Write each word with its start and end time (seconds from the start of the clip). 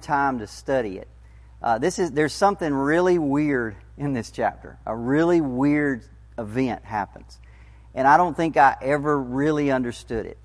time 0.00 0.38
to 0.40 0.46
study 0.46 0.98
it. 0.98 1.08
Uh, 1.62 1.78
this 1.78 1.98
is 1.98 2.12
there's 2.12 2.32
something 2.32 2.72
really 2.72 3.18
weird 3.18 3.76
in 3.98 4.12
this 4.12 4.30
chapter. 4.30 4.78
A 4.86 4.96
really 4.96 5.40
weird 5.40 6.02
event 6.38 6.84
happens, 6.84 7.38
and 7.94 8.08
I 8.08 8.16
don't 8.16 8.36
think 8.36 8.56
I 8.56 8.76
ever 8.80 9.20
really 9.20 9.70
understood 9.70 10.26
it. 10.26 10.38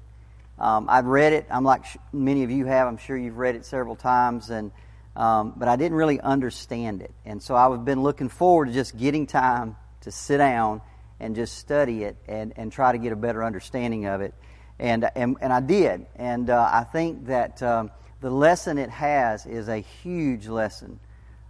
Um, 0.59 0.87
I've 0.89 1.05
read 1.05 1.33
it. 1.33 1.45
I'm 1.49 1.63
like 1.63 1.85
sh- 1.85 1.97
many 2.11 2.43
of 2.43 2.51
you 2.51 2.65
have. 2.65 2.87
I'm 2.87 2.97
sure 2.97 3.17
you've 3.17 3.37
read 3.37 3.55
it 3.55 3.65
several 3.65 3.95
times, 3.95 4.49
and 4.49 4.71
um, 5.15 5.53
but 5.55 5.67
I 5.67 5.77
didn't 5.77 5.97
really 5.97 6.19
understand 6.19 7.01
it. 7.01 7.11
And 7.25 7.41
so 7.41 7.55
I've 7.55 7.85
been 7.85 8.03
looking 8.03 8.29
forward 8.29 8.65
to 8.65 8.73
just 8.73 8.97
getting 8.97 9.27
time 9.27 9.77
to 10.01 10.11
sit 10.11 10.37
down 10.37 10.81
and 11.19 11.35
just 11.35 11.57
study 11.57 12.03
it 12.03 12.17
and, 12.27 12.53
and 12.57 12.71
try 12.71 12.91
to 12.91 12.97
get 12.97 13.13
a 13.13 13.15
better 13.15 13.43
understanding 13.43 14.05
of 14.05 14.21
it. 14.21 14.33
And 14.79 15.09
and, 15.15 15.37
and 15.39 15.53
I 15.53 15.61
did. 15.61 16.05
And 16.17 16.49
uh, 16.49 16.69
I 16.71 16.83
think 16.83 17.27
that 17.27 17.63
um, 17.63 17.91
the 18.21 18.29
lesson 18.29 18.77
it 18.77 18.89
has 18.89 19.45
is 19.45 19.67
a 19.67 19.77
huge 19.77 20.47
lesson 20.47 20.99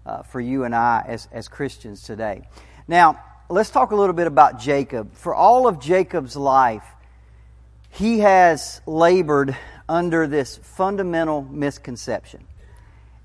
uh, 0.06 0.24
for 0.24 0.40
you 0.40 0.64
and 0.64 0.76
I 0.76 1.04
as 1.08 1.28
as 1.32 1.48
Christians 1.48 2.04
today. 2.04 2.48
Now 2.88 3.20
let's 3.50 3.70
talk 3.70 3.92
a 3.92 3.96
little 3.96 4.16
bit 4.16 4.28
about 4.28 4.60
Jacob. 4.60 5.14
For 5.16 5.34
all 5.34 5.68
of 5.68 5.80
Jacob's 5.80 6.36
life 6.36 6.86
he 7.96 8.20
has 8.20 8.82
labored 8.86 9.56
under 9.88 10.28
this 10.28 10.58
fundamental 10.58 11.44
misconception. 11.44 12.46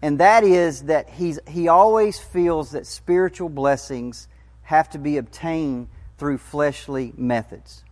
And 0.01 0.21
that 0.21 0.45
is 0.45 0.83
that 0.83 1.11
he's, 1.11 1.41
he 1.49 1.69
always 1.69 2.19
feels 2.19 2.71
that 2.71 2.87
spiritual 2.87 3.49
blessings 3.49 4.29
have 4.63 4.89
to 4.91 4.99
be 4.99 5.17
obtained 5.17 5.89
through 6.19 6.39
fleshly 6.39 7.13
methods. 7.17 7.83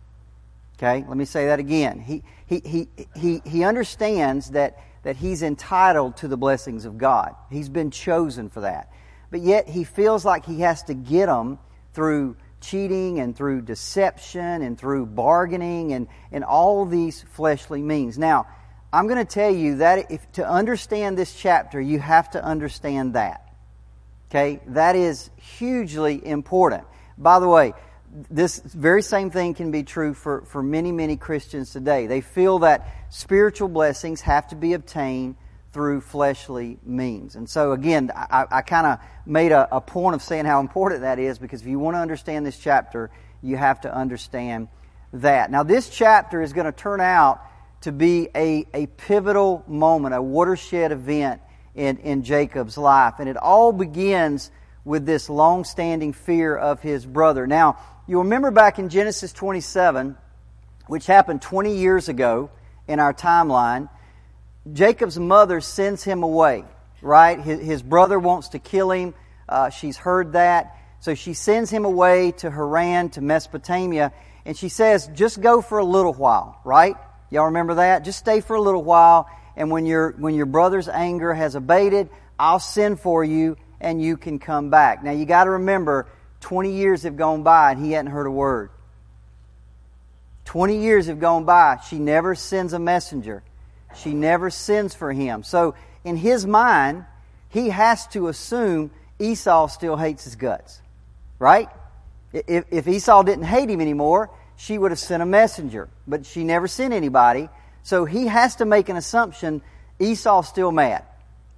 Okay, 0.77 1.03
let 1.07 1.17
me 1.17 1.25
say 1.25 1.47
that 1.47 1.59
again. 1.59 1.99
He, 1.99 2.23
he, 2.45 2.61
he, 2.63 2.87
he, 3.13 3.41
he 3.45 3.63
understands 3.65 4.51
that, 4.51 4.79
that 5.03 5.15
he's 5.15 5.43
entitled 5.43 6.17
to 6.17 6.27
the 6.27 6.37
blessings 6.37 6.85
of 6.85 6.97
God. 6.97 7.35
He's 7.49 7.69
been 7.69 7.91
chosen 7.91 8.49
for 8.49 8.61
that. 8.61 8.91
But 9.31 9.41
yet 9.41 9.67
he 9.67 9.83
feels 9.83 10.25
like 10.25 10.45
he 10.45 10.61
has 10.61 10.83
to 10.83 10.93
get 10.93 11.27
them 11.27 11.59
through 11.93 12.35
cheating 12.61 13.19
and 13.19 13.35
through 13.35 13.61
deception 13.61 14.61
and 14.61 14.77
through 14.77 15.05
bargaining 15.05 15.93
and, 15.93 16.07
and 16.31 16.43
all 16.43 16.85
these 16.85 17.21
fleshly 17.21 17.81
means. 17.81 18.17
Now, 18.17 18.47
I'm 18.91 19.07
going 19.07 19.25
to 19.25 19.33
tell 19.33 19.53
you 19.53 19.77
that 19.77 20.11
if 20.11 20.29
to 20.33 20.47
understand 20.47 21.17
this 21.17 21.33
chapter, 21.33 21.79
you 21.79 21.99
have 21.99 22.31
to 22.31 22.43
understand 22.43 23.13
that. 23.13 23.53
Okay? 24.29 24.59
That 24.67 24.95
is 24.95 25.29
hugely 25.37 26.25
important. 26.25 26.83
By 27.17 27.39
the 27.39 27.47
way, 27.47 27.73
this 28.29 28.59
very 28.59 29.01
same 29.01 29.29
thing 29.29 29.53
can 29.53 29.71
be 29.71 29.83
true 29.83 30.13
for, 30.13 30.41
for 30.41 30.63
many, 30.63 30.91
many 30.91 31.17
Christians 31.17 31.71
today. 31.71 32.07
They 32.07 32.21
feel 32.21 32.59
that 32.59 32.87
spiritual 33.09 33.67
blessings 33.67 34.21
have 34.21 34.47
to 34.49 34.55
be 34.55 34.73
obtained 34.73 35.35
through 35.71 36.01
fleshly 36.01 36.79
means. 36.83 37.35
And 37.35 37.47
so, 37.47 37.73
again, 37.73 38.11
I, 38.15 38.45
I 38.49 38.61
kind 38.61 38.87
of 38.87 38.99
made 39.25 39.51
a, 39.51 39.75
a, 39.75 39.79
point 39.79 40.15
of 40.15 40.23
saying 40.23 40.45
how 40.45 40.59
important 40.59 41.01
that 41.01 41.19
is 41.19 41.37
because 41.37 41.61
if 41.61 41.67
you 41.67 41.77
want 41.77 41.95
to 41.95 41.99
understand 41.99 42.45
this 42.45 42.57
chapter, 42.57 43.11
you 43.43 43.55
have 43.55 43.81
to 43.81 43.93
understand 43.93 44.67
that. 45.13 45.51
Now, 45.51 45.63
this 45.63 45.89
chapter 45.89 46.41
is 46.41 46.53
going 46.53 46.65
to 46.65 46.71
turn 46.71 47.01
out 47.01 47.41
to 47.81 47.91
be 47.91 48.29
a, 48.35 48.65
a 48.73 48.87
pivotal 48.87 49.63
moment, 49.67 50.15
a 50.15 50.21
watershed 50.21 50.91
event 50.91 51.41
in, 51.75 51.97
in 51.97 52.23
Jacob's 52.23 52.77
life. 52.77 53.15
And 53.19 53.29
it 53.29 53.37
all 53.37 53.71
begins 53.71 54.49
with 54.83 55.05
this 55.05 55.29
long 55.29 55.63
standing 55.63 56.13
fear 56.13 56.55
of 56.55 56.81
his 56.81 57.05
brother. 57.05 57.45
Now, 57.45 57.77
you 58.09 58.19
remember 58.19 58.51
back 58.51 58.79
in 58.79 58.89
Genesis 58.89 59.31
27, 59.31 60.17
which 60.87 61.05
happened 61.05 61.41
20 61.41 61.77
years 61.77 62.09
ago 62.09 62.49
in 62.87 62.99
our 62.99 63.13
timeline 63.13 63.87
Jacob's 64.73 65.17
mother 65.17 65.61
sends 65.61 66.03
him 66.03 66.23
away, 66.23 66.65
right? 67.01 67.39
His, 67.39 67.59
his 67.61 67.81
brother 67.81 68.19
wants 68.19 68.49
to 68.49 68.59
kill 68.59 68.91
him. 68.91 69.13
Uh, 69.47 69.69
she's 69.69 69.97
heard 69.97 70.33
that. 70.33 70.75
So 70.99 71.15
she 71.15 71.33
sends 71.33 71.69
him 71.69 71.85
away 71.85 72.31
to 72.33 72.51
Haran, 72.51 73.09
to 73.11 73.21
Mesopotamia, 73.21 74.11
and 74.45 74.57
she 74.57 74.69
says, 74.69 75.09
just 75.13 75.39
go 75.39 75.61
for 75.61 75.77
a 75.77 75.85
little 75.85 76.13
while, 76.13 76.59
right? 76.65 76.95
Y'all 77.29 77.45
remember 77.45 77.75
that? 77.75 78.03
Just 78.03 78.19
stay 78.19 78.41
for 78.41 78.55
a 78.55 78.61
little 78.61 78.83
while, 78.83 79.29
and 79.55 79.71
when 79.71 79.85
your, 79.85 80.11
when 80.17 80.33
your 80.33 80.45
brother's 80.45 80.89
anger 80.89 81.33
has 81.33 81.55
abated, 81.55 82.09
I'll 82.37 82.59
send 82.59 82.99
for 82.99 83.23
you, 83.23 83.55
and 83.79 84.01
you 84.01 84.17
can 84.17 84.39
come 84.39 84.69
back. 84.69 85.03
Now 85.03 85.11
you 85.11 85.25
gotta 85.25 85.51
remember, 85.51 86.07
20 86.41 86.71
years 86.71 87.03
have 87.03 87.17
gone 87.17 87.43
by, 87.43 87.71
and 87.71 87.83
he 87.83 87.91
hadn't 87.91 88.11
heard 88.11 88.27
a 88.27 88.31
word. 88.31 88.69
20 90.45 90.81
years 90.81 91.07
have 91.07 91.19
gone 91.19 91.45
by. 91.45 91.79
She 91.87 91.99
never 91.99 92.33
sends 92.33 92.73
a 92.73 92.79
messenger. 92.79 93.43
She 93.95 94.13
never 94.13 94.49
sends 94.49 94.95
for 94.95 95.13
him. 95.13 95.43
So 95.43 95.75
in 96.03 96.17
his 96.17 96.45
mind, 96.45 97.05
he 97.49 97.69
has 97.69 98.07
to 98.07 98.27
assume 98.27 98.91
Esau 99.19 99.67
still 99.67 99.95
hates 99.95 100.23
his 100.23 100.35
guts. 100.35 100.81
Right? 101.37 101.69
If, 102.33 102.65
if 102.71 102.87
Esau 102.87 103.23
didn't 103.23 103.45
hate 103.45 103.69
him 103.69 103.81
anymore, 103.81 104.29
she 104.55 104.77
would 104.77 104.91
have 104.91 104.99
sent 104.99 105.21
a 105.21 105.25
messenger. 105.25 105.87
But 106.07 106.25
she 106.25 106.43
never 106.43 106.67
sent 106.67 106.93
anybody. 106.93 107.49
So 107.83 108.05
he 108.05 108.27
has 108.27 108.57
to 108.57 108.65
make 108.65 108.89
an 108.89 108.97
assumption 108.97 109.61
Esau's 109.99 110.47
still 110.47 110.71
mad. 110.71 111.03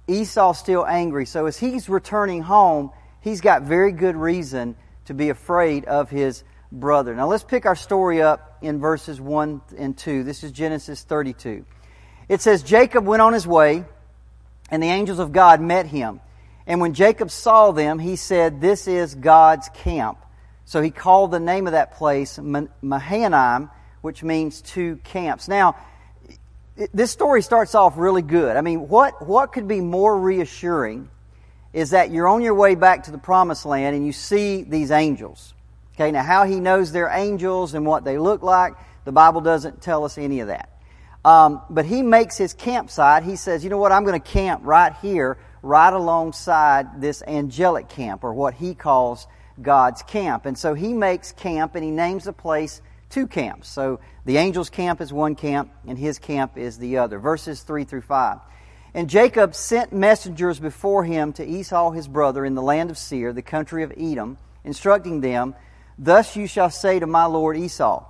Esau's 0.08 0.58
still 0.58 0.84
angry. 0.86 1.26
So 1.26 1.46
as 1.46 1.58
he's 1.58 1.88
returning 1.88 2.42
home, 2.42 2.90
he's 3.22 3.40
got 3.40 3.62
very 3.62 3.92
good 3.92 4.16
reason 4.16 4.76
to 5.06 5.14
be 5.14 5.30
afraid 5.30 5.86
of 5.86 6.10
his 6.10 6.44
brother. 6.70 7.14
Now 7.14 7.26
let's 7.26 7.44
pick 7.44 7.66
our 7.66 7.74
story 7.74 8.20
up 8.20 8.58
in 8.60 8.78
verses 8.78 9.20
1 9.20 9.60
and 9.78 9.96
2. 9.96 10.24
This 10.24 10.44
is 10.44 10.52
Genesis 10.52 11.02
32. 11.02 11.64
It 12.28 12.40
says, 12.40 12.62
Jacob 12.62 13.04
went 13.04 13.22
on 13.22 13.32
his 13.32 13.46
way, 13.46 13.84
and 14.70 14.82
the 14.82 14.86
angels 14.86 15.18
of 15.18 15.32
God 15.32 15.60
met 15.60 15.86
him. 15.86 16.20
And 16.66 16.80
when 16.80 16.94
Jacob 16.94 17.30
saw 17.30 17.72
them, 17.72 17.98
he 17.98 18.16
said, 18.16 18.60
This 18.60 18.86
is 18.86 19.14
God's 19.14 19.68
camp. 19.74 20.18
So 20.64 20.80
he 20.80 20.90
called 20.90 21.32
the 21.32 21.40
name 21.40 21.66
of 21.66 21.72
that 21.72 21.94
place 21.94 22.38
Mahanaim, 22.38 23.70
which 24.00 24.22
means 24.22 24.62
two 24.62 24.96
camps. 25.04 25.48
Now, 25.48 25.76
this 26.94 27.10
story 27.10 27.42
starts 27.42 27.74
off 27.74 27.98
really 27.98 28.22
good. 28.22 28.56
I 28.56 28.60
mean, 28.60 28.88
what, 28.88 29.26
what 29.26 29.52
could 29.52 29.68
be 29.68 29.80
more 29.80 30.18
reassuring 30.18 31.10
is 31.72 31.90
that 31.90 32.10
you're 32.10 32.28
on 32.28 32.42
your 32.42 32.54
way 32.54 32.74
back 32.74 33.04
to 33.04 33.10
the 33.10 33.18
promised 33.18 33.64
land 33.64 33.96
and 33.96 34.04
you 34.06 34.12
see 34.12 34.62
these 34.62 34.90
angels. 34.90 35.54
Okay, 35.94 36.10
now 36.10 36.22
how 36.22 36.44
he 36.44 36.60
knows 36.60 36.92
they're 36.92 37.08
angels 37.08 37.74
and 37.74 37.86
what 37.86 38.04
they 38.04 38.18
look 38.18 38.42
like, 38.42 38.74
the 39.04 39.12
Bible 39.12 39.40
doesn't 39.40 39.82
tell 39.82 40.04
us 40.04 40.18
any 40.18 40.40
of 40.40 40.48
that. 40.48 40.68
Um, 41.24 41.62
but 41.70 41.84
he 41.84 42.02
makes 42.02 42.36
his 42.36 42.52
campsite. 42.52 43.22
He 43.22 43.36
says, 43.36 43.62
you 43.62 43.70
know 43.70 43.78
what, 43.78 43.92
I'm 43.92 44.04
going 44.04 44.20
to 44.20 44.28
camp 44.28 44.62
right 44.64 44.94
here, 45.00 45.38
right 45.62 45.92
alongside 45.92 47.00
this 47.00 47.22
angelic 47.22 47.88
camp, 47.88 48.24
or 48.24 48.34
what 48.34 48.54
he 48.54 48.74
calls 48.74 49.26
God's 49.60 50.02
camp. 50.02 50.46
And 50.46 50.58
so 50.58 50.74
he 50.74 50.92
makes 50.92 51.32
camp 51.32 51.74
and 51.74 51.84
he 51.84 51.90
names 51.90 52.24
the 52.24 52.32
place 52.32 52.82
two 53.10 53.26
camps. 53.26 53.68
So 53.68 54.00
the 54.24 54.38
angel's 54.38 54.70
camp 54.70 55.00
is 55.00 55.12
one 55.12 55.34
camp 55.34 55.70
and 55.86 55.98
his 55.98 56.18
camp 56.18 56.56
is 56.56 56.78
the 56.78 56.98
other. 56.98 57.18
Verses 57.18 57.62
3 57.62 57.84
through 57.84 58.02
5. 58.02 58.38
And 58.94 59.08
Jacob 59.08 59.54
sent 59.54 59.92
messengers 59.92 60.60
before 60.60 61.04
him 61.04 61.32
to 61.34 61.46
Esau 61.46 61.92
his 61.92 62.08
brother 62.08 62.44
in 62.44 62.54
the 62.54 62.62
land 62.62 62.90
of 62.90 62.98
Seir, 62.98 63.32
the 63.32 63.42
country 63.42 63.82
of 63.82 63.92
Edom, 63.96 64.36
instructing 64.64 65.20
them, 65.20 65.54
Thus 65.98 66.36
you 66.36 66.46
shall 66.46 66.70
say 66.70 66.98
to 66.98 67.06
my 67.06 67.24
lord 67.24 67.56
Esau, 67.56 68.04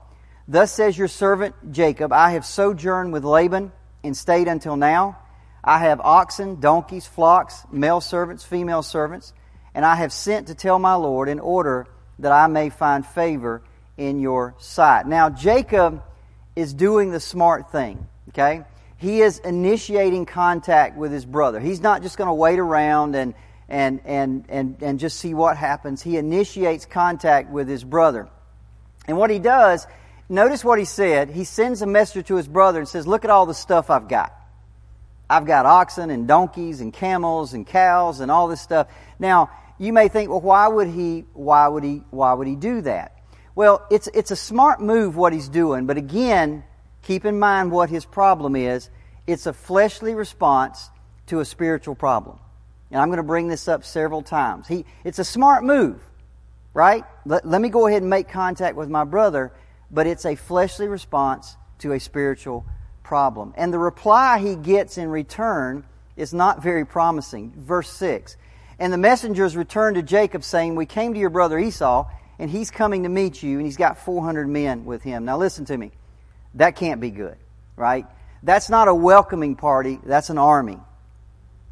Thus 0.49 0.73
says 0.73 0.99
your 0.99 1.09
servant 1.09 1.55
Jacob, 1.73 2.13
I 2.13 2.33
have 2.33 2.45
sojourned 2.45 3.13
with 3.13 3.25
Laban 3.25 3.71
and 4.03 4.17
stayed 4.17 4.49
until 4.49 4.77
now. 4.77 5.19
I 5.63 5.79
have 5.79 6.01
oxen, 6.01 6.59
donkeys, 6.59 7.07
flocks, 7.07 7.65
male 7.71 8.01
servants, 8.01 8.45
female 8.45 8.83
servants, 8.83 9.33
and 9.75 9.85
I 9.85 9.95
have 9.97 10.13
sent 10.13 10.49
to 10.49 10.55
tell 10.55 10.79
my 10.81 10.95
Lord 10.95 11.29
in 11.29 11.39
order 11.39 11.87
that 12.19 12.33
I 12.33 12.49
may 12.49 12.71
find 12.71 13.07
favor 13.07 13.63
in 13.97 14.19
your 14.19 14.55
sight. 14.59 15.07
Now, 15.07 15.31
Jacob 15.31 16.03
is 16.57 16.75
doing 16.75 17.13
the 17.13 17.21
smart 17.21 17.71
thing, 17.71 18.09
okay? 18.31 18.65
He 19.03 19.21
is 19.21 19.39
initiating 19.41 20.27
contact 20.27 20.97
with 20.97 21.13
his 21.13 21.27
brother. 21.27 21.61
He's 21.61 21.81
not 21.81 22.03
just 22.03 22.17
going 22.17 22.29
to 22.29 22.35
wait 22.35 22.59
around 22.59 23.15
and, 23.17 23.35
and, 23.69 24.01
and, 24.05 24.45
and, 24.49 24.77
and 24.81 24.99
just 24.99 25.19
see 25.19 25.35
what 25.35 25.57
happens. 25.57 26.01
He 26.01 26.17
initiates 26.17 26.87
contact 26.87 27.51
with 27.51 27.69
his 27.69 27.85
brother. 27.85 28.29
And 29.07 29.19
what 29.19 29.31
he 29.31 29.39
does 29.39 29.87
Notice 30.33 30.65
what 30.65 30.79
he 30.79 30.87
said. 30.87 31.29
He 31.29 31.45
sends 31.45 31.83
a 31.83 31.87
messenger 31.87 32.27
to 32.29 32.37
his 32.37 32.49
brother 32.49 32.79
and 32.79 32.89
says, 32.89 33.07
Look 33.07 33.25
at 33.25 33.31
all 33.31 33.45
the 33.45 33.53
stuff 33.53 33.91
I've 33.91 34.09
got. 34.09 34.33
I've 35.29 35.45
got 35.45 35.67
oxen 35.67 36.09
and 36.09 36.27
donkeys 36.27 36.81
and 36.81 36.91
camels 36.91 37.53
and 37.53 37.67
cows 37.67 38.21
and 38.21 38.31
all 38.31 38.49
this 38.49 38.63
stuff. 38.63 38.89
Now, 39.19 39.51
you 39.79 39.93
may 39.93 40.09
think, 40.09 40.31
well, 40.31 40.41
why 40.41 40.69
would 40.69 40.89
he, 40.89 41.27
why 41.35 41.69
would 41.69 41.85
he, 41.85 42.03
why 42.09 42.33
would 42.33 42.47
he 42.47 42.57
do 42.57 42.81
that? 42.81 43.19
Well, 43.55 43.87
it's, 43.91 44.09
it's 44.15 44.31
a 44.31 44.37
smart 44.37 44.81
move 44.81 45.17
what 45.17 45.35
he's 45.35 45.51
doing, 45.51 45.85
but 45.85 45.99
again, 45.99 46.65
keep 47.03 47.27
in 47.27 47.39
mind 47.39 47.71
what 47.71 47.91
his 47.91 48.07
problem 48.07 48.57
is. 48.57 48.89
It's 49.27 49.47
a 49.47 49.53
fleshly 49.53 50.15
response 50.15 50.91
to 51.27 51.41
a 51.41 51.45
spiritual 51.45 51.95
problem. 51.95 52.39
And 52.91 53.01
I'm 53.01 53.09
going 53.09 53.19
to 53.19 53.23
bring 53.23 53.49
this 53.49 53.69
up 53.69 53.85
several 53.85 54.23
times. 54.23 54.69
He, 54.69 54.85
it's 55.05 55.19
a 55.19 55.25
smart 55.25 55.65
move, 55.65 56.01
right? 56.75 57.05
Let, 57.25 57.47
let 57.47 57.61
me 57.61 57.69
go 57.69 57.87
ahead 57.87 58.03
and 58.03 58.11
make 58.11 58.29
contact 58.29 58.77
with 58.77 58.89
my 58.89 59.05
brother 59.05 59.53
but 59.93 60.07
it's 60.07 60.25
a 60.25 60.35
fleshly 60.35 60.89
response 60.89 61.57
to 61.79 61.93
a 61.93 62.01
spiritual 62.01 62.65
problem. 63.05 63.53
And 63.57 63.73
the 63.73 63.79
reply 63.79 64.39
he 64.39 64.57
gets 64.57 64.97
in 64.97 65.09
return 65.09 65.85
is 66.17 66.33
not 66.33 66.63
very 66.63 66.87
promising. 66.87 67.53
Verse 67.57 67.91
6. 67.91 68.37
And 68.79 68.93
the 68.93 68.99
messengers 68.99 69.55
returned 69.55 69.97
to 69.97 70.03
Jacob, 70.03 70.43
saying, 70.43 70.75
We 70.75 70.87
came 70.87 71.13
to 71.13 71.21
your 71.21 71.31
brother 71.31 71.59
Esau, 71.59 72.09
and 72.39 72.51
he's 72.51 72.71
coming 72.71 73.03
to 73.03 73.09
meet 73.09 73.43
you, 73.43 73.59
and 73.59 73.67
he's 73.67 73.77
got 73.77 73.99
400 73.99 74.49
men 74.49 74.87
with 74.87 75.03
him. 75.03 75.27
Now 75.27 75.37
listen 75.37 75.67
to 75.67 75.77
me. 75.77 75.93
That 76.55 76.75
can't 76.77 77.01
be 77.01 77.11
good, 77.11 77.37
right? 77.77 78.07
That's 78.43 78.69
not 78.69 78.89
a 78.89 78.95
welcoming 78.95 79.55
party, 79.55 80.01
that's 80.03 80.31
an 80.31 80.39
army. 80.39 80.79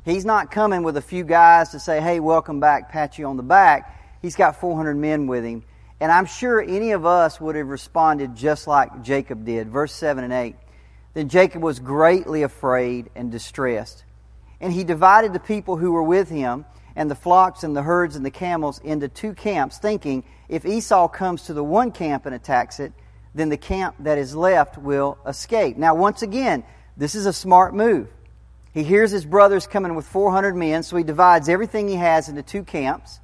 He's 0.04 0.24
not 0.24 0.50
coming 0.50 0.82
with 0.82 0.96
a 0.96 1.02
few 1.02 1.24
guys 1.24 1.70
to 1.70 1.80
say, 1.80 2.00
Hey, 2.00 2.20
welcome 2.20 2.60
back, 2.60 2.90
pat 2.90 3.18
you 3.18 3.26
on 3.26 3.36
the 3.36 3.42
back. 3.42 4.18
He's 4.22 4.36
got 4.36 4.60
400 4.60 4.96
men 4.96 5.26
with 5.26 5.44
him. 5.44 5.64
And 6.00 6.10
I'm 6.10 6.26
sure 6.26 6.62
any 6.62 6.92
of 6.92 7.04
us 7.04 7.40
would 7.40 7.56
have 7.56 7.66
responded 7.66 8.34
just 8.34 8.66
like 8.66 9.02
Jacob 9.02 9.44
did. 9.44 9.68
Verse 9.68 9.92
7 9.92 10.24
and 10.24 10.32
8. 10.32 10.56
Then 11.12 11.28
Jacob 11.28 11.62
was 11.62 11.78
greatly 11.78 12.42
afraid 12.42 13.10
and 13.14 13.30
distressed. 13.30 14.04
And 14.60 14.72
he 14.72 14.84
divided 14.84 15.32
the 15.32 15.40
people 15.40 15.76
who 15.76 15.92
were 15.92 16.02
with 16.02 16.30
him 16.30 16.64
and 16.96 17.10
the 17.10 17.14
flocks 17.14 17.64
and 17.64 17.76
the 17.76 17.82
herds 17.82 18.16
and 18.16 18.24
the 18.24 18.30
camels 18.30 18.78
into 18.82 19.08
two 19.08 19.34
camps, 19.34 19.78
thinking, 19.78 20.24
if 20.48 20.64
Esau 20.64 21.08
comes 21.08 21.42
to 21.44 21.54
the 21.54 21.64
one 21.64 21.92
camp 21.92 22.26
and 22.26 22.34
attacks 22.34 22.80
it, 22.80 22.92
then 23.34 23.48
the 23.48 23.56
camp 23.56 23.96
that 24.00 24.18
is 24.18 24.34
left 24.34 24.78
will 24.78 25.18
escape. 25.26 25.76
Now, 25.76 25.94
once 25.94 26.22
again, 26.22 26.64
this 26.96 27.14
is 27.14 27.26
a 27.26 27.32
smart 27.32 27.74
move. 27.74 28.08
He 28.72 28.84
hears 28.84 29.10
his 29.10 29.24
brothers 29.24 29.66
coming 29.66 29.94
with 29.94 30.06
400 30.06 30.54
men, 30.54 30.82
so 30.82 30.96
he 30.96 31.04
divides 31.04 31.48
everything 31.48 31.88
he 31.88 31.96
has 31.96 32.28
into 32.28 32.42
two 32.42 32.62
camps. 32.62 33.20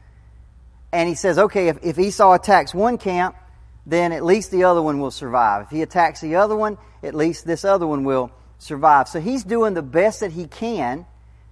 And 0.92 1.08
he 1.08 1.14
says, 1.14 1.38
okay, 1.38 1.68
if, 1.68 1.78
if 1.82 1.98
Esau 1.98 2.32
attacks 2.32 2.74
one 2.74 2.98
camp, 2.98 3.36
then 3.84 4.12
at 4.12 4.24
least 4.24 4.50
the 4.50 4.64
other 4.64 4.82
one 4.82 5.00
will 5.00 5.10
survive. 5.10 5.64
If 5.64 5.70
he 5.70 5.82
attacks 5.82 6.20
the 6.20 6.36
other 6.36 6.56
one, 6.56 6.78
at 7.02 7.14
least 7.14 7.46
this 7.46 7.64
other 7.64 7.86
one 7.86 8.04
will 8.04 8.32
survive. 8.58 9.08
So 9.08 9.20
he's 9.20 9.44
doing 9.44 9.74
the 9.74 9.82
best 9.82 10.20
that 10.20 10.32
he 10.32 10.46
can 10.46 11.06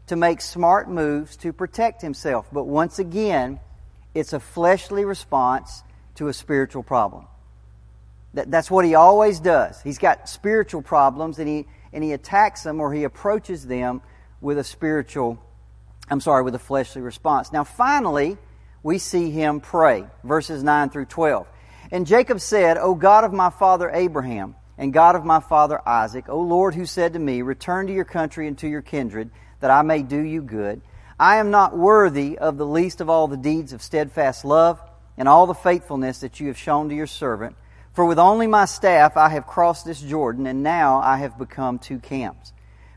to 0.08 0.16
make 0.16 0.40
smart 0.40 0.88
moves 0.88 1.36
to 1.38 1.52
protect 1.52 2.02
himself. 2.02 2.48
But 2.52 2.64
once 2.64 2.98
again, 2.98 3.60
it's 4.14 4.32
a 4.32 4.40
fleshly 4.40 5.04
response 5.04 5.82
to 6.16 6.28
a 6.28 6.32
spiritual 6.32 6.82
problem. 6.82 7.26
That, 8.34 8.50
that's 8.50 8.70
what 8.70 8.84
he 8.84 8.94
always 8.94 9.40
does. 9.40 9.80
He's 9.82 9.98
got 9.98 10.28
spiritual 10.28 10.82
problems 10.82 11.38
and 11.38 11.48
he, 11.48 11.66
and 11.92 12.04
he 12.04 12.12
attacks 12.12 12.62
them 12.62 12.80
or 12.80 12.92
he 12.92 13.04
approaches 13.04 13.66
them 13.66 14.02
with 14.40 14.58
a 14.58 14.64
spiritual, 14.64 15.38
I'm 16.10 16.20
sorry, 16.20 16.42
with 16.42 16.54
a 16.54 16.58
fleshly 16.58 17.00
response. 17.00 17.52
Now, 17.52 17.64
finally, 17.64 18.36
we 18.82 18.98
see 18.98 19.30
him 19.30 19.60
pray. 19.60 20.04
Verses 20.22 20.62
9 20.62 20.90
through 20.90 21.06
12. 21.06 21.46
And 21.90 22.06
Jacob 22.06 22.40
said, 22.40 22.76
O 22.76 22.94
God 22.94 23.24
of 23.24 23.32
my 23.32 23.50
father 23.50 23.90
Abraham, 23.90 24.56
and 24.76 24.92
God 24.92 25.14
of 25.14 25.24
my 25.24 25.40
father 25.40 25.80
Isaac, 25.86 26.28
O 26.28 26.40
Lord, 26.40 26.74
who 26.74 26.86
said 26.86 27.12
to 27.12 27.18
me, 27.18 27.42
Return 27.42 27.86
to 27.86 27.92
your 27.92 28.04
country 28.04 28.48
and 28.48 28.58
to 28.58 28.68
your 28.68 28.82
kindred, 28.82 29.30
that 29.60 29.70
I 29.70 29.82
may 29.82 30.02
do 30.02 30.20
you 30.20 30.42
good. 30.42 30.82
I 31.18 31.36
am 31.36 31.50
not 31.50 31.76
worthy 31.76 32.36
of 32.36 32.56
the 32.56 32.66
least 32.66 33.00
of 33.00 33.08
all 33.08 33.28
the 33.28 33.36
deeds 33.36 33.72
of 33.72 33.82
steadfast 33.82 34.44
love 34.44 34.80
and 35.16 35.28
all 35.28 35.46
the 35.46 35.54
faithfulness 35.54 36.18
that 36.20 36.40
you 36.40 36.48
have 36.48 36.58
shown 36.58 36.88
to 36.88 36.94
your 36.94 37.06
servant. 37.06 37.54
For 37.94 38.04
with 38.04 38.18
only 38.18 38.48
my 38.48 38.64
staff 38.64 39.16
I 39.16 39.28
have 39.28 39.46
crossed 39.46 39.86
this 39.86 40.00
Jordan, 40.00 40.46
and 40.48 40.64
now 40.64 40.98
I 40.98 41.18
have 41.18 41.38
become 41.38 41.78
two 41.78 42.00
camps. 42.00 42.52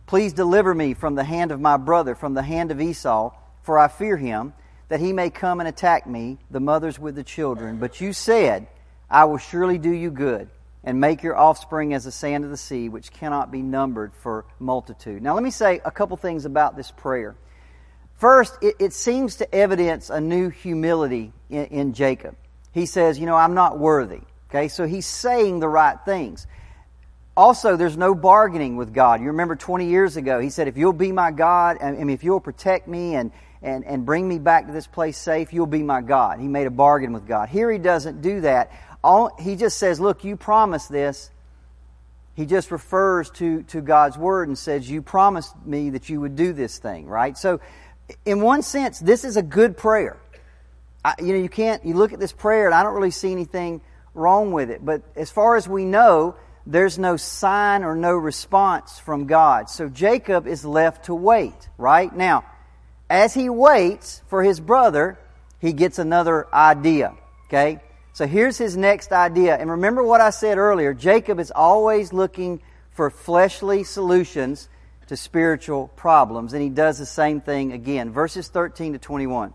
Please 0.08 0.34
deliver 0.34 0.74
me 0.74 0.96
from 0.96 1.14
the 1.14 1.24
hand 1.24 1.52
of 1.52 1.62
my 1.62 1.78
brother, 1.78 2.16
from 2.16 2.34
the 2.34 2.42
hand 2.42 2.72
of 2.72 2.82
Esau, 2.82 3.32
for 3.62 3.78
I 3.78 3.90
fear 3.90 4.18
him, 4.18 4.54
that 4.90 5.00
he 5.00 5.14
may 5.14 5.30
come 5.30 5.60
and 5.60 5.70
attack 5.70 6.08
me, 6.08 6.40
the 6.50 6.60
mothers 6.60 6.98
with 6.98 7.14
the 7.14 7.24
children. 7.24 7.78
But 7.78 8.02
you 8.02 8.12
said, 8.12 8.68
I 9.08 9.26
will 9.26 9.38
surely 9.38 9.78
do 9.78 9.92
you 9.92 10.10
good 10.10 10.50
and 10.84 11.00
make 11.00 11.22
your 11.22 11.38
offspring 11.38 11.94
as 11.94 12.06
the 12.06 12.12
sand 12.12 12.44
of 12.44 12.50
the 12.50 12.58
sea, 12.58 12.90
which 12.90 13.12
cannot 13.12 13.52
be 13.52 13.62
numbered 13.62 14.14
for 14.16 14.46
multitude. 14.58 15.22
Now, 15.22 15.36
let 15.36 15.44
me 15.44 15.52
say 15.52 15.80
a 15.86 15.92
couple 15.92 16.18
things 16.18 16.46
about 16.46 16.76
this 16.76 16.90
prayer. 16.90 17.36
First, 18.16 18.58
it, 18.64 18.76
it 18.80 18.94
seems 18.94 19.36
to 19.36 19.54
evidence 19.54 20.10
a 20.10 20.20
new 20.20 20.50
humility 20.50 21.34
in, 21.50 21.66
in 21.66 21.94
Jacob. 21.94 22.36
He 22.72 22.88
says, 22.88 23.20
You 23.20 23.28
know, 23.28 23.36
I'm 23.36 23.54
not 23.54 23.78
worthy. 23.78 24.22
Okay, 24.50 24.68
so 24.70 24.86
he's 24.86 25.06
saying 25.06 25.60
the 25.60 25.68
right 25.68 25.98
things. 26.06 26.48
Also, 27.36 27.76
there's 27.76 27.98
no 27.98 28.16
bargaining 28.16 28.78
with 28.78 28.94
God. 28.94 29.22
You 29.22 29.28
remember 29.28 29.56
20 29.56 29.88
years 29.88 30.18
ago, 30.18 30.40
he 30.40 30.50
said, 30.50 30.68
If 30.68 30.78
you'll 30.78 30.94
be 30.94 31.12
my 31.12 31.32
God, 31.32 31.78
I 31.82 31.92
mean, 31.92 32.10
if 32.10 32.24
you'll 32.24 32.40
protect 32.40 32.88
me 32.88 33.16
and, 33.16 33.32
and, 33.62 33.86
and 33.86 34.06
bring 34.06 34.28
me 34.28 34.40
back 34.40 34.68
to 34.68 34.74
this 34.74 34.88
place 34.88 35.18
safe, 35.18 35.54
you'll 35.54 35.68
be 35.68 35.84
my 35.84 36.02
God. 36.02 36.40
He 36.40 36.48
made 36.48 36.66
a 36.66 36.72
bargain 36.72 37.14
with 37.14 37.28
God. 37.28 37.50
Here 37.50 37.72
he 37.72 37.78
doesn't 37.78 38.22
do 38.22 38.42
that. 38.42 38.72
All, 39.04 39.36
he 39.38 39.56
just 39.56 39.78
says, 39.78 40.00
Look, 40.00 40.24
you 40.24 40.36
promised 40.38 40.90
this. 40.90 41.30
He 42.34 42.46
just 42.46 42.72
refers 42.72 43.30
to, 43.32 43.64
to 43.64 43.82
God's 43.82 44.18
word 44.18 44.48
and 44.48 44.58
says, 44.58 44.90
You 44.90 45.02
promised 45.02 45.54
me 45.66 45.92
that 45.92 46.10
you 46.10 46.22
would 46.22 46.36
do 46.36 46.54
this 46.54 46.80
thing, 46.80 47.06
right? 47.06 47.38
So, 47.38 47.60
in 48.26 48.42
one 48.42 48.62
sense, 48.62 49.00
this 49.00 49.24
is 49.24 49.38
a 49.38 49.44
good 49.44 49.76
prayer. 49.76 50.18
I, 51.04 51.16
you 51.20 51.34
know, 51.34 51.40
you 51.40 51.50
can't, 51.50 51.86
you 51.86 51.94
look 51.94 52.14
at 52.14 52.20
this 52.20 52.32
prayer 52.32 52.66
and 52.66 52.74
I 52.74 52.82
don't 52.82 52.96
really 52.96 53.12
see 53.12 53.32
anything 53.32 53.82
wrong 54.18 54.52
with 54.52 54.70
it. 54.70 54.84
But 54.84 55.04
as 55.16 55.32
far 55.32 55.56
as 55.56 55.68
we 55.68 55.86
know, 55.86 56.36
there's 56.66 57.00
no 57.00 57.16
sign 57.16 57.84
or 57.84 57.96
no 57.96 58.14
response 58.14 59.00
from 59.00 59.26
God. 59.26 59.70
So 59.70 59.88
Jacob 59.88 60.48
is 60.48 60.66
left 60.66 61.06
to 61.06 61.16
wait, 61.16 61.70
right? 61.78 62.14
Now, 62.14 62.44
as 63.10 63.34
he 63.34 63.50
waits 63.50 64.22
for 64.28 64.44
his 64.44 64.60
brother, 64.60 65.18
he 65.60 65.72
gets 65.72 65.98
another 65.98 66.54
idea, 66.54 67.16
okay? 67.46 67.80
So 68.14 68.28
here's 68.28 68.58
his 68.58 68.76
next 68.76 69.12
idea. 69.12 69.56
And 69.56 69.72
remember 69.72 70.04
what 70.04 70.22
I 70.22 70.32
said 70.32 70.58
earlier 70.58 70.94
Jacob 70.94 71.40
is 71.40 71.52
always 71.52 72.12
looking 72.12 72.62
for 72.92 73.10
fleshly 73.10 73.84
solutions 73.84 74.68
to 75.08 75.16
spiritual 75.16 75.88
problems, 75.96 76.54
and 76.54 76.62
he 76.62 76.70
does 76.70 76.98
the 76.98 77.06
same 77.06 77.40
thing 77.40 77.72
again. 77.72 78.12
Verses 78.12 78.50
13 78.50 78.94
to 78.94 79.00
21. 79.00 79.54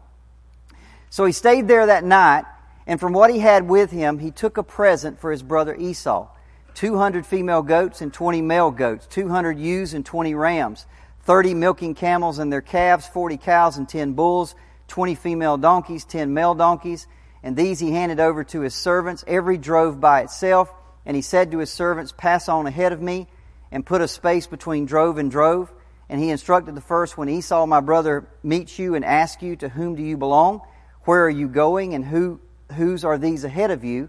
So 1.10 1.26
he 1.26 1.32
stayed 1.32 1.68
there 1.68 1.86
that 1.86 2.04
night, 2.04 2.44
and 2.86 2.98
from 2.98 3.12
what 3.12 3.30
he 3.30 3.38
had 3.38 3.68
with 3.68 3.90
him, 3.90 4.18
he 4.18 4.30
took 4.30 4.56
a 4.56 4.62
present 4.62 5.20
for 5.20 5.30
his 5.30 5.42
brother 5.42 5.74
Esau 5.74 6.28
200 6.74 7.26
female 7.26 7.62
goats 7.62 8.00
and 8.00 8.14
20 8.14 8.40
male 8.40 8.70
goats, 8.70 9.06
200 9.08 9.58
ewes 9.58 9.92
and 9.92 10.06
20 10.06 10.34
rams, 10.34 10.86
30 11.20 11.54
milking 11.54 11.94
camels 11.94 12.38
and 12.38 12.50
their 12.50 12.62
calves, 12.62 13.06
40 13.06 13.36
cows 13.36 13.76
and 13.76 13.88
10 13.88 14.14
bulls, 14.14 14.54
20 14.88 15.14
female 15.14 15.58
donkeys, 15.58 16.04
10 16.04 16.32
male 16.32 16.54
donkeys 16.54 17.06
and 17.42 17.56
these 17.56 17.80
he 17.80 17.90
handed 17.90 18.20
over 18.20 18.44
to 18.44 18.60
his 18.60 18.74
servants. 18.74 19.24
Every 19.26 19.58
drove 19.58 20.00
by 20.00 20.22
itself. 20.22 20.72
And 21.04 21.16
he 21.16 21.22
said 21.22 21.50
to 21.50 21.58
his 21.58 21.70
servants, 21.72 22.12
Pass 22.16 22.48
on 22.48 22.66
ahead 22.66 22.92
of 22.92 23.02
me, 23.02 23.26
and 23.72 23.84
put 23.84 24.00
a 24.00 24.08
space 24.08 24.46
between 24.46 24.86
drove 24.86 25.18
and 25.18 25.30
drove. 25.30 25.72
And 26.08 26.20
he 26.20 26.30
instructed 26.30 26.74
the 26.76 26.80
first, 26.80 27.18
When 27.18 27.28
Esau, 27.28 27.66
my 27.66 27.80
brother, 27.80 28.28
meets 28.42 28.78
you 28.78 28.94
and 28.94 29.04
asks 29.04 29.42
you, 29.42 29.56
To 29.56 29.68
whom 29.68 29.96
do 29.96 30.02
you 30.02 30.16
belong? 30.16 30.60
Where 31.04 31.24
are 31.24 31.30
you 31.30 31.48
going? 31.48 31.94
And 31.94 32.04
who, 32.04 32.40
whose 32.72 33.04
are 33.04 33.18
these 33.18 33.44
ahead 33.44 33.70
of 33.70 33.84
you? 33.84 34.08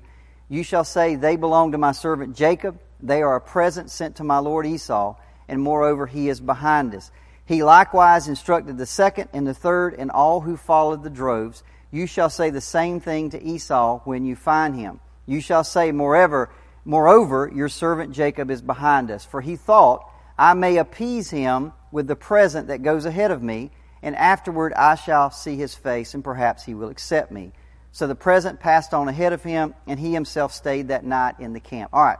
You 0.49 0.63
shall 0.63 0.83
say, 0.83 1.15
They 1.15 1.35
belong 1.35 1.71
to 1.71 1.77
my 1.77 1.91
servant 1.91 2.35
Jacob. 2.35 2.79
They 3.01 3.21
are 3.21 3.35
a 3.35 3.41
present 3.41 3.91
sent 3.91 4.17
to 4.17 4.23
my 4.23 4.39
lord 4.39 4.65
Esau. 4.65 5.15
And 5.47 5.61
moreover, 5.61 6.07
he 6.07 6.29
is 6.29 6.39
behind 6.39 6.95
us. 6.95 7.11
He 7.45 7.63
likewise 7.63 8.27
instructed 8.27 8.77
the 8.77 8.85
second 8.85 9.29
and 9.33 9.45
the 9.45 9.53
third 9.53 9.93
and 9.93 10.09
all 10.09 10.41
who 10.41 10.55
followed 10.55 11.03
the 11.03 11.09
droves 11.09 11.63
you 11.93 12.07
shall 12.07 12.31
say 12.31 12.49
the 12.49 12.59
same 12.59 12.99
thing 12.99 13.29
to 13.29 13.41
Esau 13.41 13.99
when 13.99 14.25
you 14.25 14.35
find 14.35 14.75
him. 14.75 14.99
You 15.27 15.39
shall 15.39 15.63
say, 15.63 15.91
moreover, 15.91 16.49
moreover, 16.83 17.51
your 17.53 17.69
servant 17.69 18.13
Jacob 18.13 18.49
is 18.49 18.63
behind 18.63 19.11
us, 19.11 19.23
for 19.23 19.41
he 19.41 19.55
thought, 19.55 20.09
I 20.35 20.55
may 20.55 20.77
appease 20.77 21.29
him 21.29 21.71
with 21.91 22.07
the 22.07 22.15
present 22.15 22.69
that 22.69 22.81
goes 22.81 23.05
ahead 23.05 23.29
of 23.29 23.43
me, 23.43 23.69
and 24.01 24.15
afterward 24.15 24.73
I 24.73 24.95
shall 24.95 25.29
see 25.29 25.55
his 25.55 25.75
face, 25.75 26.15
and 26.15 26.23
perhaps 26.23 26.63
he 26.63 26.73
will 26.73 26.89
accept 26.89 27.31
me. 27.31 27.51
So 27.93 28.07
the 28.07 28.15
present 28.15 28.59
passed 28.59 28.95
on 28.95 29.07
ahead 29.07 29.33
of 29.33 29.43
him, 29.43 29.75
and 29.85 29.99
he 29.99 30.11
himself 30.11 30.51
stayed 30.51 30.87
that 30.87 31.05
night 31.05 31.35
in 31.39 31.53
the 31.53 31.59
camp. 31.59 31.91
All 31.93 32.03
right, 32.03 32.17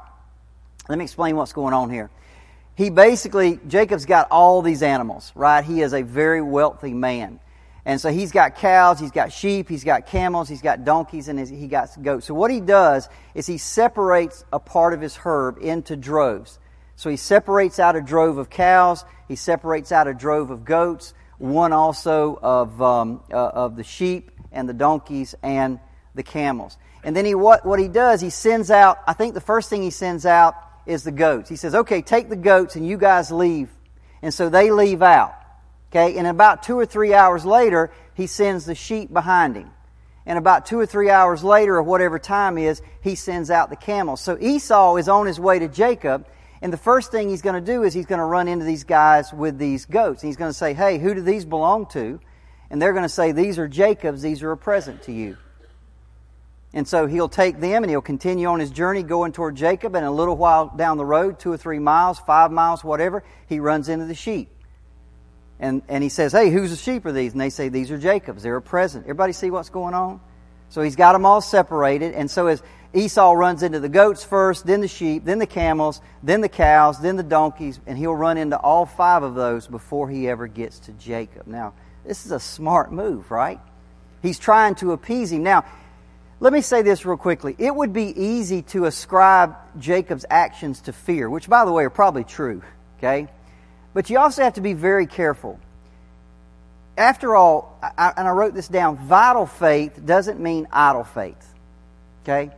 let 0.88 1.00
me 1.00 1.04
explain 1.04 1.36
what's 1.36 1.52
going 1.52 1.74
on 1.74 1.90
here. 1.90 2.12
He 2.76 2.92
basically, 2.92 3.60
Jacob's 3.68 4.06
got 4.06 4.28
all 4.30 4.62
these 4.62 4.84
animals, 4.84 5.32
right? 5.34 5.66
He 5.66 5.82
is 5.82 5.94
a 5.94 6.04
very 6.04 6.44
wealthy 6.44 6.94
man. 6.94 7.40
And 7.86 8.00
so 8.00 8.12
he's 8.12 8.32
got 8.32 8.56
cows, 8.56 9.00
he's 9.00 9.12
got 9.12 9.34
sheep, 9.34 9.68
he's 9.68 9.84
got 9.84 10.06
camels, 10.06 10.48
he's 10.48 10.62
got 10.62 10.86
donkeys, 10.86 11.28
and 11.28 11.40
he 11.40 11.68
got 11.68 11.90
goats. 12.02 12.28
So 12.28 12.36
what 12.36 12.52
he 12.52 12.62
does 12.62 13.10
is 13.34 13.48
he 13.48 13.58
separates 13.58 14.46
a 14.54 14.60
part 14.60 14.94
of 14.94 15.02
his 15.02 15.16
herd 15.16 15.58
into 15.58 15.96
droves. 15.96 16.60
So 16.98 17.10
he 17.10 17.18
separates 17.18 17.80
out 17.80 17.96
a 17.96 18.02
drove 18.02 18.38
of 18.38 18.52
cows, 18.52 19.04
he 19.28 19.36
separates 19.36 19.92
out 19.92 20.08
a 20.08 20.14
drove 20.14 20.52
of 20.52 20.66
goats, 20.66 21.16
one 21.40 21.74
also 21.74 22.40
of, 22.42 22.80
um, 22.80 23.24
uh, 23.32 23.36
of 23.36 23.76
the 23.76 23.84
sheep 23.84 24.33
and 24.54 24.70
the 24.70 24.74
donkeys 24.74 25.36
and 25.44 25.80
the 26.16 26.24
camels. 26.24 26.78
And 27.04 27.16
then 27.16 27.26
he, 27.26 27.36
what, 27.36 27.66
what 27.66 27.80
he 27.80 27.88
does, 27.88 28.22
he 28.22 28.30
sends 28.30 28.72
out, 28.72 29.00
I 29.06 29.14
think 29.14 29.34
the 29.34 29.42
first 29.42 29.70
thing 29.70 29.82
he 29.82 29.90
sends 29.90 30.26
out 30.26 30.56
is 30.86 31.04
the 31.04 31.12
goats. 31.12 31.50
He 31.50 31.56
says, 31.56 31.76
okay, 31.76 32.02
take 32.02 32.30
the 32.30 32.36
goats 32.36 32.76
and 32.76 32.88
you 32.88 32.98
guys 32.98 33.32
leave. 33.32 33.70
And 34.22 34.34
so 34.34 34.50
they 34.50 34.72
leave 34.72 35.02
out. 35.02 35.36
Okay, 35.92 36.18
and 36.18 36.26
about 36.26 36.64
two 36.64 36.80
or 36.80 36.88
three 36.88 37.14
hours 37.14 37.46
later, 37.46 37.92
he 38.16 38.26
sends 38.26 38.66
the 38.66 38.74
sheep 38.74 39.14
behind 39.14 39.56
him. 39.56 39.70
And 40.26 40.40
about 40.40 40.66
two 40.66 40.80
or 40.80 40.86
three 40.86 41.10
hours 41.10 41.44
later, 41.44 41.76
or 41.76 41.84
whatever 41.84 42.18
time 42.18 42.58
is, 42.58 42.82
he 43.02 43.16
sends 43.16 43.52
out 43.52 43.70
the 43.70 43.76
camels. 43.76 44.22
So 44.22 44.38
Esau 44.40 44.96
is 44.96 45.10
on 45.10 45.28
his 45.28 45.40
way 45.40 45.60
to 45.60 45.68
Jacob, 45.68 46.26
And 46.62 46.72
the 46.72 46.78
first 46.78 47.12
thing 47.12 47.28
he's 47.28 47.42
going 47.42 47.64
to 47.64 47.74
do 47.74 47.84
is 47.84 47.94
he's 47.94 48.06
going 48.06 48.20
to 48.20 48.26
run 48.26 48.48
into 48.48 48.64
these 48.64 48.86
guys 48.86 49.34
with 49.34 49.58
these 49.58 49.86
goats. 49.86 50.24
And 50.24 50.30
he's 50.30 50.38
going 50.38 50.50
to 50.50 50.58
say, 50.58 50.74
Hey, 50.74 50.98
who 50.98 51.14
do 51.14 51.22
these 51.22 51.44
belong 51.44 51.88
to? 51.88 52.22
And 52.74 52.82
they're 52.82 52.92
going 52.92 53.04
to 53.04 53.10
say, 53.10 53.34
These 53.34 53.60
are 53.60 53.68
Jacob's, 53.68 54.24
these 54.24 54.42
are 54.42 54.52
a 54.52 54.58
present 54.58 55.04
to 55.04 55.12
you. 55.12 55.38
And 56.74 56.88
so 56.88 57.06
he'll 57.06 57.30
take 57.30 57.60
them 57.60 57.84
and 57.84 57.90
he'll 57.92 58.02
continue 58.02 58.48
on 58.48 58.60
his 58.60 58.72
journey 58.72 59.04
going 59.04 59.32
toward 59.32 59.56
Jacob. 59.56 59.94
And 59.94 60.04
a 60.04 60.10
little 60.10 60.36
while 60.36 60.74
down 60.76 60.98
the 60.98 61.06
road, 61.06 61.38
two 61.38 61.52
or 61.52 61.58
three 61.58 61.78
miles, 61.78 62.18
five 62.18 62.52
miles, 62.52 62.84
whatever, 62.84 63.24
he 63.48 63.60
runs 63.60 63.90
into 63.90 64.06
the 64.06 64.16
sheep. 64.16 64.50
And, 65.60 65.84
and 65.88 66.02
he 66.02 66.10
says, 66.10 66.32
Hey, 66.32 66.50
whose 66.50 66.82
sheep 66.82 67.06
are 67.06 67.12
these? 67.12 67.34
And 67.34 67.40
they 67.40 67.52
say, 67.52 67.70
These 67.70 67.92
are 67.92 68.00
Jacob's. 68.00 68.42
They're 68.42 68.58
a 68.58 68.62
present. 68.62 69.04
Everybody 69.04 69.34
see 69.34 69.52
what's 69.52 69.70
going 69.70 69.94
on? 69.94 70.20
So 70.70 70.82
he's 70.82 70.96
got 70.96 71.14
them 71.14 71.28
all 71.28 71.42
separated. 71.42 72.16
And 72.16 72.32
so 72.32 72.48
as 72.48 72.64
Esau 72.92 73.34
runs 73.34 73.62
into 73.62 73.82
the 73.82 73.90
goats 73.90 74.24
first, 74.24 74.66
then 74.66 74.82
the 74.82 74.88
sheep, 74.88 75.26
then 75.26 75.38
the 75.38 75.46
camels, 75.46 76.02
then 76.24 76.42
the 76.42 76.50
cows, 76.50 77.00
then 77.00 77.18
the 77.18 77.24
donkeys, 77.24 77.80
and 77.86 78.00
he'll 78.00 78.16
run 78.16 78.40
into 78.40 78.58
all 78.58 78.88
five 78.88 79.22
of 79.22 79.36
those 79.36 79.68
before 79.68 80.10
he 80.10 80.28
ever 80.28 80.48
gets 80.48 80.80
to 80.80 80.92
Jacob. 80.94 81.46
Now, 81.46 81.76
this 82.06 82.26
is 82.26 82.32
a 82.32 82.40
smart 82.40 82.92
move, 82.92 83.32
right? 83.32 83.60
He's 84.22 84.40
trying 84.40 84.76
to 84.76 84.92
appease 84.92 85.32
him. 85.32 85.44
Now, 85.44 85.66
let 86.40 86.52
me 86.52 86.62
say 86.62 86.82
this 86.82 87.06
real 87.06 87.18
quickly. 87.18 87.56
It 87.58 87.74
would 87.74 87.94
be 87.94 88.08
easy 88.22 88.64
to 88.64 88.86
ascribe 88.86 89.56
Jacob's 89.80 90.26
actions 90.30 90.82
to 90.82 90.94
fear, 90.94 91.30
which, 91.30 91.48
by 91.48 91.66
the 91.66 91.72
way, 91.72 91.86
are 91.86 91.90
probably 91.90 92.24
true, 92.24 92.62
okay? 92.98 93.28
But 93.94 94.10
you 94.10 94.20
also 94.20 94.44
have 94.44 94.56
to 94.56 94.62
be 94.62 94.74
very 94.74 95.08
careful. 95.08 95.60
After 96.98 97.36
all, 97.36 97.80
I, 97.82 98.14
and 98.18 98.28
I 98.28 98.32
wrote 98.32 98.54
this 98.54 98.68
down, 98.68 98.98
vital 98.98 99.46
faith 99.46 100.00
doesn't 100.06 100.40
mean 100.40 100.68
idle 100.72 101.04
faith, 101.04 101.54
okay? 102.24 102.52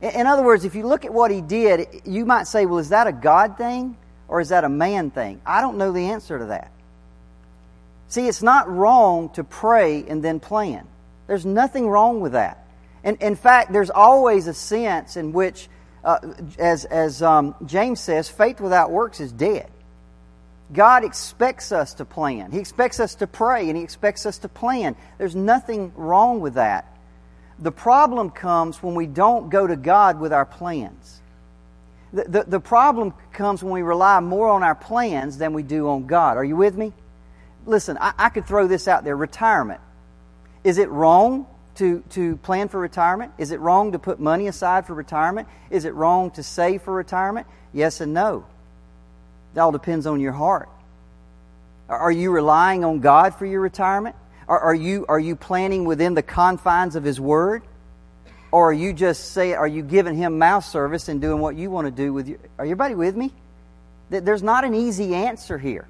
In 0.00 0.26
other 0.26 0.42
words, 0.42 0.64
if 0.64 0.74
you 0.74 0.86
look 0.86 1.04
at 1.04 1.12
what 1.12 1.30
he 1.30 1.40
did, 1.40 2.02
you 2.04 2.24
might 2.24 2.46
say, 2.46 2.66
well, 2.66 2.78
is 2.78 2.90
that 2.90 3.06
a 3.06 3.12
God 3.12 3.56
thing 3.56 3.96
or 4.28 4.40
is 4.40 4.50
that 4.50 4.64
a 4.64 4.68
man 4.68 5.10
thing? 5.10 5.40
I 5.46 5.60
don't 5.60 5.78
know 5.78 5.92
the 5.92 6.10
answer 6.10 6.38
to 6.38 6.46
that. 6.46 6.70
See, 8.08 8.28
it's 8.28 8.42
not 8.42 8.70
wrong 8.70 9.30
to 9.30 9.44
pray 9.44 10.04
and 10.06 10.22
then 10.22 10.40
plan. 10.40 10.86
There's 11.26 11.44
nothing 11.44 11.88
wrong 11.88 12.20
with 12.20 12.32
that. 12.32 12.66
And 13.02 13.20
in 13.20 13.36
fact, 13.36 13.72
there's 13.72 13.90
always 13.90 14.46
a 14.46 14.54
sense 14.54 15.16
in 15.16 15.32
which, 15.32 15.68
uh, 16.04 16.18
as, 16.58 16.84
as 16.84 17.22
um, 17.22 17.54
James 17.64 18.00
says, 18.00 18.28
faith 18.28 18.60
without 18.60 18.90
works 18.90 19.20
is 19.20 19.32
dead. 19.32 19.70
God 20.72 21.04
expects 21.04 21.70
us 21.70 21.94
to 21.94 22.04
plan. 22.04 22.50
He 22.50 22.58
expects 22.58 22.98
us 22.98 23.14
to 23.16 23.26
pray 23.26 23.68
and 23.68 23.76
He 23.76 23.84
expects 23.84 24.26
us 24.26 24.38
to 24.38 24.48
plan. 24.48 24.96
There's 25.18 25.36
nothing 25.36 25.92
wrong 25.94 26.40
with 26.40 26.54
that. 26.54 26.92
The 27.58 27.72
problem 27.72 28.30
comes 28.30 28.82
when 28.82 28.94
we 28.94 29.06
don't 29.06 29.48
go 29.48 29.66
to 29.66 29.76
God 29.76 30.20
with 30.20 30.32
our 30.32 30.44
plans. 30.44 31.20
The, 32.12 32.24
the, 32.24 32.44
the, 32.44 32.60
problem 32.60 33.14
comes 33.32 33.62
when 33.62 33.72
we 33.72 33.82
rely 33.82 34.20
more 34.20 34.48
on 34.48 34.62
our 34.62 34.74
plans 34.74 35.38
than 35.38 35.52
we 35.52 35.62
do 35.62 35.88
on 35.88 36.06
God. 36.06 36.36
Are 36.36 36.44
you 36.44 36.56
with 36.56 36.76
me? 36.76 36.92
Listen, 37.66 37.98
I, 38.00 38.14
I 38.16 38.28
could 38.30 38.46
throw 38.46 38.66
this 38.66 38.88
out 38.88 39.04
there 39.04 39.16
retirement. 39.16 39.80
Is 40.64 40.78
it 40.78 40.88
wrong 40.88 41.46
to, 41.76 42.02
to 42.10 42.36
plan 42.38 42.68
for 42.68 42.80
retirement? 42.80 43.32
Is 43.38 43.50
it 43.50 43.60
wrong 43.60 43.92
to 43.92 43.98
put 43.98 44.18
money 44.18 44.46
aside 44.46 44.86
for 44.86 44.94
retirement? 44.94 45.48
Is 45.70 45.84
it 45.84 45.94
wrong 45.94 46.30
to 46.32 46.42
save 46.42 46.82
for 46.82 46.94
retirement? 46.94 47.46
Yes 47.72 48.00
and 48.00 48.14
no. 48.14 48.46
It 49.54 49.58
all 49.58 49.72
depends 49.72 50.06
on 50.06 50.20
your 50.20 50.32
heart. 50.32 50.68
Are 51.88 52.10
you 52.10 52.30
relying 52.30 52.84
on 52.84 53.00
God 53.00 53.34
for 53.34 53.46
your 53.46 53.60
retirement? 53.60 54.16
Are, 54.48 54.58
are, 54.58 54.74
you, 54.74 55.06
are 55.08 55.20
you 55.20 55.36
planning 55.36 55.84
within 55.84 56.14
the 56.14 56.22
confines 56.22 56.96
of 56.96 57.04
His 57.04 57.20
Word? 57.20 57.62
Or 58.50 58.70
are 58.70 58.72
you 58.72 58.92
just 58.92 59.32
say, 59.32 59.54
are 59.54 59.66
you 59.66 59.82
giving 59.82 60.16
Him 60.16 60.38
mouth 60.38 60.64
service 60.64 61.08
and 61.08 61.20
doing 61.20 61.40
what 61.40 61.56
you 61.56 61.70
want 61.70 61.86
to 61.86 61.90
do 61.90 62.12
with 62.12 62.28
your, 62.28 62.38
Are 62.58 62.64
everybody 62.64 62.94
with 62.94 63.16
me? 63.16 63.32
There's 64.08 64.42
not 64.42 64.64
an 64.64 64.74
easy 64.74 65.14
answer 65.14 65.58
here. 65.58 65.86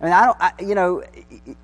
I 0.00 0.04
mean, 0.04 0.12
I 0.12 0.24
don't, 0.26 0.36
I, 0.40 0.52
you 0.60 0.74
know, 0.74 1.02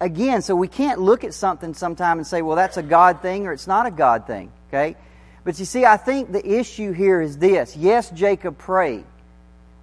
again, 0.01 0.43
so 0.43 0.55
we 0.55 0.69
can't 0.69 1.01
look 1.01 1.25
at 1.25 1.35
something 1.35 1.75
sometime 1.75 2.19
and 2.19 2.27
say, 2.27 2.43
well, 2.43 2.57
that's 2.57 2.77
a 2.77 2.83
God 2.83 3.21
thing 3.23 3.47
or 3.47 3.53
it's 3.53 3.67
not 3.67 3.87
a 3.87 3.91
God 3.91 4.27
thing, 4.27 4.51
okay? 4.69 4.97
But 5.45 5.59
you 5.59 5.65
see, 5.65 5.85
I 5.85 5.97
think 5.97 6.33
the 6.33 6.59
issue 6.59 6.93
here 6.93 7.21
is 7.21 7.39
this. 7.39 7.77
Yes, 7.77 8.11
Jacob 8.11 8.57
prayed, 8.57 9.05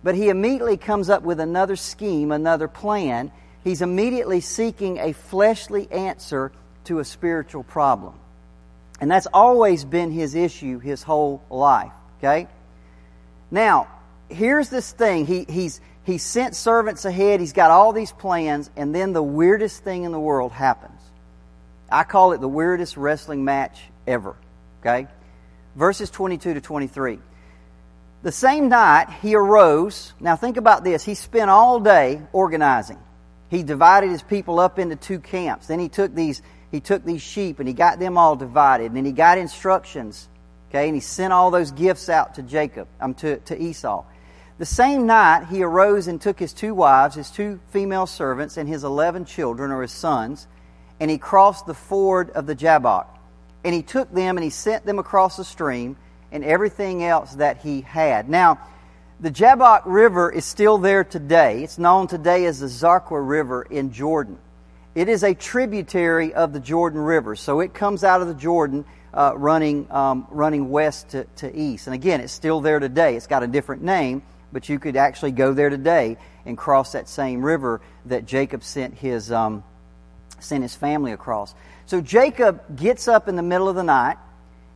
but 0.03 0.15
he 0.15 0.29
immediately 0.29 0.77
comes 0.77 1.09
up 1.09 1.23
with 1.23 1.39
another 1.39 1.75
scheme, 1.75 2.31
another 2.31 2.67
plan, 2.67 3.31
He's 3.67 3.81
immediately 3.81 4.39
seeking 4.39 4.97
a 4.97 5.11
fleshly 5.11 5.91
answer 5.91 6.53
to 6.85 6.99
a 6.99 7.03
spiritual 7.03 7.63
problem. 7.63 8.13
And 9.01 9.11
that's 9.11 9.27
always 9.33 9.83
been 9.83 10.09
his 10.09 10.35
issue 10.35 10.79
his 10.79 11.03
whole 11.03 11.43
life. 11.49 11.91
Okay? 12.19 12.47
Now, 13.51 13.89
here's 14.29 14.69
this 14.69 14.89
thing. 14.93 15.25
He, 15.25 15.45
he's, 15.49 15.81
he 16.07 16.17
sent 16.17 16.55
servants 16.55 17.05
ahead. 17.05 17.39
He's 17.39 17.53
got 17.53 17.69
all 17.69 17.93
these 17.93 18.11
plans. 18.11 18.71
And 18.75 18.95
then 18.95 19.13
the 19.13 19.21
weirdest 19.21 19.83
thing 19.83 20.03
in 20.03 20.11
the 20.11 20.19
world 20.19 20.51
happens. 20.51 20.99
I 21.91 22.03
call 22.03 22.31
it 22.31 22.41
the 22.41 22.47
weirdest 22.47 22.97
wrestling 22.97 23.45
match 23.45 23.79
ever. 24.07 24.35
Okay? 24.81 25.07
Verses 25.75 26.09
22 26.09 26.55
to 26.55 26.61
23. 26.61 27.19
The 28.23 28.31
same 28.31 28.69
night 28.69 29.11
he 29.21 29.35
arose. 29.35 30.13
Now 30.19 30.35
think 30.35 30.57
about 30.57 30.83
this. 30.83 31.03
He 31.03 31.13
spent 31.13 31.51
all 31.51 31.79
day 31.79 32.21
organizing 32.33 32.97
he 33.49 33.63
divided 33.63 34.09
his 34.09 34.21
people 34.21 34.59
up 34.59 34.77
into 34.77 34.95
two 34.95 35.19
camps. 35.19 35.67
Then 35.67 35.79
he 35.79 35.89
took 35.89 36.13
these 36.13 36.41
he 36.69 36.81
took 36.81 37.05
these 37.05 37.21
sheep 37.21 37.59
and 37.59 37.67
he 37.67 37.73
got 37.73 37.97
them 37.97 38.17
all 38.17 38.35
divided. 38.35 38.87
And 38.87 38.97
then 38.97 39.05
he 39.05 39.13
got 39.13 39.37
instructions. 39.37 40.27
Okay, 40.69 40.87
and 40.87 40.95
he 40.95 40.99
sent 40.99 41.31
all 41.31 41.49
those 41.49 41.71
gifts 41.71 42.09
out 42.09 42.35
to 42.35 42.41
Jacob, 42.41 42.89
um, 42.99 43.13
to, 43.15 43.37
to 43.37 43.57
Esau. 43.57 44.03
The 44.57 44.65
same 44.65 45.05
night 45.05 45.47
he 45.49 45.61
arose 45.61 46.07
and 46.07 46.19
took 46.19 46.39
his 46.39 46.51
two 46.51 46.73
wives, 46.73 47.15
his 47.15 47.29
two 47.29 47.59
female 47.69 48.07
servants, 48.07 48.57
and 48.57 48.67
his 48.67 48.83
eleven 48.83 49.23
children 49.23 49.71
or 49.71 49.83
his 49.83 49.91
sons, 49.91 50.47
and 50.99 51.11
he 51.11 51.19
crossed 51.19 51.67
the 51.67 51.75
ford 51.75 52.31
of 52.31 52.47
the 52.47 52.55
Jabbok. 52.55 53.07
And 53.63 53.75
he 53.75 53.83
took 53.83 54.11
them 54.11 54.37
and 54.37 54.43
he 54.43 54.49
sent 54.49 54.85
them 54.85 54.97
across 54.97 55.37
the 55.37 55.43
stream 55.43 55.97
and 56.31 56.43
everything 56.43 57.03
else 57.03 57.35
that 57.35 57.57
he 57.57 57.81
had. 57.81 58.29
Now, 58.29 58.59
the 59.19 59.29
Jabbok 59.29 59.83
River 59.85 60.31
is 60.31 60.45
still 60.45 60.77
there 60.77 61.03
today. 61.03 61.63
It's 61.63 61.77
known 61.77 62.07
today 62.07 62.45
as 62.45 62.59
the 62.59 62.67
Zarqa 62.67 63.27
River 63.27 63.63
in 63.63 63.91
Jordan. 63.91 64.37
It 64.95 65.09
is 65.09 65.23
a 65.23 65.33
tributary 65.35 66.33
of 66.33 66.53
the 66.53 66.59
Jordan 66.59 67.01
River, 67.01 67.35
so 67.35 67.59
it 67.59 67.73
comes 67.73 68.03
out 68.03 68.21
of 68.21 68.27
the 68.27 68.33
Jordan 68.33 68.85
uh, 69.13 69.33
running, 69.35 69.91
um, 69.91 70.27
running 70.31 70.69
west 70.69 71.09
to, 71.09 71.25
to 71.37 71.55
east. 71.55 71.87
And 71.87 71.93
again, 71.93 72.21
it's 72.21 72.33
still 72.33 72.61
there 72.61 72.79
today. 72.79 73.15
It's 73.15 73.27
got 73.27 73.43
a 73.43 73.47
different 73.47 73.83
name, 73.83 74.23
but 74.51 74.69
you 74.69 74.79
could 74.79 74.95
actually 74.95 75.31
go 75.31 75.53
there 75.53 75.69
today 75.69 76.17
and 76.45 76.57
cross 76.57 76.93
that 76.93 77.09
same 77.09 77.41
river 77.41 77.81
that 78.05 78.25
Jacob 78.25 78.63
sent 78.63 78.93
his, 78.93 79.31
um, 79.31 79.63
sent 80.39 80.63
his 80.63 80.75
family 80.75 81.11
across. 81.11 81.53
So 81.85 82.01
Jacob 82.01 82.77
gets 82.77 83.07
up 83.07 83.27
in 83.27 83.35
the 83.35 83.43
middle 83.43 83.69
of 83.69 83.75
the 83.75 83.83
night 83.83 84.17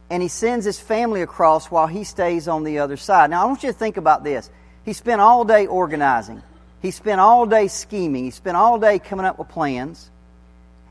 and 0.10 0.22
he 0.22 0.28
sends 0.28 0.66
his 0.66 0.80
family 0.80 1.22
across 1.22 1.72
while 1.72 1.88
he 1.88 2.04
stays 2.04 2.48
on 2.48 2.64
the 2.64 2.80
other 2.80 2.98
side. 2.98 3.30
Now, 3.30 3.44
I 3.44 3.46
want 3.46 3.64
you 3.64 3.72
to 3.72 3.78
think 3.78 3.98
about 3.98 4.24
this. 4.24 4.50
He 4.84 4.94
spent 4.94 5.22
all 5.22 5.46
day 5.46 5.68
organizing, 5.68 6.42
he 6.82 6.92
spent 6.92 7.22
all 7.22 7.46
day 7.46 7.68
scheming, 7.68 8.26
he 8.26 8.32
spent 8.32 8.58
all 8.58 8.80
day 8.80 9.00
coming 9.00 9.26
up 9.26 9.40
with 9.40 9.50
plans, 9.50 10.10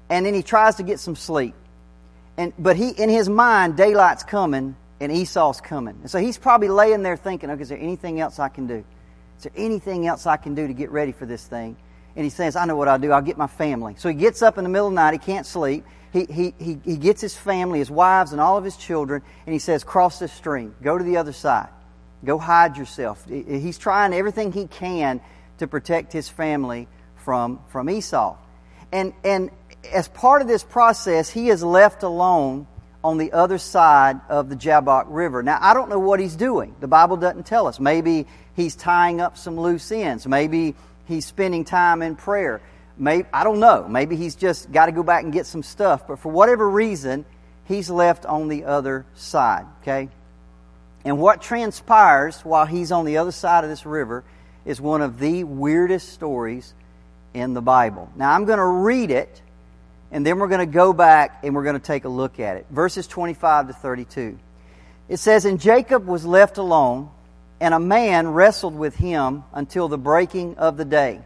and 0.09 0.25
then 0.25 0.33
he 0.33 0.43
tries 0.43 0.77
to 0.77 0.83
get 0.83 1.01
some 1.01 1.17
sleep. 1.17 1.55
And, 2.37 2.55
but 2.59 2.77
he, 2.77 2.91
in 2.91 3.11
his 3.11 3.29
mind, 3.29 3.77
daylight's 3.77 4.23
coming 4.23 4.77
and 5.01 5.11
Esau's 5.11 5.61
coming. 5.61 5.99
And 6.03 6.11
so 6.11 6.19
he's 6.19 6.39
probably 6.39 6.69
laying 6.69 7.03
there 7.03 7.17
thinking, 7.17 7.51
okay, 7.51 7.63
is 7.63 7.71
there 7.71 7.79
anything 7.79 8.21
else 8.21 8.39
I 8.39 8.49
can 8.49 8.67
do? 8.67 8.85
Is 9.39 9.45
there 9.45 9.53
anything 9.57 10.07
else 10.07 10.27
I 10.27 10.37
can 10.37 10.55
do 10.55 10.67
to 10.67 10.75
get 10.75 10.91
ready 10.91 11.13
for 11.13 11.27
this 11.27 11.47
thing? 11.47 11.77
And 12.17 12.25
he 12.25 12.31
says, 12.31 12.57
I 12.57 12.67
know 12.67 12.77
what 12.77 12.89
I'll 12.89 12.99
do. 12.99 13.13
I'll 13.13 13.23
get 13.23 13.39
my 13.39 13.47
family. 13.47 13.95
So 13.97 14.09
he 14.09 14.15
gets 14.15 14.43
up 14.43 14.59
in 14.59 14.65
the 14.65 14.71
middle 14.71 14.89
of 14.89 14.93
the 14.93 14.97
night. 14.97 15.13
He 15.13 15.19
can't 15.19 15.47
sleep 15.47 15.85
he, 16.13 16.25
he, 16.25 16.55
he, 16.59 16.79
he 16.85 16.97
gets 16.97 17.21
his 17.21 17.37
family, 17.37 17.79
his 17.79 17.91
wives, 17.91 18.33
and 18.33 18.41
all 18.41 18.57
of 18.57 18.65
his 18.65 18.77
children, 18.77 19.23
and 19.47 19.53
he 19.53 19.59
says, 19.59 19.85
Cross 19.85 20.19
this 20.19 20.33
stream. 20.33 20.75
Go 20.83 20.99
to 20.99 21.05
the 21.05 21.17
other 21.17 21.33
side. 21.33 21.69
Go 22.25 22.37
hide 22.37 22.77
yourself. 22.77 23.25
He's 23.27 23.79
trying 23.79 24.13
everything 24.13 24.53
he 24.53 24.67
can 24.67 25.21
to 25.59 25.67
protect 25.67 26.13
his 26.13 26.29
family 26.29 26.89
from, 27.17 27.61
from 27.69 27.89
Esau. 27.89 28.37
And, 28.93 29.15
and 29.25 29.51
as 29.91 30.09
part 30.09 30.43
of 30.43 30.49
this 30.49 30.65
process, 30.65 31.31
he 31.31 31.49
is 31.49 31.63
left 31.63 32.03
alone 32.03 32.67
on 33.03 33.19
the 33.19 33.33
other 33.33 33.59
side 33.59 34.21
of 34.29 34.49
the 34.49 34.57
Jabbok 34.57 35.07
River. 35.09 35.43
Now, 35.43 35.59
I 35.61 35.75
don't 35.75 35.89
know 35.89 35.99
what 35.99 36.21
he's 36.21 36.37
doing. 36.37 36.75
The 36.81 36.89
Bible 36.89 37.17
doesn't 37.17 37.47
tell 37.47 37.67
us. 37.67 37.81
Maybe 37.81 38.27
he's 38.55 38.77
tying 38.77 39.21
up 39.21 39.39
some 39.39 39.59
loose 39.59 39.91
ends. 39.91 40.27
Maybe 40.27 40.75
he's 41.07 41.27
spending 41.27 41.65
time 41.65 42.03
in 42.03 42.17
prayer. 42.17 42.61
Maybe, 42.99 43.27
I 43.33 43.45
don't 43.45 43.61
know. 43.61 43.89
Maybe 43.89 44.17
he's 44.17 44.35
just 44.35 44.71
got 44.71 44.87
to 44.87 44.93
go 44.93 45.03
back 45.03 45.25
and 45.25 45.33
get 45.33 45.47
some 45.47 45.63
stuff. 45.63 46.07
But 46.07 46.19
for 46.19 46.31
whatever 46.31 46.69
reason, 46.69 47.25
he's 47.65 47.89
left 47.89 48.27
on 48.27 48.49
the 48.49 48.65
other 48.65 49.07
side. 49.15 49.65
Okay? 49.81 50.11
And 51.05 51.19
what 51.19 51.41
transpires 51.41 52.41
while 52.41 52.67
he's 52.67 52.93
on 52.93 53.07
the 53.07 53.17
other 53.17 53.33
side 53.33 53.65
of 53.65 53.71
this 53.71 53.87
river 53.87 54.23
is 54.67 54.79
one 54.79 55.01
of 55.01 55.19
the 55.19 55.45
weirdest 55.45 56.11
stories 56.11 56.75
in 57.33 57.55
the 57.55 57.63
Bible. 57.63 58.11
Now, 58.15 58.33
I'm 58.33 58.45
going 58.45 58.59
to 58.59 58.65
read 58.65 59.11
it, 59.11 59.41
and 60.11 60.27
then 60.27 60.39
we're 60.39 60.49
going 60.49 60.67
to 60.67 60.73
go 60.73 60.93
back 60.93 61.41
and 61.43 61.55
we're 61.55 61.65
going 61.65 61.79
to 61.79 61.85
take 61.85 62.05
a 62.05 62.09
look 62.09 62.41
at 62.41 62.57
it. 62.57 62.67
Verses 62.71 63.07
25 63.07 63.69
to 63.69 63.73
32. 63.73 64.39
It 65.09 65.17
says, 65.19 65.45
And 65.45 65.61
Jacob 65.61 66.07
was 66.07 66.25
left 66.25 66.59
alone 66.59 67.11
and 67.61 67.75
a 67.75 67.81
man 67.81 68.29
wrestled 68.29 68.75
with 68.75 68.97
him 68.97 69.45
until 69.53 69.89
the 69.89 69.99
breaking 69.99 70.57
of 70.57 70.77
the 70.77 70.85
day. 70.85 71.21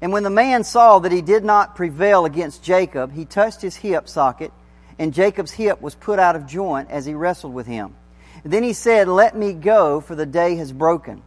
And 0.00 0.12
when 0.12 0.22
the 0.22 0.30
man 0.30 0.64
saw 0.64 1.00
that 1.00 1.12
he 1.12 1.20
did 1.20 1.44
not 1.44 1.74
prevail 1.74 2.24
against 2.24 2.62
Jacob, 2.62 3.12
he 3.12 3.24
touched 3.24 3.60
his 3.60 3.74
hip 3.74 4.08
socket, 4.08 4.52
and 4.98 5.12
Jacob's 5.12 5.50
hip 5.50 5.80
was 5.80 5.94
put 5.94 6.18
out 6.18 6.36
of 6.36 6.46
joint 6.46 6.90
as 6.90 7.04
he 7.04 7.14
wrestled 7.14 7.54
with 7.54 7.66
him. 7.66 7.96
And 8.44 8.52
then 8.52 8.62
he 8.62 8.72
said, 8.72 9.08
Let 9.08 9.36
me 9.36 9.52
go, 9.52 10.00
for 10.00 10.14
the 10.14 10.26
day 10.26 10.56
has 10.56 10.72
broken. 10.72 11.22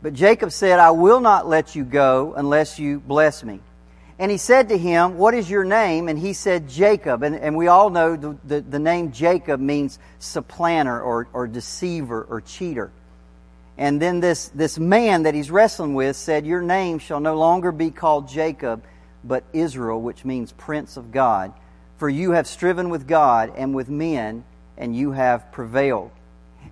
But 0.00 0.12
Jacob 0.12 0.52
said, 0.52 0.78
I 0.78 0.92
will 0.92 1.20
not 1.20 1.48
let 1.48 1.74
you 1.74 1.84
go 1.84 2.34
unless 2.36 2.78
you 2.78 3.00
bless 3.00 3.42
me. 3.42 3.60
And 4.18 4.30
he 4.32 4.36
said 4.36 4.70
to 4.70 4.78
him, 4.78 5.16
What 5.16 5.34
is 5.34 5.48
your 5.48 5.64
name? 5.64 6.08
And 6.08 6.18
he 6.18 6.32
said, 6.32 6.68
Jacob. 6.68 7.22
And, 7.22 7.36
and 7.36 7.56
we 7.56 7.68
all 7.68 7.90
know 7.90 8.16
the, 8.16 8.36
the, 8.44 8.60
the 8.60 8.78
name 8.78 9.12
Jacob 9.12 9.60
means 9.60 9.98
supplanter 10.18 11.00
or, 11.00 11.28
or 11.32 11.46
deceiver 11.46 12.26
or 12.28 12.40
cheater. 12.40 12.90
And 13.76 14.02
then 14.02 14.18
this, 14.18 14.48
this 14.48 14.76
man 14.76 15.22
that 15.22 15.34
he's 15.34 15.52
wrestling 15.52 15.94
with 15.94 16.16
said, 16.16 16.44
Your 16.44 16.62
name 16.62 16.98
shall 16.98 17.20
no 17.20 17.36
longer 17.36 17.70
be 17.70 17.92
called 17.92 18.28
Jacob, 18.28 18.82
but 19.22 19.44
Israel, 19.52 20.02
which 20.02 20.24
means 20.24 20.50
Prince 20.50 20.96
of 20.96 21.12
God. 21.12 21.52
For 21.98 22.08
you 22.08 22.32
have 22.32 22.48
striven 22.48 22.90
with 22.90 23.06
God 23.06 23.52
and 23.56 23.74
with 23.74 23.88
men, 23.88 24.44
and 24.76 24.96
you 24.96 25.12
have 25.12 25.52
prevailed. 25.52 26.10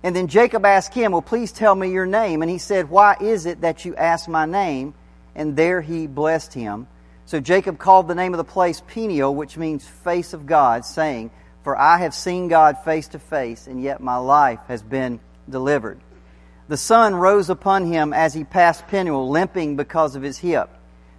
And 0.03 0.13
then 0.13 0.27
Jacob 0.27 0.65
asked 0.65 0.93
him, 0.93 1.13
Well, 1.13 1.21
please 1.21 1.53
tell 1.53 1.73
me 1.73 1.91
your 1.91 2.05
name. 2.05 2.41
And 2.41 2.51
he 2.51 2.57
said, 2.57 2.89
Why 2.89 3.15
is 3.21 3.45
it 3.45 3.61
that 3.61 3.85
you 3.85 3.95
ask 3.95 4.27
my 4.27 4.45
name? 4.45 4.93
And 5.33 5.55
there 5.55 5.79
he 5.79 6.07
blessed 6.07 6.53
him. 6.53 6.87
So 7.27 7.41
Jacob 7.41 7.77
called 7.77 8.07
the 8.07 8.15
name 8.15 8.33
of 8.33 8.37
the 8.37 8.45
place 8.45 8.81
Peniel, 8.87 9.35
which 9.35 9.57
means 9.57 9.85
face 9.85 10.31
of 10.31 10.45
God, 10.45 10.85
saying, 10.85 11.29
For 11.61 11.77
I 11.77 11.97
have 11.97 12.13
seen 12.13 12.47
God 12.47 12.77
face 12.85 13.09
to 13.09 13.19
face, 13.19 13.67
and 13.67 13.83
yet 13.83 13.99
my 13.99 14.15
life 14.15 14.61
has 14.69 14.81
been 14.81 15.19
delivered. 15.49 15.99
The 16.69 16.77
sun 16.77 17.13
rose 17.13 17.49
upon 17.49 17.85
him 17.85 18.13
as 18.13 18.33
he 18.33 18.45
passed 18.45 18.87
Peniel, 18.87 19.29
limping 19.29 19.75
because 19.75 20.15
of 20.15 20.21
his 20.23 20.37
hip. 20.37 20.69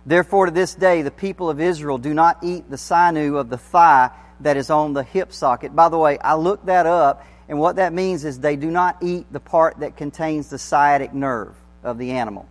Therefore, 0.07 0.47
to 0.47 0.51
this 0.51 0.75
day, 0.75 1.03
the 1.03 1.11
people 1.11 1.51
of 1.51 1.61
Israel 1.61 1.99
do 1.99 2.15
not 2.15 2.39
eat 2.43 2.71
the 2.71 2.79
sinew 2.79 3.37
of 3.37 3.51
the 3.51 3.59
thigh 3.59 4.09
that 4.41 4.57
is 4.57 4.71
on 4.71 4.95
the 4.95 5.03
hip 5.03 5.31
socket. 5.31 5.77
By 5.77 5.91
the 5.91 5.99
way, 5.99 6.19
I 6.21 6.37
looked 6.37 6.65
that 6.67 6.87
up, 6.87 7.27
and 7.51 7.59
what 7.59 7.77
that 7.77 7.93
means 7.93 8.25
is 8.25 8.41
they 8.41 8.57
do 8.57 8.71
not 8.71 8.97
eat 9.03 9.31
the 9.31 9.41
part 9.41 9.81
that 9.81 9.99
contains 9.99 10.49
the 10.49 10.59
sciatic 10.59 11.13
nerve 11.13 11.55
of 11.83 11.99
the 11.99 12.13
animal. 12.13 12.49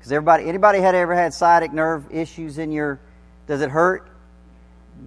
Because 0.00 0.12
everybody, 0.12 0.46
anybody 0.46 0.78
had 0.80 0.94
ever 0.94 1.14
had 1.14 1.34
sciatic 1.34 1.74
nerve 1.74 2.06
issues 2.10 2.56
in 2.56 2.72
your, 2.72 2.98
does 3.46 3.60
it 3.60 3.68
hurt? 3.68 4.08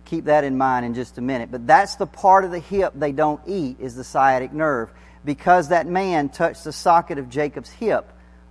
Keep 0.06 0.26
that 0.26 0.44
in 0.44 0.56
mind 0.56 0.86
in 0.86 0.94
just 0.94 1.18
a 1.18 1.22
minute. 1.22 1.50
But 1.50 1.66
that's 1.66 1.96
the 1.96 2.06
part 2.06 2.46
of 2.46 2.52
the 2.52 2.60
hip 2.60 2.94
they 2.96 3.12
don't 3.12 3.42
eat 3.48 3.78
is 3.80 3.96
the 3.96 4.04
sciatic 4.04 4.54
nerve 4.54 4.92
because 5.26 5.70
that 5.70 5.88
man 5.88 6.30
touched 6.30 6.64
the 6.64 6.72
socket 6.72 7.18
of 7.18 7.28
Jacob's 7.28 7.72
hip 7.72 8.08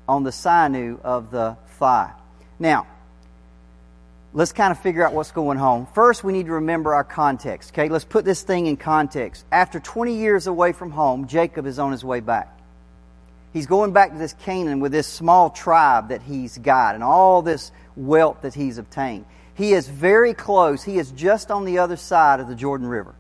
on 0.09 0.25
the 0.25 0.33
sinew 0.33 0.99
of 1.05 1.31
the 1.31 1.57
thigh. 1.79 2.11
Now, 2.59 2.89
let's 4.33 4.53
kind 4.53 4.73
of 4.73 4.81
figure 4.81 5.07
out 5.07 5.13
what's 5.13 5.31
going 5.31 5.59
on. 5.59 5.87
First, 5.95 6.25
we 6.25 6.33
need 6.33 6.47
to 6.47 6.55
remember 6.55 6.93
our 6.93 7.05
context. 7.05 7.71
Okay, 7.71 7.89
let's 7.89 8.05
put 8.05 8.25
this 8.25 8.43
thing 8.43 8.67
in 8.67 8.77
context. 8.77 9.47
After 9.53 9.79
20 9.79 10.17
years 10.17 10.49
away 10.49 10.73
from 10.73 10.91
home, 10.91 11.29
Jacob 11.29 11.67
is 11.67 11.79
on 11.79 11.93
his 11.93 12.05
way 12.05 12.19
back. 12.19 12.59
He's 13.53 13.67
going 13.67 13.93
back 13.93 14.13
to 14.13 14.19
this 14.19 14.33
Canaan 14.33 14.81
with 14.81 14.93
this 14.93 15.07
small 15.07 15.51
tribe 15.51 16.09
that 16.09 16.23
he's 16.23 16.57
got 16.59 16.95
and 16.95 17.05
all 17.05 17.43
this 17.43 17.71
wealth 17.97 18.43
that 18.43 18.55
he's 18.55 18.79
obtained. 18.79 19.27
He 19.55 19.75
is 19.75 19.87
very 19.87 20.33
close. 20.33 20.83
He 20.83 20.99
is 20.99 21.11
just 21.13 21.51
on 21.51 21.67
the 21.67 21.79
other 21.79 21.97
side 21.97 22.41
of 22.41 22.49
the 22.49 22.55
Jordan 22.55 22.87
River. 22.87 23.15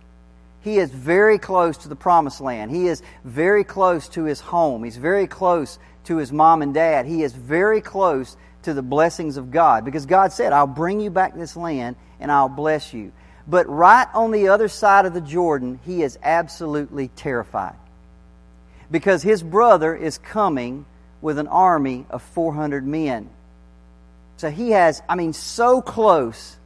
He 0.62 0.78
is 0.78 0.90
very 0.90 1.38
close 1.38 1.76
to 1.78 1.88
the 1.88 1.96
promised 1.96 2.40
land. 2.40 2.70
He 2.70 2.86
is 2.86 3.02
very 3.24 3.64
close 3.64 4.08
to 4.10 4.24
his 4.24 4.40
home. 4.40 4.84
He's 4.84 4.96
very 4.96 5.26
close 5.26 5.78
to 6.04 6.16
his 6.16 6.32
mom 6.32 6.62
and 6.62 6.72
dad. 6.72 7.04
He 7.04 7.22
is 7.22 7.34
very 7.34 7.80
close 7.80 8.36
to 8.62 8.72
the 8.72 8.82
blessings 8.82 9.36
of 9.36 9.50
God 9.50 9.84
because 9.84 10.06
God 10.06 10.32
said, 10.32 10.52
I'll 10.52 10.66
bring 10.66 11.00
you 11.00 11.10
back 11.10 11.34
this 11.34 11.56
land 11.56 11.96
and 12.20 12.32
I'll 12.32 12.48
bless 12.48 12.94
you. 12.94 13.12
But 13.46 13.68
right 13.68 14.06
on 14.14 14.30
the 14.30 14.48
other 14.48 14.68
side 14.68 15.04
of 15.04 15.14
the 15.14 15.20
Jordan, 15.20 15.80
he 15.84 16.02
is 16.02 16.18
absolutely 16.22 17.08
terrified 17.08 17.74
because 18.92 19.24
his 19.24 19.42
brother 19.42 19.96
is 19.96 20.18
coming 20.18 20.86
with 21.20 21.38
an 21.38 21.48
army 21.48 22.06
of 22.10 22.22
400 22.22 22.86
men. 22.86 23.28
So 24.36 24.50
he 24.50 24.70
has, 24.70 25.02
I 25.08 25.16
mean, 25.16 25.32
so 25.32 25.82
close 25.82 26.58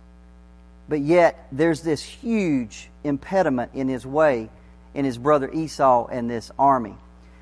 but 0.89 1.01
yet 1.01 1.47
there's 1.53 1.83
this 1.83 2.03
huge 2.03 2.89
impediment 3.03 3.73
in 3.75 3.89
his 3.89 4.07
way 4.07 4.49
in 4.95 5.05
his 5.05 5.19
brother 5.19 5.51
Esau 5.51 6.07
and 6.07 6.31
this 6.31 6.51
army. 6.59 6.95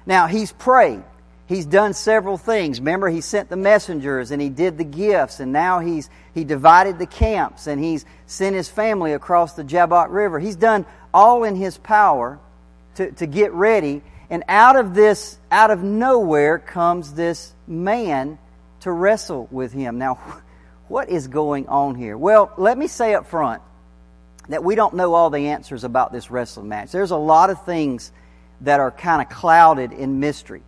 Now, 0.07 0.27
he's 0.27 0.53
prayed. 0.53 1.03
He's 1.47 1.67
done 1.67 1.93
several 1.93 2.39
things. 2.39 2.81
Remember, 2.81 3.09
he 3.09 3.21
sent 3.21 3.51
the 3.51 3.57
messengers 3.57 4.31
and 4.31 4.41
he 4.41 4.49
did 4.49 4.79
the 4.79 4.85
gifts, 4.85 5.41
and 5.41 5.53
now 5.53 5.81
he's 5.81 6.09
he 6.33 6.43
divided 6.43 6.99
the 6.99 7.07
camps 7.07 7.67
and 7.67 7.83
he's 7.83 8.05
sent 8.27 8.57
his 8.57 8.69
family 8.69 9.13
across 9.13 9.53
the 9.53 9.63
Jabbok 9.63 10.11
River. 10.11 10.41
He's 10.41 10.57
done 10.57 10.87
all 11.13 11.45
in 11.45 11.55
his 11.55 11.77
power 11.79 12.39
to, 12.97 13.13
to 13.13 13.27
get 13.27 13.53
ready. 13.53 14.03
And 14.31 14.45
out 14.49 14.77
of 14.77 14.95
this, 14.95 15.39
out 15.51 15.71
of 15.71 15.83
nowhere, 15.83 16.59
comes 16.59 17.13
this 17.13 17.53
man 17.67 18.39
to 18.81 18.91
wrestle 18.91 19.49
with 19.51 19.73
him. 19.73 19.99
Now, 19.99 20.15
what 20.89 21.09
is 21.09 21.29
going 21.29 21.69
on 21.69 21.95
here? 21.95 22.17
Well, 22.17 22.53
let 22.57 22.77
me 22.77 22.87
say 22.87 23.15
up 23.15 23.27
front 23.27 23.63
that 24.49 24.63
we 24.63 24.75
don't 24.75 24.95
know 24.95 25.15
all 25.15 25.31
the 25.31 25.49
answers 25.49 25.85
about 25.85 26.13
this 26.13 26.31
wrestling 26.31 26.69
match. 26.69 26.93
There's 26.93 27.11
a 27.11 27.17
lot 27.17 27.51
of 27.51 27.65
things 27.65 28.13
that 28.61 28.81
are 28.81 28.91
kind 28.91 29.23
of 29.23 29.29
clouded 29.29 29.93
in 29.93 30.21
mystery. 30.21 30.63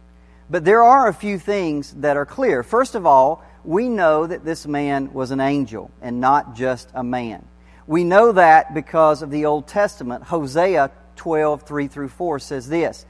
But 0.48 0.64
there 0.64 0.82
are 0.82 1.08
a 1.08 1.14
few 1.14 1.38
things 1.38 1.92
that 1.94 2.16
are 2.16 2.26
clear. 2.26 2.62
First 2.62 2.94
of 2.94 3.04
all, 3.04 3.44
we 3.64 3.88
know 3.88 4.26
that 4.26 4.44
this 4.44 4.66
man 4.66 5.12
was 5.12 5.30
an 5.30 5.40
angel 5.40 5.90
and 6.00 6.20
not 6.20 6.54
just 6.54 6.88
a 6.94 7.02
man. 7.02 7.44
We 7.86 8.04
know 8.04 8.32
that 8.32 8.74
because 8.74 9.22
of 9.22 9.30
the 9.30 9.46
Old 9.46 9.66
Testament. 9.66 10.24
Hosea 10.24 10.90
12, 11.16 11.62
3 11.62 11.88
through 11.88 12.08
4 12.08 12.38
says 12.38 12.68
this. 12.68 13.04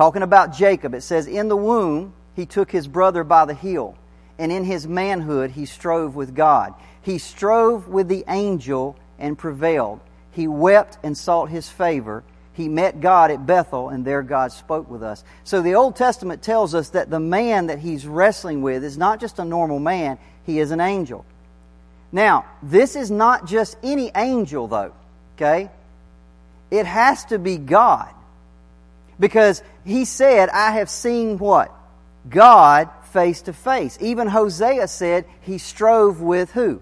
Talking 0.00 0.22
about 0.22 0.54
Jacob, 0.54 0.94
it 0.94 1.02
says, 1.02 1.26
In 1.26 1.48
the 1.48 1.56
womb 1.58 2.14
he 2.34 2.46
took 2.46 2.70
his 2.70 2.88
brother 2.88 3.22
by 3.22 3.44
the 3.44 3.52
heel 3.52 3.98
and 4.38 4.50
in 4.50 4.64
his 4.64 4.88
manhood 4.88 5.50
he 5.50 5.66
strove 5.66 6.16
with 6.16 6.34
God. 6.34 6.72
He 7.02 7.18
strove 7.18 7.86
with 7.86 8.08
the 8.08 8.24
angel 8.26 8.96
and 9.18 9.36
prevailed. 9.36 10.00
He 10.30 10.48
wept 10.48 10.96
and 11.02 11.18
sought 11.18 11.50
his 11.50 11.68
favor. 11.68 12.24
He 12.54 12.66
met 12.66 13.02
God 13.02 13.30
at 13.30 13.44
Bethel, 13.44 13.90
and 13.90 14.02
there 14.02 14.22
God 14.22 14.52
spoke 14.52 14.88
with 14.88 15.02
us. 15.02 15.22
So 15.44 15.60
the 15.60 15.74
Old 15.74 15.96
Testament 15.96 16.40
tells 16.40 16.74
us 16.74 16.88
that 16.90 17.10
the 17.10 17.20
man 17.20 17.66
that 17.66 17.80
he's 17.80 18.06
wrestling 18.06 18.62
with 18.62 18.82
is 18.82 18.96
not 18.96 19.20
just 19.20 19.38
a 19.38 19.44
normal 19.44 19.80
man, 19.80 20.18
he 20.46 20.60
is 20.60 20.70
an 20.70 20.80
angel. 20.80 21.26
Now, 22.10 22.46
this 22.62 22.96
is 22.96 23.10
not 23.10 23.46
just 23.46 23.76
any 23.82 24.10
angel, 24.16 24.66
though, 24.66 24.94
okay? 25.36 25.68
It 26.70 26.86
has 26.86 27.26
to 27.26 27.38
be 27.38 27.58
God. 27.58 28.14
Because 29.18 29.62
he 29.84 30.04
said, 30.04 30.48
I 30.50 30.72
have 30.72 30.90
seen 30.90 31.38
what? 31.38 31.72
God 32.28 32.90
face 33.12 33.42
to 33.42 33.52
face. 33.52 33.98
Even 34.00 34.28
Hosea 34.28 34.88
said 34.88 35.24
he 35.40 35.58
strove 35.58 36.20
with 36.20 36.52
who? 36.52 36.80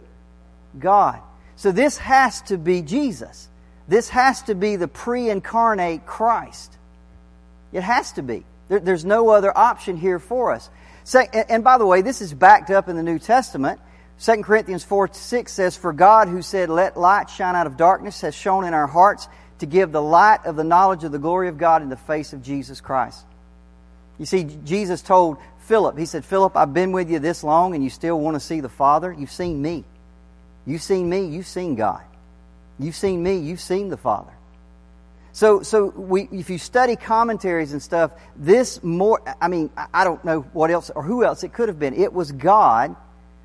God. 0.79 1.21
So 1.57 1.73
this 1.73 1.99
has 1.99 2.43
to 2.43 2.59
be 2.59 2.83
Jesus. 2.83 3.49
This 3.87 4.09
has 4.11 4.43
to 4.43 4.55
be 4.55 4.77
the 4.77 4.89
pre 4.89 5.31
incarnate 5.31 6.07
Christ. 6.07 6.77
It 7.73 7.83
has 7.83 8.13
to 8.13 8.23
be. 8.23 8.45
There, 8.69 8.81
there's 8.81 9.05
no 9.05 9.31
other 9.31 9.57
option 9.57 9.97
here 9.97 10.19
for 10.19 10.53
us. 10.53 10.69
and 11.33 11.65
by 11.65 11.79
the 11.79 11.87
way, 11.87 12.03
this 12.03 12.21
is 12.21 12.35
backed 12.35 12.71
up 12.71 12.89
in 12.89 12.97
the 12.97 13.03
New 13.03 13.19
Testament. 13.19 13.81
2 14.21 14.43
Corinthians 14.43 14.85
4 14.85 15.11
6 15.13 15.53
says, 15.53 15.77
For 15.77 15.93
God, 15.93 16.29
who 16.29 16.43
said, 16.43 16.69
Let 16.69 16.97
light 16.97 17.31
shine 17.31 17.55
out 17.55 17.67
of 17.67 17.77
darkness, 17.77 18.21
has 18.23 18.35
shone 18.35 18.65
in 18.65 18.75
our 18.75 18.89
hearts 18.89 19.29
to 19.59 19.67
give 19.67 19.93
the 19.93 20.03
light 20.03 20.45
of 20.45 20.57
the 20.57 20.65
knowledge 20.65 21.05
of 21.05 21.13
the 21.13 21.19
glory 21.19 21.49
of 21.49 21.59
God 21.59 21.83
in 21.83 21.89
the 21.89 21.97
face 21.97 22.33
of 22.33 22.43
Jesus 22.43 22.81
Christ. 22.81 23.25
You 24.19 24.27
see, 24.27 24.45
Jesus 24.65 25.03
told 25.03 25.39
Philip, 25.61 25.99
he 25.99 26.07
said, 26.07 26.25
Philip, 26.25 26.57
I've 26.57 26.75
been 26.75 26.93
with 26.93 27.11
you 27.11 27.19
this 27.19 27.45
long 27.45 27.75
and 27.75 27.85
you 27.85 27.91
still 27.91 28.19
want 28.21 28.35
to 28.35 28.41
see 28.41 28.61
the 28.61 28.69
Father? 28.69 29.13
You've 29.13 29.31
seen 29.31 29.61
me. 29.61 29.85
You've 30.67 30.83
seen 30.83 31.09
me, 31.09 31.27
you've 31.27 31.47
seen 31.47 31.77
God. 31.77 32.03
You've 32.79 32.97
seen 32.97 33.23
me, 33.23 33.39
you've 33.39 33.61
seen 33.61 33.89
the 33.89 33.97
Father. 33.97 34.33
So, 35.33 35.63
so 35.63 35.87
we, 35.87 36.29
if 36.33 36.51
you 36.51 36.59
study 36.59 36.97
commentaries 36.97 37.73
and 37.73 37.83
stuff, 37.83 38.11
this 38.37 38.83
more, 38.83 39.23
I 39.41 39.49
mean, 39.49 39.71
I 39.95 40.05
don't 40.05 40.25
know 40.25 40.41
what 40.53 40.71
else 40.71 40.91
or 40.91 41.03
who 41.03 41.25
else 41.25 41.45
it 41.45 41.53
could 41.53 41.69
have 41.69 41.79
been. 41.79 41.95
It 41.95 42.13
was 42.13 42.33
God, 42.33 42.97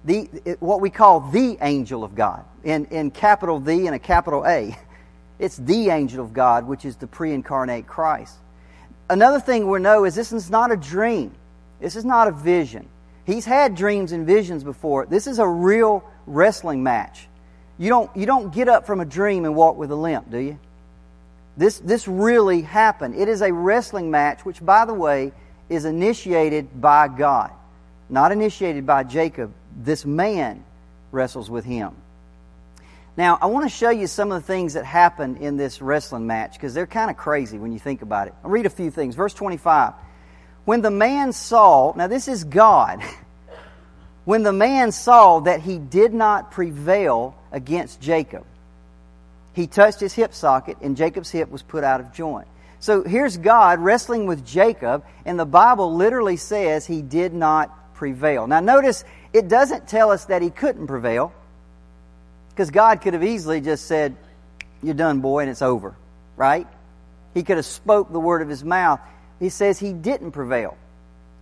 the, 0.04 0.24
what 0.60 0.82
we 0.82 0.90
call 0.90 1.20
the 1.20 1.58
angel 1.62 2.04
of 2.04 2.16
God, 2.16 2.44
in, 2.64 2.86
in 2.86 3.12
capital 3.12 3.60
The 3.60 3.86
and 3.86 3.96
a 3.96 4.00
capital 4.00 4.46
A. 4.46 4.78
It's 5.44 5.58
the 5.58 5.90
angel 5.90 6.24
of 6.24 6.32
God, 6.32 6.66
which 6.66 6.86
is 6.86 6.96
the 6.96 7.06
pre 7.06 7.34
incarnate 7.34 7.86
Christ. 7.86 8.38
Another 9.10 9.42
thing 9.42 9.70
we 9.70 9.82
know 9.82 10.06
is 10.06 10.16
this 10.16 10.32
is 10.32 10.50
not 10.50 10.72
a 10.72 10.78
dream. 10.78 11.36
This 11.82 11.98
is 11.98 12.06
not 12.06 12.30
a 12.30 12.32
vision. 12.32 12.88
He's 13.26 13.44
had 13.44 13.76
dreams 13.76 14.14
and 14.14 14.26
visions 14.26 14.64
before. 14.64 15.06
This 15.06 15.28
is 15.28 15.40
a 15.40 15.46
real 15.46 16.02
wrestling 16.28 16.82
match. 16.82 17.28
You 17.78 17.90
don't, 17.90 18.16
you 18.16 18.26
don't 18.26 18.54
get 18.54 18.70
up 18.70 18.88
from 18.88 19.02
a 19.02 19.06
dream 19.06 19.44
and 19.44 19.54
walk 19.54 19.76
with 19.76 19.92
a 19.92 19.96
limp, 19.98 20.32
do 20.32 20.38
you? 20.38 20.58
This, 21.58 21.78
this 21.80 22.08
really 22.08 22.62
happened. 22.62 23.16
It 23.16 23.28
is 23.28 23.42
a 23.42 23.52
wrestling 23.52 24.10
match, 24.10 24.46
which, 24.46 24.66
by 24.66 24.86
the 24.86 24.94
way, 24.94 25.34
is 25.68 25.84
initiated 25.84 26.80
by 26.80 27.10
God, 27.10 27.52
not 28.08 28.32
initiated 28.32 28.86
by 28.86 29.04
Jacob. 29.04 29.52
This 29.76 30.06
man 30.06 30.64
wrestles 31.12 31.50
with 31.50 31.66
him. 31.66 31.94
Now, 33.16 33.38
I 33.42 33.46
want 33.46 33.66
to 33.66 33.70
show 33.70 33.92
you 33.92 34.08
some 34.08 34.32
of 34.32 34.42
the 34.42 34.48
things 34.48 34.74
that 34.74 34.86
happen 34.86 35.38
in 35.38 35.56
this 35.56 35.82
wrestling 35.82 36.26
match 36.26 36.54
because 36.54 36.74
they're 36.74 36.88
kind 36.88 37.12
of 37.12 37.18
crazy 37.18 37.60
when 37.60 37.72
you 37.72 37.78
think 37.78 38.02
about 38.02 38.28
it. 38.28 38.34
I'll 38.44 38.50
read 38.50 38.66
a 38.66 38.72
few 38.72 38.90
things. 38.90 39.16
Verse 39.16 39.34
25. 39.36 39.94
When 40.66 40.82
the 40.82 40.92
man 40.92 41.32
saw, 41.32 41.94
now 41.96 42.08
this 42.08 42.28
is 42.28 42.44
God, 42.44 43.04
when 44.26 44.42
the 44.42 44.54
man 44.54 44.92
saw 44.92 45.42
that 45.42 45.60
he 45.62 45.78
did 45.78 46.14
not 46.14 46.52
prevail 46.52 47.36
against 47.52 48.02
Jacob, 48.02 48.46
he 49.54 49.68
touched 49.68 50.00
his 50.00 50.14
hip 50.14 50.34
socket 50.34 50.78
and 50.82 50.98
Jacob's 50.98 51.30
hip 51.30 51.52
was 51.52 51.62
put 51.62 51.84
out 51.84 52.00
of 52.00 52.14
joint. 52.14 52.48
So 52.80 53.04
here's 53.04 53.38
God 53.38 53.80
wrestling 53.80 54.26
with 54.26 54.46
Jacob, 54.46 55.06
and 55.24 55.40
the 55.40 55.46
Bible 55.46 55.96
literally 55.96 56.36
says 56.36 56.86
he 56.86 57.02
did 57.02 57.34
not 57.34 57.94
prevail. 57.94 58.48
Now 58.48 58.60
notice, 58.60 59.06
it 59.32 59.48
doesn't 59.48 59.88
tell 59.88 60.10
us 60.10 60.26
that 60.26 60.42
he 60.42 60.50
couldn't 60.50 60.88
prevail. 60.88 61.32
Because 62.54 62.70
God 62.70 63.02
could 63.02 63.14
have 63.14 63.24
easily 63.24 63.62
just 63.62 63.86
said, 63.86 64.16
You're 64.82 64.94
done, 64.94 65.22
boy, 65.22 65.42
and 65.42 65.50
it's 65.50 65.62
over. 65.62 65.96
Right? 66.36 66.68
He 67.34 67.44
could 67.44 67.58
have 67.58 67.66
spoke 67.66 68.12
the 68.12 68.20
word 68.20 68.42
of 68.42 68.50
his 68.50 68.64
mouth. 68.64 69.00
He 69.40 69.50
says 69.50 69.80
he 69.80 69.92
didn't 69.92 70.32
prevail, 70.32 70.78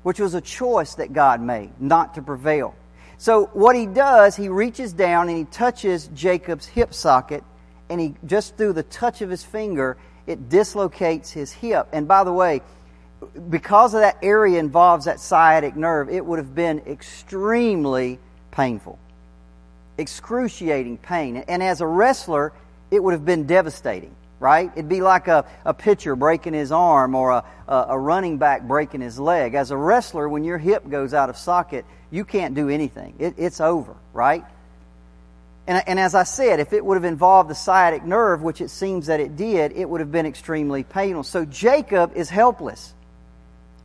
which 0.03 0.19
was 0.19 0.33
a 0.33 0.41
choice 0.41 0.95
that 0.95 1.11
God 1.11 1.41
made, 1.41 1.69
not 1.79 2.15
to 2.15 2.21
prevail. 2.21 2.73
So 3.17 3.47
what 3.53 3.75
he 3.75 3.85
does, 3.85 4.35
he 4.35 4.49
reaches 4.49 4.93
down 4.93 5.29
and 5.29 5.37
he 5.37 5.43
touches 5.43 6.07
Jacob's 6.13 6.65
hip 6.65 6.93
socket, 6.93 7.43
and 7.89 7.99
he 7.99 8.15
just 8.25 8.55
through 8.55 8.73
the 8.73 8.83
touch 8.83 9.21
of 9.21 9.29
his 9.29 9.43
finger, 9.43 9.97
it 10.25 10.49
dislocates 10.49 11.29
his 11.29 11.51
hip. 11.51 11.87
And 11.91 12.07
by 12.07 12.23
the 12.23 12.33
way, 12.33 12.61
because 13.49 13.93
of 13.93 14.01
that 14.01 14.17
area 14.23 14.59
involves 14.59 15.05
that 15.05 15.19
sciatic 15.19 15.75
nerve, 15.75 16.09
it 16.09 16.25
would 16.25 16.39
have 16.39 16.55
been 16.55 16.79
extremely 16.87 18.17
painful 18.49 18.97
excruciating 20.01 20.97
pain. 20.97 21.37
And 21.47 21.63
as 21.63 21.79
a 21.81 21.87
wrestler, 21.87 22.51
it 22.89 23.01
would 23.01 23.13
have 23.13 23.25
been 23.25 23.47
devastating, 23.47 24.13
right? 24.39 24.69
It'd 24.73 24.89
be 24.89 25.01
like 25.01 25.27
a, 25.29 25.45
a 25.63 25.73
pitcher 25.73 26.15
breaking 26.15 26.53
his 26.53 26.71
arm 26.71 27.15
or 27.15 27.31
a, 27.31 27.43
a 27.67 27.97
running 27.97 28.37
back 28.37 28.63
breaking 28.63 29.01
his 29.01 29.17
leg. 29.17 29.53
As 29.53 29.71
a 29.71 29.77
wrestler, 29.77 30.27
when 30.27 30.43
your 30.43 30.57
hip 30.57 30.89
goes 30.89 31.13
out 31.13 31.29
of 31.29 31.37
socket, 31.37 31.85
you 32.11 32.25
can't 32.25 32.53
do 32.53 32.67
anything. 32.67 33.15
It, 33.17 33.35
it's 33.37 33.61
over, 33.61 33.95
right? 34.13 34.43
And, 35.67 35.81
and, 35.87 35.99
as 35.99 36.15
I 36.15 36.23
said, 36.23 36.59
if 36.59 36.73
it 36.73 36.83
would 36.83 36.95
have 36.95 37.05
involved 37.05 37.49
the 37.49 37.55
sciatic 37.55 38.03
nerve, 38.03 38.41
which 38.41 38.61
it 38.61 38.69
seems 38.69 39.05
that 39.07 39.19
it 39.19 39.35
did, 39.35 39.71
it 39.73 39.87
would 39.87 40.01
have 40.01 40.11
been 40.11 40.25
extremely 40.25 40.83
painful. 40.83 41.23
So 41.23 41.45
Jacob 41.45 42.13
is 42.15 42.29
helpless. 42.29 42.93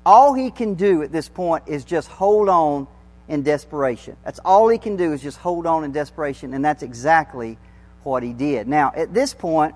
All 0.05 0.35
he 0.35 0.51
can 0.51 0.75
do 0.75 1.03
at 1.03 1.13
this 1.13 1.29
point 1.29 1.65
is 1.67 1.85
just 1.85 2.09
hold 2.09 2.49
on 2.49 2.87
in 3.29 3.43
desperation. 3.43 4.17
That's 4.25 4.39
all 4.41 4.69
he 4.69 4.79
can 4.79 4.97
do 4.97 5.13
is 5.13 5.23
just 5.23 5.39
hold 5.39 5.67
on 5.67 5.85
in 5.85 5.93
desperation, 5.93 6.55
and 6.55 6.65
that's 6.65 6.83
exactly 6.83 7.59
what 8.03 8.23
he 8.23 8.33
did. 8.33 8.69
Now, 8.69 8.93
at 8.95 9.13
this 9.13 9.35
point, 9.35 9.75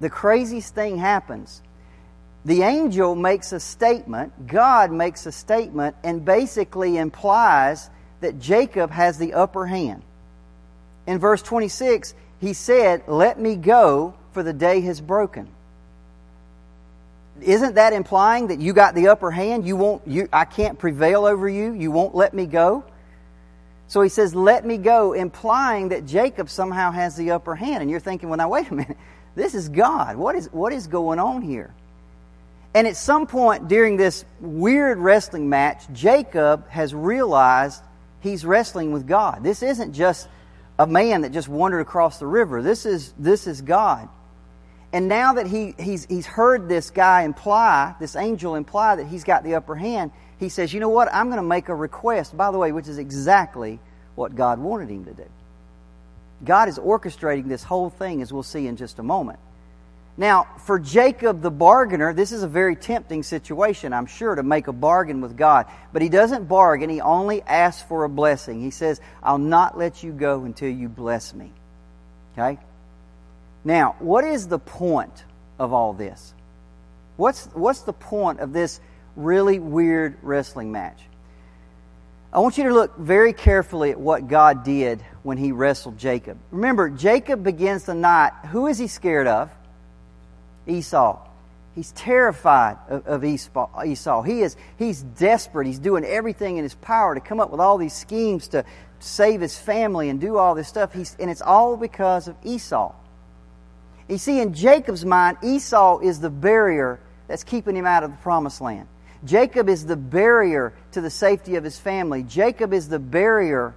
the 0.00 0.10
craziest 0.10 0.74
thing 0.74 0.98
happens. 0.98 1.62
The 2.44 2.62
angel 2.62 3.14
makes 3.14 3.52
a 3.52 3.60
statement, 3.60 4.46
God 4.46 4.90
makes 4.90 5.26
a 5.26 5.32
statement, 5.32 5.94
and 6.02 6.24
basically 6.24 6.96
implies 6.96 7.90
that 8.20 8.40
Jacob 8.40 8.90
has 8.90 9.18
the 9.18 9.34
upper 9.34 9.66
hand. 9.66 10.02
In 11.06 11.18
verse 11.18 11.42
26, 11.42 12.14
he 12.40 12.52
said, 12.52 13.02
Let 13.06 13.38
me 13.38 13.56
go, 13.56 14.14
for 14.32 14.42
the 14.42 14.52
day 14.52 14.80
has 14.82 15.00
broken 15.00 15.48
isn't 17.42 17.74
that 17.74 17.92
implying 17.92 18.48
that 18.48 18.60
you 18.60 18.72
got 18.72 18.94
the 18.94 19.08
upper 19.08 19.30
hand? 19.30 19.66
You 19.66 19.76
won't, 19.76 20.06
you, 20.06 20.28
I 20.32 20.44
can't 20.44 20.78
prevail 20.78 21.24
over 21.26 21.48
you. 21.48 21.72
You 21.72 21.90
won't 21.90 22.14
let 22.14 22.34
me 22.34 22.46
go. 22.46 22.84
So 23.88 24.02
he 24.02 24.08
says, 24.08 24.34
let 24.34 24.64
me 24.64 24.78
go, 24.78 25.14
implying 25.14 25.88
that 25.88 26.06
Jacob 26.06 26.48
somehow 26.48 26.92
has 26.92 27.16
the 27.16 27.32
upper 27.32 27.56
hand. 27.56 27.82
And 27.82 27.90
you're 27.90 27.98
thinking, 27.98 28.28
well, 28.28 28.38
now 28.38 28.48
wait 28.48 28.70
a 28.70 28.74
minute. 28.74 28.96
This 29.34 29.54
is 29.54 29.68
God. 29.68 30.16
What 30.16 30.36
is, 30.36 30.48
what 30.52 30.72
is 30.72 30.86
going 30.86 31.18
on 31.18 31.42
here? 31.42 31.74
And 32.72 32.86
at 32.86 32.96
some 32.96 33.26
point 33.26 33.66
during 33.66 33.96
this 33.96 34.24
weird 34.40 34.98
wrestling 34.98 35.48
match, 35.48 35.82
Jacob 35.92 36.68
has 36.68 36.94
realized 36.94 37.82
he's 38.20 38.44
wrestling 38.44 38.92
with 38.92 39.08
God. 39.08 39.42
This 39.42 39.62
isn't 39.62 39.92
just 39.92 40.28
a 40.78 40.86
man 40.86 41.22
that 41.22 41.32
just 41.32 41.48
wandered 41.48 41.80
across 41.80 42.18
the 42.18 42.26
river. 42.26 42.62
This 42.62 42.86
is, 42.86 43.12
this 43.18 43.46
is 43.46 43.60
God. 43.60 44.08
And 44.92 45.08
now 45.08 45.34
that 45.34 45.46
he, 45.46 45.74
he's, 45.78 46.04
he's 46.06 46.26
heard 46.26 46.68
this 46.68 46.90
guy 46.90 47.22
imply, 47.22 47.94
this 48.00 48.16
angel 48.16 48.56
imply 48.56 48.96
that 48.96 49.06
he's 49.06 49.22
got 49.22 49.44
the 49.44 49.54
upper 49.54 49.76
hand, 49.76 50.10
he 50.38 50.48
says, 50.48 50.72
You 50.72 50.80
know 50.80 50.88
what? 50.88 51.12
I'm 51.12 51.26
going 51.26 51.36
to 51.36 51.42
make 51.42 51.68
a 51.68 51.74
request, 51.74 52.36
by 52.36 52.50
the 52.50 52.58
way, 52.58 52.72
which 52.72 52.88
is 52.88 52.98
exactly 52.98 53.78
what 54.16 54.34
God 54.34 54.58
wanted 54.58 54.90
him 54.90 55.04
to 55.04 55.12
do. 55.12 55.26
God 56.44 56.68
is 56.68 56.78
orchestrating 56.78 57.48
this 57.48 57.62
whole 57.62 57.90
thing, 57.90 58.22
as 58.22 58.32
we'll 58.32 58.42
see 58.42 58.66
in 58.66 58.76
just 58.76 58.98
a 58.98 59.02
moment. 59.02 59.38
Now, 60.16 60.48
for 60.66 60.78
Jacob 60.78 61.40
the 61.40 61.50
bargainer, 61.50 62.12
this 62.12 62.32
is 62.32 62.42
a 62.42 62.48
very 62.48 62.74
tempting 62.74 63.22
situation, 63.22 63.92
I'm 63.92 64.06
sure, 64.06 64.34
to 64.34 64.42
make 64.42 64.66
a 64.66 64.72
bargain 64.72 65.20
with 65.20 65.36
God. 65.36 65.66
But 65.92 66.02
he 66.02 66.08
doesn't 66.08 66.48
bargain, 66.48 66.90
he 66.90 67.00
only 67.00 67.42
asks 67.42 67.82
for 67.82 68.04
a 68.04 68.08
blessing. 68.08 68.60
He 68.60 68.70
says, 68.70 69.00
I'll 69.22 69.38
not 69.38 69.78
let 69.78 70.02
you 70.02 70.12
go 70.12 70.44
until 70.44 70.68
you 70.68 70.88
bless 70.88 71.32
me. 71.32 71.52
Okay? 72.32 72.58
Now, 73.64 73.96
what 73.98 74.24
is 74.24 74.48
the 74.48 74.58
point 74.58 75.24
of 75.58 75.72
all 75.72 75.92
this? 75.92 76.34
What's, 77.16 77.46
what's 77.52 77.80
the 77.80 77.92
point 77.92 78.40
of 78.40 78.52
this 78.52 78.80
really 79.16 79.58
weird 79.58 80.16
wrestling 80.22 80.72
match? 80.72 81.00
I 82.32 82.38
want 82.38 82.56
you 82.58 82.64
to 82.64 82.72
look 82.72 82.96
very 82.96 83.32
carefully 83.32 83.90
at 83.90 83.98
what 83.98 84.28
God 84.28 84.64
did 84.64 85.02
when 85.22 85.36
he 85.36 85.52
wrestled 85.52 85.98
Jacob. 85.98 86.38
Remember, 86.50 86.88
Jacob 86.88 87.42
begins 87.42 87.84
the 87.84 87.94
night. 87.94 88.32
Who 88.50 88.68
is 88.68 88.78
he 88.78 88.86
scared 88.86 89.26
of? 89.26 89.50
Esau. 90.66 91.18
He's 91.74 91.92
terrified 91.92 92.78
of, 92.88 93.06
of 93.06 93.24
Esau. 93.24 94.22
He 94.22 94.42
is, 94.42 94.56
he's 94.78 95.02
desperate. 95.02 95.66
He's 95.66 95.78
doing 95.78 96.04
everything 96.04 96.56
in 96.56 96.62
his 96.62 96.74
power 96.74 97.14
to 97.14 97.20
come 97.20 97.40
up 97.40 97.50
with 97.50 97.60
all 97.60 97.78
these 97.78 97.94
schemes 97.94 98.48
to 98.48 98.64
save 99.00 99.40
his 99.40 99.58
family 99.58 100.08
and 100.08 100.20
do 100.20 100.36
all 100.36 100.54
this 100.54 100.68
stuff. 100.68 100.92
He's, 100.92 101.16
and 101.18 101.30
it's 101.30 101.42
all 101.42 101.76
because 101.76 102.28
of 102.28 102.36
Esau. 102.44 102.94
You 104.10 104.18
see, 104.18 104.40
in 104.40 104.52
Jacob's 104.54 105.04
mind, 105.04 105.38
Esau 105.42 106.00
is 106.00 106.18
the 106.18 106.30
barrier 106.30 106.98
that's 107.28 107.44
keeping 107.44 107.76
him 107.76 107.86
out 107.86 108.02
of 108.02 108.10
the 108.10 108.16
promised 108.18 108.60
land. 108.60 108.88
Jacob 109.24 109.68
is 109.68 109.86
the 109.86 109.96
barrier 109.96 110.72
to 110.92 111.00
the 111.00 111.10
safety 111.10 111.54
of 111.54 111.62
his 111.62 111.78
family. 111.78 112.24
Jacob 112.24 112.72
is 112.72 112.88
the 112.88 112.98
barrier. 112.98 113.72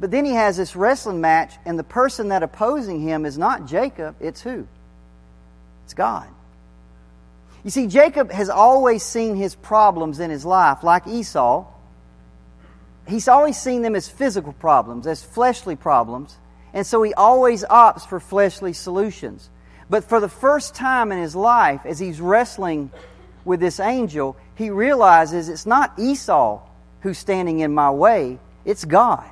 But 0.00 0.10
then 0.10 0.24
he 0.24 0.32
has 0.32 0.56
this 0.56 0.74
wrestling 0.74 1.20
match, 1.20 1.54
and 1.66 1.78
the 1.78 1.84
person 1.84 2.28
that 2.28 2.42
opposing 2.42 3.00
him 3.00 3.26
is 3.26 3.36
not 3.36 3.66
Jacob, 3.66 4.16
it's 4.18 4.40
who? 4.40 4.66
It's 5.84 5.94
God. 5.94 6.26
You 7.64 7.70
see, 7.70 7.86
Jacob 7.86 8.30
has 8.30 8.48
always 8.48 9.02
seen 9.02 9.36
his 9.36 9.54
problems 9.54 10.20
in 10.20 10.30
his 10.30 10.44
life, 10.44 10.82
like 10.82 11.06
Esau. 11.06 11.66
He's 13.06 13.28
always 13.28 13.60
seen 13.60 13.82
them 13.82 13.94
as 13.94 14.08
physical 14.08 14.54
problems, 14.54 15.06
as 15.06 15.22
fleshly 15.22 15.76
problems. 15.76 16.36
And 16.74 16.84
so 16.84 17.02
he 17.02 17.14
always 17.14 17.64
opts 17.64 18.06
for 18.06 18.20
fleshly 18.20 18.74
solutions. 18.74 19.48
But 19.88 20.04
for 20.04 20.20
the 20.20 20.28
first 20.28 20.74
time 20.74 21.12
in 21.12 21.18
his 21.18 21.36
life, 21.36 21.86
as 21.86 21.98
he's 21.98 22.20
wrestling 22.20 22.90
with 23.44 23.60
this 23.60 23.78
angel, 23.78 24.36
he 24.56 24.70
realizes 24.70 25.48
it's 25.48 25.66
not 25.66 25.98
Esau 25.98 26.60
who's 27.00 27.16
standing 27.16 27.60
in 27.60 27.72
my 27.72 27.90
way, 27.90 28.38
it's 28.64 28.84
God. 28.84 29.24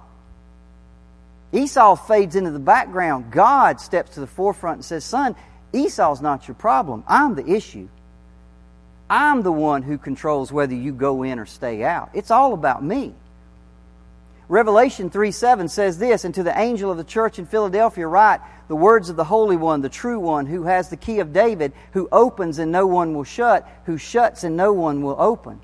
Esau 1.52 1.96
fades 1.96 2.36
into 2.36 2.50
the 2.50 2.58
background. 2.58 3.30
God 3.30 3.80
steps 3.80 4.14
to 4.14 4.20
the 4.20 4.26
forefront 4.26 4.76
and 4.78 4.84
says, 4.84 5.04
Son, 5.04 5.34
Esau's 5.72 6.20
not 6.20 6.46
your 6.46 6.54
problem. 6.54 7.02
I'm 7.08 7.34
the 7.34 7.46
issue. 7.46 7.88
I'm 9.10 9.42
the 9.42 9.52
one 9.52 9.82
who 9.82 9.98
controls 9.98 10.52
whether 10.52 10.74
you 10.74 10.92
go 10.92 11.22
in 11.22 11.38
or 11.38 11.46
stay 11.46 11.82
out. 11.82 12.10
It's 12.14 12.30
all 12.30 12.54
about 12.54 12.84
me. 12.84 13.14
Revelation 14.52 15.08
3 15.08 15.30
7 15.30 15.66
says 15.68 15.96
this, 15.96 16.26
And 16.26 16.34
to 16.34 16.42
the 16.42 16.56
angel 16.60 16.90
of 16.90 16.98
the 16.98 17.04
church 17.04 17.38
in 17.38 17.46
Philadelphia 17.46 18.06
write 18.06 18.40
the 18.68 18.76
words 18.76 19.08
of 19.08 19.16
the 19.16 19.24
Holy 19.24 19.56
One, 19.56 19.80
the 19.80 19.88
true 19.88 20.20
one, 20.20 20.44
who 20.44 20.64
has 20.64 20.90
the 20.90 20.98
key 20.98 21.20
of 21.20 21.32
David, 21.32 21.72
who 21.92 22.06
opens 22.12 22.58
and 22.58 22.70
no 22.70 22.86
one 22.86 23.14
will 23.14 23.24
shut, 23.24 23.66
who 23.86 23.96
shuts 23.96 24.44
and 24.44 24.54
no 24.54 24.74
one 24.74 25.00
will 25.00 25.16
open. 25.18 25.58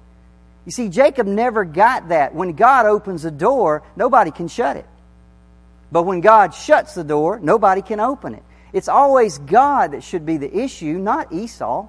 You 0.64 0.72
see, 0.72 0.88
Jacob 0.88 1.26
never 1.26 1.66
got 1.66 2.08
that. 2.08 2.34
When 2.34 2.54
God 2.54 2.86
opens 2.86 3.26
a 3.26 3.30
door, 3.30 3.82
nobody 3.94 4.30
can 4.30 4.48
shut 4.48 4.78
it. 4.78 4.86
But 5.92 6.04
when 6.04 6.22
God 6.22 6.54
shuts 6.54 6.94
the 6.94 7.04
door, 7.04 7.38
nobody 7.40 7.82
can 7.82 8.00
open 8.00 8.36
it. 8.36 8.42
It's 8.72 8.88
always 8.88 9.36
God 9.36 9.92
that 9.92 10.02
should 10.02 10.24
be 10.24 10.38
the 10.38 10.56
issue, 10.60 10.96
not 10.96 11.30
Esau. 11.30 11.88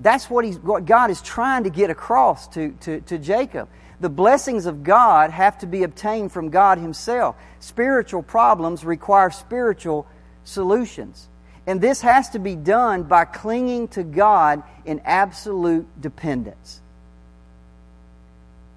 That's 0.00 0.28
what, 0.28 0.44
he's, 0.44 0.58
what 0.58 0.84
God 0.84 1.12
is 1.12 1.22
trying 1.22 1.62
to 1.62 1.70
get 1.70 1.90
across 1.90 2.48
to, 2.48 2.72
to, 2.80 3.00
to 3.02 3.18
Jacob. 3.18 3.68
The 4.00 4.08
blessings 4.08 4.66
of 4.66 4.84
God 4.84 5.30
have 5.30 5.58
to 5.58 5.66
be 5.66 5.82
obtained 5.82 6.32
from 6.32 6.50
God 6.50 6.78
Himself. 6.78 7.36
Spiritual 7.58 8.22
problems 8.22 8.84
require 8.84 9.30
spiritual 9.30 10.06
solutions. 10.44 11.28
And 11.66 11.80
this 11.80 12.00
has 12.00 12.30
to 12.30 12.38
be 12.38 12.56
done 12.56 13.02
by 13.02 13.24
clinging 13.24 13.88
to 13.88 14.02
God 14.02 14.62
in 14.86 15.00
absolute 15.04 15.86
dependence. 16.00 16.80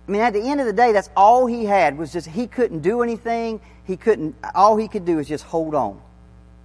I 0.07 0.11
mean, 0.11 0.21
at 0.21 0.33
the 0.33 0.41
end 0.41 0.59
of 0.59 0.65
the 0.65 0.73
day, 0.73 0.91
that's 0.91 1.09
all 1.15 1.45
he 1.45 1.63
had 1.63 1.97
was 1.97 2.11
just 2.11 2.27
he 2.27 2.47
couldn't 2.47 2.79
do 2.79 3.01
anything. 3.01 3.61
He 3.85 3.95
couldn't, 3.95 4.35
all 4.53 4.75
he 4.75 4.89
could 4.89 5.05
do 5.05 5.19
is 5.19 5.27
just 5.27 5.45
hold 5.45 5.73
on 5.73 6.01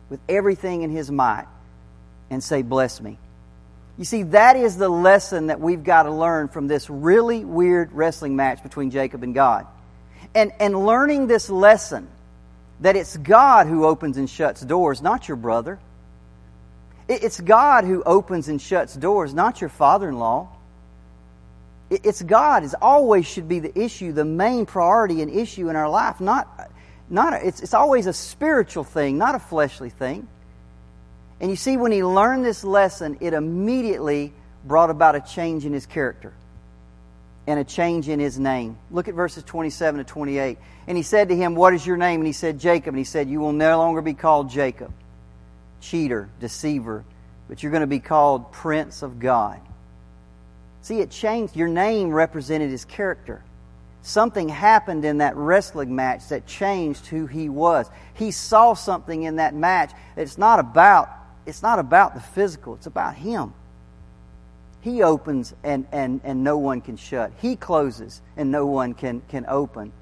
with 0.08 0.18
everything 0.28 0.82
in 0.82 0.90
his 0.90 1.12
might 1.12 1.46
and 2.30 2.42
say, 2.42 2.62
Bless 2.62 3.00
me. 3.00 3.18
You 3.98 4.04
see, 4.04 4.24
that 4.24 4.56
is 4.56 4.76
the 4.76 4.88
lesson 4.88 5.46
that 5.46 5.60
we've 5.60 5.82
got 5.82 6.02
to 6.02 6.10
learn 6.10 6.48
from 6.48 6.68
this 6.68 6.90
really 6.90 7.44
weird 7.44 7.92
wrestling 7.92 8.36
match 8.36 8.62
between 8.62 8.90
Jacob 8.90 9.22
and 9.22 9.34
God. 9.34 9.66
And, 10.34 10.52
and 10.60 10.84
learning 10.84 11.28
this 11.28 11.48
lesson 11.48 12.08
that 12.80 12.94
it's 12.94 13.16
God 13.16 13.66
who 13.66 13.86
opens 13.86 14.18
and 14.18 14.28
shuts 14.28 14.60
doors, 14.60 15.00
not 15.00 15.28
your 15.28 15.36
brother. 15.36 15.78
It's 17.08 17.40
God 17.40 17.84
who 17.84 18.02
opens 18.02 18.48
and 18.48 18.60
shuts 18.60 18.94
doors, 18.94 19.32
not 19.32 19.60
your 19.60 19.70
father 19.70 20.08
in 20.08 20.18
law. 20.18 20.48
It's 21.88 22.20
God 22.20 22.64
is 22.64 22.74
always 22.74 23.26
should 23.26 23.48
be 23.48 23.60
the 23.60 23.78
issue, 23.78 24.12
the 24.12 24.24
main 24.24 24.66
priority 24.66 25.22
and 25.22 25.30
issue 25.30 25.70
in 25.70 25.76
our 25.76 25.88
life. 25.88 26.20
Not, 26.20 26.70
not 27.08 27.32
a, 27.32 27.46
it's, 27.46 27.60
it's 27.60 27.74
always 27.74 28.06
a 28.06 28.12
spiritual 28.12 28.84
thing, 28.84 29.16
not 29.16 29.36
a 29.36 29.38
fleshly 29.38 29.88
thing. 29.88 30.26
And 31.40 31.50
you 31.50 31.56
see, 31.56 31.76
when 31.76 31.92
he 31.92 32.02
learned 32.02 32.44
this 32.44 32.64
lesson, 32.64 33.18
it 33.20 33.34
immediately 33.34 34.32
brought 34.64 34.90
about 34.90 35.14
a 35.14 35.20
change 35.20 35.64
in 35.64 35.72
his 35.72 35.86
character 35.86 36.32
and 37.46 37.60
a 37.60 37.64
change 37.64 38.08
in 38.08 38.18
his 38.18 38.38
name. 38.38 38.76
Look 38.90 39.08
at 39.08 39.14
verses 39.14 39.42
27 39.44 39.98
to 39.98 40.04
28. 40.04 40.58
And 40.86 40.96
he 40.96 41.02
said 41.02 41.28
to 41.28 41.36
him, 41.36 41.54
What 41.54 41.74
is 41.74 41.86
your 41.86 41.96
name? 41.96 42.20
And 42.20 42.26
he 42.26 42.32
said, 42.32 42.58
Jacob. 42.58 42.94
And 42.94 42.98
he 42.98 43.04
said, 43.04 43.28
You 43.28 43.40
will 43.40 43.52
no 43.52 43.78
longer 43.78 44.02
be 44.02 44.14
called 44.14 44.50
Jacob, 44.50 44.92
cheater, 45.80 46.28
deceiver, 46.40 47.04
but 47.48 47.62
you're 47.62 47.72
going 47.72 47.82
to 47.82 47.86
be 47.86 48.00
called 48.00 48.50
Prince 48.52 49.02
of 49.02 49.18
God. 49.18 49.60
See, 50.82 51.00
it 51.00 51.10
changed. 51.10 51.56
Your 51.56 51.68
name 51.68 52.10
represented 52.10 52.70
his 52.70 52.84
character. 52.84 53.42
Something 54.02 54.48
happened 54.48 55.04
in 55.04 55.18
that 55.18 55.34
wrestling 55.36 55.94
match 55.96 56.28
that 56.28 56.46
changed 56.46 57.06
who 57.06 57.26
he 57.26 57.48
was. 57.48 57.90
He 58.14 58.30
saw 58.30 58.74
something 58.74 59.24
in 59.24 59.36
that 59.36 59.52
match. 59.52 59.90
It's 60.16 60.38
not 60.38 60.60
about, 60.60 61.08
it's 61.46 61.62
not 61.62 61.78
about 61.78 62.14
the 62.14 62.20
physical, 62.20 62.74
it's 62.74 62.86
about 62.86 63.14
him. 63.14 63.54
He 64.80 65.02
opens 65.02 65.54
and, 65.64 65.86
and, 65.90 66.20
and 66.22 66.44
no 66.44 66.58
one 66.58 66.80
can 66.80 66.96
shut. 66.96 67.32
He 67.40 67.56
closes 67.56 68.20
and 68.36 68.52
no 68.52 68.66
one 68.66 68.94
can, 68.94 69.22
can 69.28 69.44
open. 69.48 69.92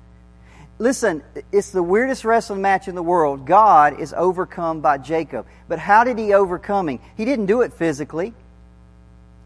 Listen, 0.79 1.23
it's 1.53 1.71
the 1.71 1.83
weirdest 1.83 2.25
wrestling 2.25 2.61
match 2.61 2.89
in 2.89 2.95
the 2.95 3.03
world. 3.03 3.47
God 3.47 4.01
is 4.01 4.13
overcome 4.13 4.81
by 4.81 4.99
Jacob. 4.99 5.47
But 5.69 5.79
how 5.79 6.05
did 6.05 6.19
he 6.19 6.35
overcome 6.35 6.89
him? 6.89 6.99
He 7.17 7.25
didn't 7.25 7.47
do 7.47 7.63
it 7.63 7.73
physically. 7.73 8.35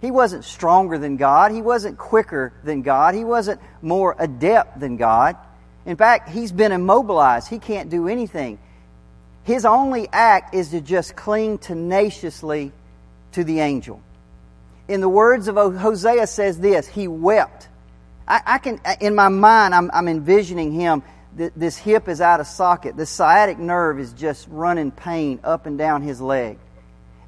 He 0.01 0.11
wasn't 0.11 0.45
stronger 0.45 0.97
than 0.97 1.17
God. 1.17 1.53
He 1.53 1.61
wasn't 1.61 1.99
quicker 1.99 2.53
than 2.65 2.83
God. 2.83 3.15
He 3.15 3.25
wasn't 3.25 3.61
more 3.83 4.17
adept 4.19 4.81
than 4.81 4.97
God. 4.97 5.37
In 5.85 5.97
fact, 5.97 6.31
he's 6.31 6.53
been 6.53 6.73
immobilized. 6.73 7.49
He 7.49 7.59
can't 7.59 7.91
do 7.91 8.09
anything. 8.09 8.59
His 9.49 9.65
only 9.65 10.11
act 10.13 10.55
is 10.55 10.73
to 10.73 10.83
just 10.83 11.17
cling 11.17 11.57
tenaciously 11.57 12.71
to 13.33 13.45
the 13.45 13.61
angel. 13.61 14.03
In 14.89 15.01
the 15.01 15.09
words 15.09 15.49
of 15.49 15.57
Hosea 15.57 16.27
says 16.27 16.61
this, 16.61 16.87
he 16.87 17.09
wept. 17.09 17.67
I, 18.29 18.43
I 18.45 18.59
can, 18.59 18.79
in 19.01 19.15
my 19.15 19.31
mind, 19.31 19.75
I'm, 19.75 19.91
I'm 19.95 20.07
envisioning 20.07 20.73
him. 20.73 21.03
This 21.35 21.79
hip 21.79 22.09
is 22.09 22.21
out 22.21 22.41
of 22.41 22.47
socket. 22.47 22.99
The 22.99 23.07
sciatic 23.07 23.59
nerve 23.59 23.99
is 23.99 24.13
just 24.13 24.47
running 24.51 24.91
pain 24.91 25.41
up 25.43 25.65
and 25.65 25.79
down 25.79 26.03
his 26.03 26.21
leg. 26.21 26.59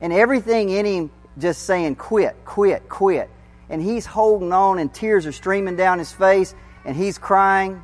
And 0.03 0.13
everything 0.13 0.69
in 0.69 0.85
him 0.85 1.11
just 1.39 1.63
saying, 1.63 1.97
quit, 1.97 2.37
quit, 2.45 2.87
quit. 2.91 3.31
And 3.71 3.81
he's 3.81 4.05
holding 4.05 4.53
on, 4.53 4.79
and 4.79 4.93
tears 4.93 5.25
are 5.25 5.33
streaming 5.33 5.77
down 5.77 5.99
his 5.99 6.13
face, 6.13 6.55
and 6.85 6.95
he's 6.95 7.17
crying. 7.17 7.83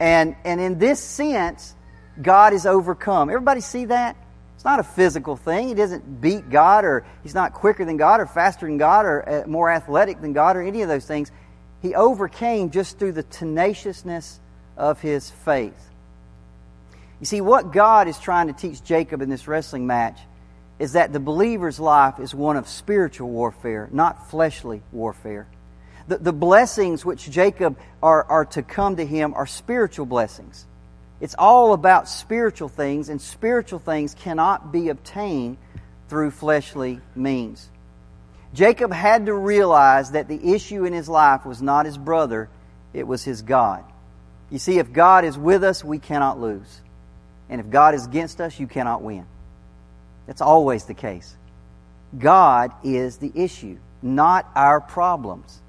And, 0.00 0.34
and 0.44 0.60
in 0.60 0.80
this 0.80 0.98
sense, 0.98 1.76
God 2.20 2.52
is 2.52 2.66
overcome. 2.66 3.28
Everybody 3.30 3.60
see 3.60 3.86
that? 3.86 4.16
It's 4.54 4.64
not 4.64 4.80
a 4.80 4.84
physical 4.84 5.36
thing. 5.36 5.68
He 5.68 5.74
doesn't 5.74 6.20
beat 6.20 6.48
God, 6.48 6.84
or 6.84 7.04
he's 7.22 7.34
not 7.34 7.52
quicker 7.52 7.84
than 7.84 7.98
God, 7.98 8.20
or 8.20 8.26
faster 8.26 8.66
than 8.66 8.78
God, 8.78 9.04
or 9.04 9.28
uh, 9.28 9.46
more 9.46 9.70
athletic 9.70 10.20
than 10.20 10.32
God, 10.32 10.56
or 10.56 10.62
any 10.62 10.82
of 10.82 10.88
those 10.88 11.04
things. 11.04 11.30
He 11.82 11.94
overcame 11.94 12.70
just 12.70 12.98
through 12.98 13.12
the 13.12 13.22
tenaciousness 13.22 14.40
of 14.76 15.00
his 15.00 15.30
faith. 15.30 15.90
You 17.20 17.26
see, 17.26 17.40
what 17.40 17.72
God 17.72 18.08
is 18.08 18.18
trying 18.18 18.46
to 18.48 18.52
teach 18.52 18.82
Jacob 18.82 19.22
in 19.22 19.28
this 19.28 19.46
wrestling 19.46 19.86
match 19.86 20.18
is 20.78 20.92
that 20.92 21.12
the 21.12 21.20
believer's 21.20 21.80
life 21.80 22.18
is 22.18 22.34
one 22.34 22.56
of 22.56 22.68
spiritual 22.68 23.28
warfare, 23.28 23.88
not 23.92 24.30
fleshly 24.30 24.82
warfare. 24.92 25.46
The, 26.08 26.18
the 26.18 26.32
blessings 26.32 27.04
which 27.04 27.30
Jacob 27.30 27.78
are, 28.02 28.24
are 28.24 28.44
to 28.46 28.62
come 28.62 28.96
to 28.96 29.06
him 29.06 29.34
are 29.34 29.46
spiritual 29.46 30.06
blessings. 30.06 30.66
It's 31.20 31.34
all 31.38 31.72
about 31.72 32.08
spiritual 32.08 32.68
things, 32.68 33.08
and 33.08 33.20
spiritual 33.20 33.78
things 33.78 34.14
cannot 34.14 34.72
be 34.72 34.88
obtained 34.88 35.56
through 36.08 36.30
fleshly 36.30 37.00
means. 37.14 37.68
Jacob 38.52 38.92
had 38.92 39.26
to 39.26 39.34
realize 39.34 40.12
that 40.12 40.28
the 40.28 40.54
issue 40.54 40.84
in 40.84 40.92
his 40.92 41.08
life 41.08 41.44
was 41.44 41.60
not 41.60 41.86
his 41.86 41.98
brother, 41.98 42.48
it 42.92 43.06
was 43.06 43.24
his 43.24 43.42
God. 43.42 43.84
You 44.50 44.58
see, 44.58 44.78
if 44.78 44.92
God 44.92 45.24
is 45.24 45.36
with 45.36 45.64
us, 45.64 45.82
we 45.82 45.98
cannot 45.98 46.40
lose. 46.40 46.80
And 47.48 47.60
if 47.60 47.70
God 47.70 47.94
is 47.94 48.06
against 48.06 48.40
us, 48.40 48.58
you 48.58 48.66
cannot 48.66 49.02
win. 49.02 49.26
That's 50.26 50.40
always 50.40 50.84
the 50.84 50.94
case. 50.94 51.36
God 52.16 52.72
is 52.84 53.18
the 53.18 53.32
issue, 53.34 53.78
not 54.02 54.48
our 54.54 54.80
problems. 54.80 55.60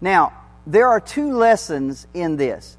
Now, 0.00 0.32
there 0.66 0.88
are 0.88 1.00
two 1.00 1.32
lessons 1.32 2.06
in 2.12 2.36
this. 2.36 2.76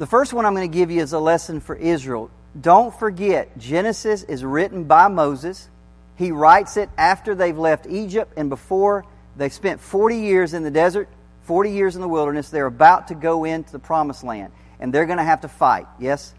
The 0.00 0.06
first 0.06 0.32
one 0.32 0.46
I'm 0.46 0.54
going 0.54 0.68
to 0.68 0.74
give 0.74 0.90
you 0.90 1.02
is 1.02 1.12
a 1.12 1.18
lesson 1.18 1.60
for 1.60 1.76
Israel. 1.76 2.30
Don't 2.58 2.98
forget, 2.98 3.58
Genesis 3.58 4.22
is 4.22 4.42
written 4.42 4.84
by 4.84 5.08
Moses. 5.08 5.68
He 6.16 6.32
writes 6.32 6.78
it 6.78 6.88
after 6.96 7.34
they've 7.34 7.58
left 7.58 7.86
Egypt 7.86 8.32
and 8.38 8.48
before 8.48 9.04
they've 9.36 9.52
spent 9.52 9.78
40 9.78 10.16
years 10.16 10.54
in 10.54 10.62
the 10.62 10.70
desert, 10.70 11.06
40 11.42 11.72
years 11.72 11.96
in 11.96 12.00
the 12.00 12.08
wilderness. 12.08 12.48
They're 12.48 12.64
about 12.64 13.08
to 13.08 13.14
go 13.14 13.44
into 13.44 13.72
the 13.72 13.78
promised 13.78 14.24
land, 14.24 14.54
and 14.80 14.90
they're 14.90 15.04
going 15.04 15.18
to 15.18 15.22
have 15.22 15.42
to 15.42 15.48
fight. 15.48 15.86
Yes? 15.98 16.32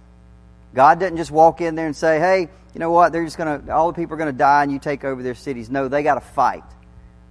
God 0.74 1.00
doesn't 1.00 1.17
just 1.17 1.30
walk 1.30 1.62
in 1.62 1.76
there 1.76 1.86
and 1.86 1.95
say, 1.95 2.17
hey, 2.17 2.50
you 2.74 2.80
know 2.80 2.89
what, 2.89 3.13
they're 3.13 3.26
just 3.26 3.38
going 3.38 3.67
to, 3.67 3.71
all 3.71 3.91
the 3.91 3.95
people 3.95 4.15
are 4.15 4.17
going 4.17 4.34
to 4.34 4.36
die 4.36 4.63
and 4.63 4.71
you 4.71 4.80
take 4.80 5.06
over 5.06 5.21
their 5.21 5.36
cities. 5.36 5.69
No, 5.69 5.88
they 5.88 6.02
got 6.02 6.15
to 6.15 6.21
fight. 6.21 6.63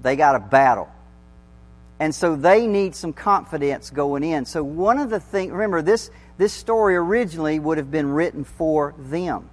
They 0.00 0.14
got 0.14 0.34
to 0.34 0.38
battle. 0.38 0.88
And 2.00 2.14
so 2.14 2.34
they 2.34 2.66
need 2.66 2.94
some 2.94 3.12
confidence 3.12 3.90
going 3.90 4.24
in. 4.24 4.46
So 4.46 4.64
one 4.64 4.98
of 4.98 5.10
the 5.10 5.20
things, 5.20 5.52
remember, 5.52 5.82
this, 5.82 6.10
this 6.38 6.54
story 6.54 6.96
originally 6.96 7.58
would 7.58 7.76
have 7.76 7.90
been 7.90 8.10
written 8.10 8.42
for 8.42 8.94
them. 8.98 9.50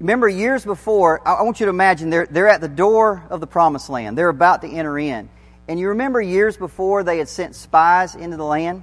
Remember, 0.00 0.26
years 0.26 0.64
before, 0.64 1.20
I 1.28 1.42
want 1.42 1.60
you 1.60 1.66
to 1.66 1.70
imagine 1.70 2.08
they're, 2.08 2.26
they're 2.26 2.48
at 2.48 2.62
the 2.62 2.68
door 2.68 3.22
of 3.28 3.40
the 3.40 3.46
promised 3.46 3.90
land. 3.90 4.16
They're 4.16 4.30
about 4.30 4.62
to 4.62 4.68
enter 4.68 4.98
in. 4.98 5.28
And 5.68 5.78
you 5.78 5.90
remember 5.90 6.22
years 6.22 6.56
before 6.56 7.04
they 7.04 7.18
had 7.18 7.28
sent 7.28 7.54
spies 7.54 8.14
into 8.14 8.38
the 8.38 8.44
land? 8.44 8.82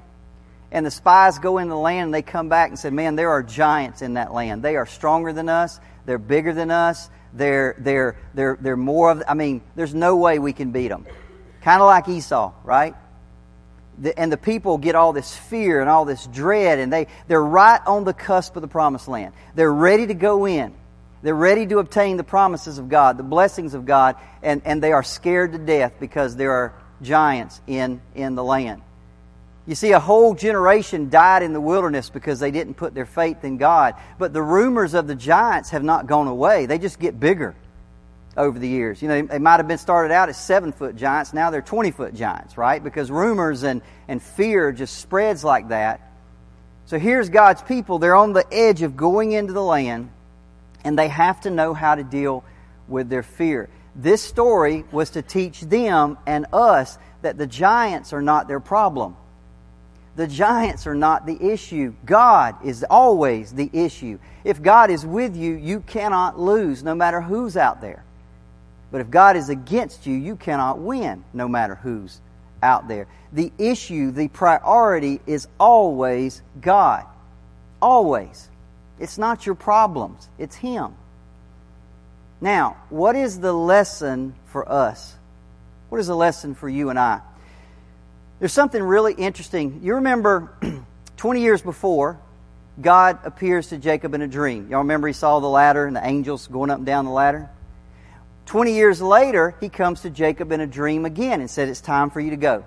And 0.72 0.86
the 0.86 0.92
spies 0.92 1.40
go 1.40 1.58
in 1.58 1.68
the 1.68 1.76
land 1.76 2.06
and 2.06 2.14
they 2.14 2.22
come 2.22 2.48
back 2.48 2.70
and 2.70 2.78
said, 2.78 2.94
Man, 2.94 3.16
there 3.16 3.32
are 3.32 3.42
giants 3.42 4.04
in 4.04 4.14
that 4.14 4.32
land. 4.32 4.62
They 4.62 4.76
are 4.76 4.86
stronger 4.86 5.34
than 5.34 5.50
us. 5.50 5.80
They're 6.06 6.20
bigger 6.20 6.54
than 6.54 6.70
us. 6.70 7.10
They're, 7.34 7.76
they're, 7.80 8.18
they're, 8.36 8.58
they're 8.62 8.78
more 8.78 9.10
of, 9.10 9.24
I 9.28 9.34
mean, 9.34 9.62
there's 9.76 9.96
no 9.96 10.18
way 10.18 10.38
we 10.38 10.54
can 10.54 10.72
beat 10.72 10.90
them. 10.90 11.08
Kind 11.68 11.82
of 11.82 11.88
like 11.88 12.08
Esau, 12.08 12.54
right? 12.64 12.96
The, 14.00 14.18
and 14.18 14.32
the 14.32 14.38
people 14.38 14.78
get 14.78 14.96
all 14.96 15.12
this 15.12 15.36
fear 15.36 15.82
and 15.82 15.90
all 15.90 16.06
this 16.06 16.26
dread, 16.28 16.80
and 16.80 16.94
they, 16.94 17.08
they're 17.28 17.44
right 17.44 17.82
on 17.86 18.06
the 18.06 18.14
cusp 18.14 18.56
of 18.56 18.62
the 18.62 18.70
promised 18.70 19.10
land. 19.10 19.34
They're 19.54 19.74
ready 19.74 20.08
to 20.08 20.14
go 20.14 20.46
in. 20.48 20.74
They're 21.24 21.36
ready 21.36 21.68
to 21.68 21.80
obtain 21.80 22.16
the 22.16 22.24
promises 22.24 22.78
of 22.78 22.88
God, 22.88 23.18
the 23.18 23.24
blessings 23.24 23.74
of 23.74 23.86
God, 23.86 24.16
and, 24.42 24.62
and 24.64 24.82
they 24.82 24.94
are 24.94 25.04
scared 25.04 25.52
to 25.52 25.58
death 25.58 25.96
because 26.00 26.38
there 26.38 26.54
are 26.54 26.74
giants 27.02 27.60
in, 27.68 28.00
in 28.16 28.36
the 28.36 28.46
land. 28.46 28.82
You 29.66 29.76
see, 29.76 29.92
a 29.92 30.00
whole 30.00 30.36
generation 30.36 31.10
died 31.10 31.44
in 31.44 31.52
the 31.52 31.60
wilderness 31.60 32.10
because 32.10 32.40
they 32.40 32.52
didn't 32.52 32.76
put 32.76 32.94
their 32.94 33.06
faith 33.06 33.44
in 33.44 33.58
God. 33.58 33.96
But 34.18 34.32
the 34.32 34.42
rumors 34.42 34.94
of 34.94 35.06
the 35.06 35.16
giants 35.16 35.72
have 35.72 35.84
not 35.84 36.08
gone 36.08 36.28
away. 36.28 36.66
They 36.66 36.78
just 36.78 36.98
get 36.98 37.20
bigger 37.20 37.56
over 38.38 38.58
the 38.60 38.68
years. 38.68 39.02
You 39.02 39.08
know, 39.08 39.22
they 39.24 39.40
might 39.40 39.58
have 39.58 39.68
been 39.68 39.78
started 39.78 40.14
out 40.14 40.30
as 40.30 40.38
seven 40.38 40.72
foot 40.72 40.96
giants. 40.96 41.34
Now 41.34 41.50
they're 41.50 41.62
20 41.62 41.92
foot 41.92 42.14
giants, 42.14 42.58
right? 42.58 42.82
Because 42.84 43.10
rumors 43.10 43.64
and, 43.64 43.82
and 44.08 44.22
fear 44.22 44.72
just 44.72 45.00
spreads 45.00 45.44
like 45.44 45.70
that. 45.70 46.02
So 46.86 46.98
here's 46.98 47.30
God's 47.30 47.62
people. 47.64 48.00
They're 48.00 48.16
on 48.16 48.34
the 48.34 48.46
edge 48.52 48.82
of 48.84 48.96
going 48.96 49.34
into 49.34 49.52
the 49.52 49.64
land, 49.64 50.10
and 50.84 50.98
they 50.98 51.10
have 51.10 51.42
to 51.42 51.50
know 51.50 51.74
how 51.74 51.96
to 51.96 52.04
deal 52.04 52.46
with 52.88 53.10
their 53.10 53.24
fear. 53.24 53.70
This 53.96 54.22
story 54.22 54.86
was 54.92 55.10
to 55.12 55.22
teach 55.22 55.60
them 55.62 56.18
and 56.26 56.46
us 56.54 56.98
that 57.24 57.38
the 57.38 57.48
giants 57.48 58.14
are 58.14 58.22
not 58.22 58.48
their 58.48 58.60
problem. 58.60 59.18
The 60.16 60.28
giants 60.28 60.88
are 60.88 60.96
not 60.96 61.26
the 61.26 61.52
issue. 61.52 61.94
God 62.06 62.66
is 62.66 62.86
always 62.90 63.52
the 63.52 63.70
issue. 63.74 64.20
If 64.44 64.62
God 64.62 64.90
is 64.90 65.06
with 65.06 65.36
you, 65.36 65.54
you 65.54 65.82
cannot 65.82 66.40
lose 66.40 66.84
no 66.84 66.96
matter 66.96 67.22
who's 67.22 67.58
out 67.58 67.82
there. 67.82 68.04
But 68.92 69.02
if 69.02 69.10
God 69.10 69.36
is 69.36 69.50
against 69.50 70.06
you, 70.06 70.16
you 70.16 70.36
cannot 70.36 70.80
win 70.80 71.24
no 71.34 71.48
matter 71.48 71.76
who's 71.76 72.22
out 72.64 72.88
there. 72.88 73.08
The 73.34 73.52
issue, 73.58 74.12
the 74.12 74.28
priority 74.30 75.20
is 75.26 75.48
always 75.60 76.42
God. 76.62 77.06
Always. 77.82 78.50
It's 79.00 79.18
not 79.18 79.46
your 79.46 79.56
problems, 79.56 80.28
it's 80.38 80.56
Him. 80.56 80.96
Now, 82.40 82.78
what 82.90 83.16
is 83.16 83.40
the 83.40 83.54
lesson 83.54 84.36
for 84.46 84.70
us? 84.72 85.16
What 85.90 86.00
is 86.00 86.08
the 86.08 86.16
lesson 86.16 86.56
for 86.56 86.70
you 86.70 86.90
and 86.90 87.00
I? 87.00 87.22
There's 88.40 88.54
something 88.54 88.82
really 88.82 89.14
interesting. 89.14 89.82
You 89.84 89.96
remember 89.96 90.52
20 91.18 91.42
years 91.42 91.62
before, 91.62 92.20
God 92.80 93.20
appears 93.24 93.70
to 93.70 93.78
Jacob 93.78 94.14
in 94.14 94.22
a 94.22 94.28
dream. 94.28 94.70
Y'all 94.70 94.80
remember 94.80 95.08
he 95.08 95.14
saw 95.14 95.40
the 95.40 95.48
ladder 95.48 95.86
and 95.86 95.96
the 95.96 96.06
angels 96.06 96.48
going 96.48 96.70
up 96.70 96.78
and 96.78 96.86
down 96.86 97.06
the 97.06 97.12
ladder? 97.12 97.50
20 98.48 98.74
years 98.74 99.02
later, 99.02 99.56
he 99.60 99.68
comes 99.68 100.02
to 100.02 100.10
Jacob 100.10 100.54
in 100.54 100.62
a 100.62 100.68
dream 100.68 101.04
again 101.06 101.42
and 101.42 101.50
said, 101.50 101.68
It's 101.68 101.82
time 101.82 102.10
for 102.10 102.22
you 102.22 102.30
to 102.32 102.38
go. 102.38 102.66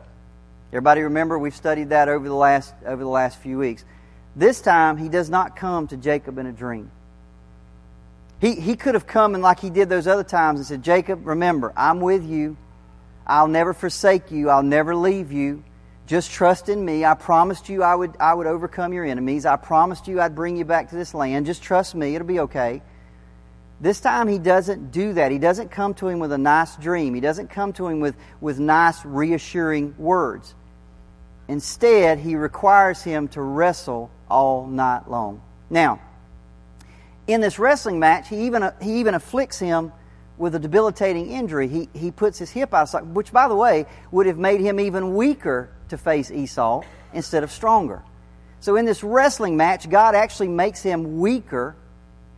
Everybody 0.69 1.01
remember? 1.01 1.39
We've 1.39 1.57
studied 1.57 1.89
that 1.89 2.09
over 2.09 2.29
the 2.29 2.35
last, 2.35 2.75
over 2.87 3.03
the 3.03 3.09
last 3.09 3.39
few 3.39 3.59
weeks. 3.59 3.85
This 4.37 4.61
time, 4.61 4.99
he 4.99 5.09
does 5.09 5.31
not 5.31 5.57
come 5.57 5.89
to 5.89 5.97
Jacob 5.97 6.39
in 6.39 6.47
a 6.47 6.53
dream. 6.53 6.91
He, 8.41 8.55
he 8.55 8.77
could 8.77 8.95
have 8.95 9.07
come 9.07 9.35
and, 9.35 9.43
like 9.43 9.59
he 9.59 9.71
did 9.71 9.89
those 9.89 10.07
other 10.07 10.23
times, 10.23 10.61
and 10.61 10.67
said, 10.67 10.83
Jacob, 10.83 11.27
remember, 11.27 11.73
I'm 11.77 12.01
with 12.01 12.25
you. 12.25 12.59
I'll 13.27 13.49
never 13.49 13.73
forsake 13.73 14.31
you. 14.31 14.51
I'll 14.51 14.63
never 14.63 14.95
leave 14.95 15.33
you. 15.33 15.65
Just 16.07 16.31
trust 16.31 16.69
in 16.69 16.85
me. 16.85 17.07
I 17.07 17.15
promised 17.15 17.71
you 17.71 17.83
I 17.83 17.95
would, 17.95 18.17
I 18.21 18.35
would 18.35 18.47
overcome 18.47 18.93
your 18.93 19.05
enemies. 19.07 19.47
I 19.47 19.57
promised 19.57 20.09
you 20.09 20.21
I'd 20.21 20.35
bring 20.35 20.57
you 20.57 20.65
back 20.67 20.91
to 20.91 20.97
this 20.97 21.15
land. 21.15 21.47
Just 21.47 21.63
trust 21.63 21.95
me. 21.95 22.15
It'll 22.15 22.27
be 22.27 22.41
okay. 22.41 22.83
This 23.81 24.01
time 24.01 24.29
he 24.29 24.39
doesn't 24.39 24.91
do 24.91 25.15
that. 25.15 25.33
He 25.33 25.39
doesn't 25.39 25.71
come 25.71 25.95
to 25.95 26.09
him 26.09 26.19
with 26.19 26.33
a 26.33 26.39
nice 26.39 26.77
dream. 26.77 27.15
He 27.15 27.21
doesn't 27.21 27.49
come 27.49 27.73
to 27.75 27.87
him 27.87 28.01
with, 28.01 28.15
with 28.41 28.59
nice, 28.59 29.05
reassuring 29.05 29.95
words. 29.97 30.55
Instead, 31.49 32.19
he 32.19 32.37
requires 32.37 33.03
him 33.03 33.27
to 33.29 33.41
wrestle 33.41 34.11
all 34.29 34.67
night 34.67 35.09
long. 35.11 35.41
Now, 35.71 36.01
in 37.27 37.41
this 37.41 37.59
wrestling 37.59 37.99
match, 37.99 38.29
he 38.29 38.47
even, 38.47 38.71
he 38.83 39.01
even 39.01 39.15
afflicts 39.15 39.59
him 39.59 39.93
with 40.37 40.55
a 40.55 40.59
debilitating 40.59 41.31
injury. 41.31 41.67
He, 41.69 41.89
he 41.95 42.11
puts 42.11 42.39
his 42.39 42.51
hip 42.51 42.75
outside, 42.75 43.03
which, 43.15 43.33
by 43.33 43.49
the 43.49 43.57
way, 43.57 43.87
would 44.11 44.27
have 44.27 44.39
made 44.39 44.61
him 44.61 44.79
even 44.79 45.15
weaker 45.15 45.71
to 45.89 45.99
face 45.99 46.31
Esau 46.31 46.83
instead 47.13 47.43
of 47.43 47.51
stronger. 47.51 48.03
So, 48.61 48.77
in 48.77 48.85
this 48.85 49.03
wrestling 49.03 49.57
match, 49.57 49.89
God 49.89 50.15
actually 50.15 50.49
makes 50.49 50.83
him 50.83 51.19
weaker 51.19 51.77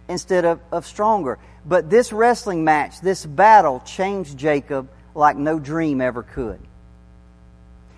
instead 0.08 0.44
of, 0.44 0.60
of 0.70 0.86
stronger. 0.86 1.38
But 1.64 1.90
this 1.90 2.12
wrestling 2.12 2.64
match, 2.64 3.00
this 3.00 3.24
battle, 3.24 3.80
changed 3.80 4.36
Jacob 4.36 4.88
like 5.14 5.36
no 5.36 5.58
dream 5.58 6.00
ever 6.00 6.22
could. 6.22 6.58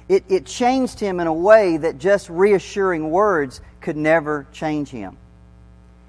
It, 0.08 0.24
it 0.28 0.46
changed 0.46 1.00
him 1.00 1.18
in 1.20 1.26
a 1.26 1.32
way 1.32 1.78
that 1.78 1.98
just 1.98 2.28
reassuring 2.28 3.10
words 3.10 3.60
could 3.80 3.96
never 3.96 4.46
change 4.52 4.90
him. 4.90 5.16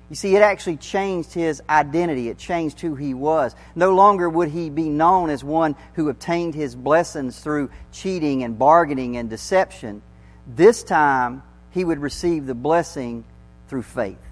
You 0.10 0.16
see, 0.16 0.36
it 0.36 0.42
actually 0.42 0.78
changed 0.78 1.34
his 1.34 1.64
identity. 1.68 2.30
It 2.30 2.38
changed 2.38 2.80
who 2.80 2.96
he 2.96 3.14
was. 3.14 3.56
No 3.74 3.96
longer 3.96 4.30
would 4.30 4.50
he 4.50 4.70
be 4.70 4.90
known 4.90 5.30
as 5.30 5.44
one 5.44 5.76
who 5.94 6.10
obtained 6.10 6.54
his 6.54 6.76
blessings 6.76 7.40
through 7.40 7.72
cheating 7.92 8.44
and 8.44 8.60
bargaining 8.60 9.18
and 9.18 9.30
deception. 9.30 10.04
This 10.46 10.84
time, 10.84 11.42
he 11.72 11.84
would 11.84 12.00
receive 12.00 12.46
the 12.46 12.54
blessing 12.54 13.24
through 13.68 13.82
faith 13.84 14.25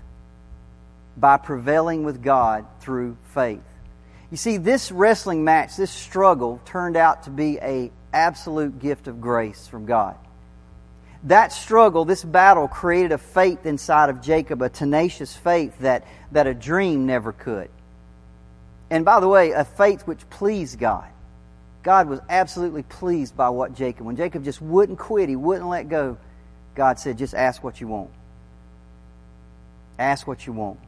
by 1.16 1.38
prevailing 1.38 2.04
with 2.04 2.24
God 2.24 2.66
through 2.80 3.18
faith. 3.34 3.62
You 4.32 4.38
see, 4.38 4.58
this 4.58 4.92
wrestling 4.92 5.44
match, 5.44 5.78
this 5.78 5.92
struggle, 5.92 6.60
turned 6.66 6.98
out 6.98 7.24
to 7.24 7.30
be 7.30 7.60
a 7.60 7.92
absolute 8.12 8.80
gift 8.80 9.08
of 9.08 9.22
grace 9.22 9.68
from 9.68 9.86
God. 9.86 10.16
That 11.26 11.54
struggle, 11.54 12.04
this 12.04 12.24
battle, 12.24 12.68
created 12.68 13.12
a 13.12 13.18
faith 13.18 13.66
inside 13.66 14.10
of 14.10 14.22
Jacob, 14.22 14.62
a 14.62 14.70
tenacious 14.70 15.36
faith 15.36 15.78
that, 15.80 16.06
that 16.32 16.48
a 16.48 16.54
dream 16.54 17.06
never 17.06 17.32
could. 17.32 17.70
And 18.90 19.06
by 19.06 19.20
the 19.20 19.28
way, 19.28 19.52
a 19.52 19.64
faith 19.64 20.02
which 20.06 20.30
pleased 20.30 20.80
God. 20.80 21.08
God 21.82 22.08
was 22.08 22.20
absolutely 22.30 22.84
pleased 22.84 23.36
by 23.36 23.50
what 23.50 23.74
Jacob, 23.74 24.06
when 24.06 24.16
Jacob 24.16 24.44
just 24.44 24.62
wouldn't 24.62 25.00
quit, 25.00 25.30
he 25.30 25.36
wouldn't 25.36 25.70
let 25.70 25.90
go, 25.90 26.18
God 26.76 27.00
said, 27.00 27.18
just 27.18 27.34
ask 27.34 27.64
what 27.64 27.80
you 27.80 27.88
want. 27.88 28.10
Ask 30.00 30.26
what 30.26 30.48
you 30.48 30.54
want. 30.54 30.80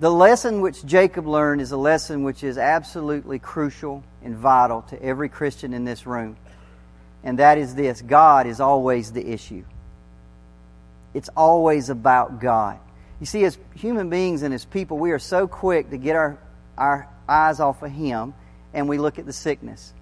The 0.00 0.10
lesson 0.10 0.60
which 0.60 0.84
Jacob 0.84 1.26
learned 1.26 1.60
is 1.60 1.70
a 1.70 1.76
lesson 1.76 2.24
which 2.24 2.42
is 2.42 2.58
absolutely 2.58 3.38
crucial 3.38 4.02
and 4.22 4.36
vital 4.36 4.82
to 4.82 5.00
every 5.00 5.28
Christian 5.28 5.72
in 5.72 5.84
this 5.84 6.06
room. 6.06 6.36
And 7.22 7.38
that 7.38 7.58
is 7.58 7.74
this 7.74 8.02
God 8.02 8.46
is 8.46 8.60
always 8.60 9.12
the 9.12 9.26
issue. 9.26 9.64
It's 11.14 11.28
always 11.36 11.90
about 11.90 12.40
God. 12.40 12.78
You 13.20 13.26
see, 13.26 13.44
as 13.44 13.56
human 13.76 14.10
beings 14.10 14.42
and 14.42 14.52
as 14.52 14.64
people, 14.64 14.98
we 14.98 15.12
are 15.12 15.18
so 15.20 15.46
quick 15.46 15.90
to 15.90 15.96
get 15.96 16.16
our, 16.16 16.38
our 16.76 17.08
eyes 17.28 17.60
off 17.60 17.82
of 17.82 17.92
Him 17.92 18.34
and 18.72 18.88
we 18.88 18.98
look 18.98 19.20
at 19.20 19.26
the 19.26 19.32
sickness 19.32 19.92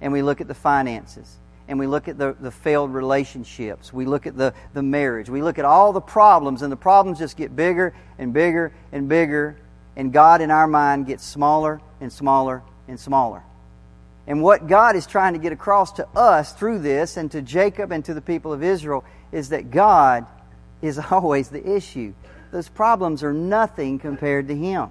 and 0.00 0.12
we 0.12 0.22
look 0.22 0.40
at 0.40 0.48
the 0.48 0.54
finances 0.54 1.36
and 1.68 1.78
we 1.78 1.86
look 1.86 2.08
at 2.08 2.18
the, 2.18 2.36
the 2.38 2.50
failed 2.50 2.92
relationships. 2.92 3.92
We 3.92 4.04
look 4.04 4.26
at 4.26 4.36
the, 4.36 4.54
the 4.72 4.82
marriage. 4.82 5.28
We 5.28 5.42
look 5.42 5.58
at 5.58 5.64
all 5.64 5.92
the 5.92 6.00
problems, 6.00 6.62
and 6.62 6.70
the 6.70 6.76
problems 6.76 7.18
just 7.18 7.36
get 7.36 7.56
bigger 7.56 7.94
and 8.18 8.32
bigger 8.32 8.72
and 8.92 9.08
bigger, 9.08 9.56
and 9.96 10.12
God 10.12 10.40
in 10.40 10.50
our 10.50 10.66
mind 10.66 11.06
gets 11.06 11.24
smaller 11.24 11.80
and 12.00 12.12
smaller 12.12 12.62
and 12.86 12.98
smaller. 12.98 13.42
And 14.26 14.42
what 14.42 14.66
God 14.66 14.96
is 14.96 15.06
trying 15.06 15.34
to 15.34 15.38
get 15.38 15.52
across 15.52 15.92
to 15.92 16.08
us 16.16 16.52
through 16.52 16.80
this 16.80 17.16
and 17.16 17.30
to 17.32 17.42
Jacob 17.42 17.92
and 17.92 18.04
to 18.04 18.14
the 18.14 18.20
people 18.20 18.52
of 18.52 18.62
Israel 18.62 19.04
is 19.32 19.50
that 19.50 19.70
God 19.70 20.26
is 20.82 20.98
always 21.10 21.48
the 21.48 21.76
issue. 21.76 22.14
Those 22.52 22.68
problems 22.68 23.22
are 23.22 23.32
nothing 23.32 23.98
compared 23.98 24.48
to 24.48 24.54
Him. 24.54 24.90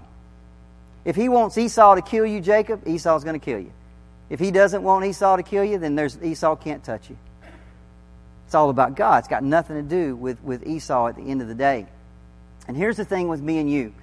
If 1.03 1.15
He 1.15 1.29
wants 1.29 1.57
Esau 1.57 1.95
to 1.95 2.01
kill 2.01 2.25
you, 2.25 2.41
Jacob, 2.41 2.87
Esau's 2.87 3.23
going 3.23 3.39
to 3.39 3.43
kill 3.43 3.59
you. 3.59 3.71
If 4.29 4.39
he 4.39 4.51
doesn't 4.51 4.81
want 4.81 5.05
Esau 5.05 5.37
to 5.37 5.43
kill 5.43 5.63
you, 5.63 5.77
then 5.77 5.95
there's 5.95 6.21
Esau 6.21 6.55
can't 6.55 6.83
touch 6.83 7.09
you. 7.09 7.17
It's 8.45 8.55
all 8.55 8.69
about 8.69 8.95
God. 8.95 9.19
It's 9.19 9.27
got 9.27 9.43
nothing 9.43 9.75
to 9.75 9.81
do 9.81 10.15
with, 10.15 10.41
with 10.43 10.65
Esau 10.67 11.07
at 11.07 11.15
the 11.15 11.23
end 11.23 11.41
of 11.41 11.47
the 11.47 11.55
day. 11.55 11.87
And 12.67 12.75
here's 12.75 12.97
the 12.97 13.05
thing 13.05 13.27
with 13.27 13.41
me 13.41 13.59
and 13.59 13.69
you. 13.69 13.93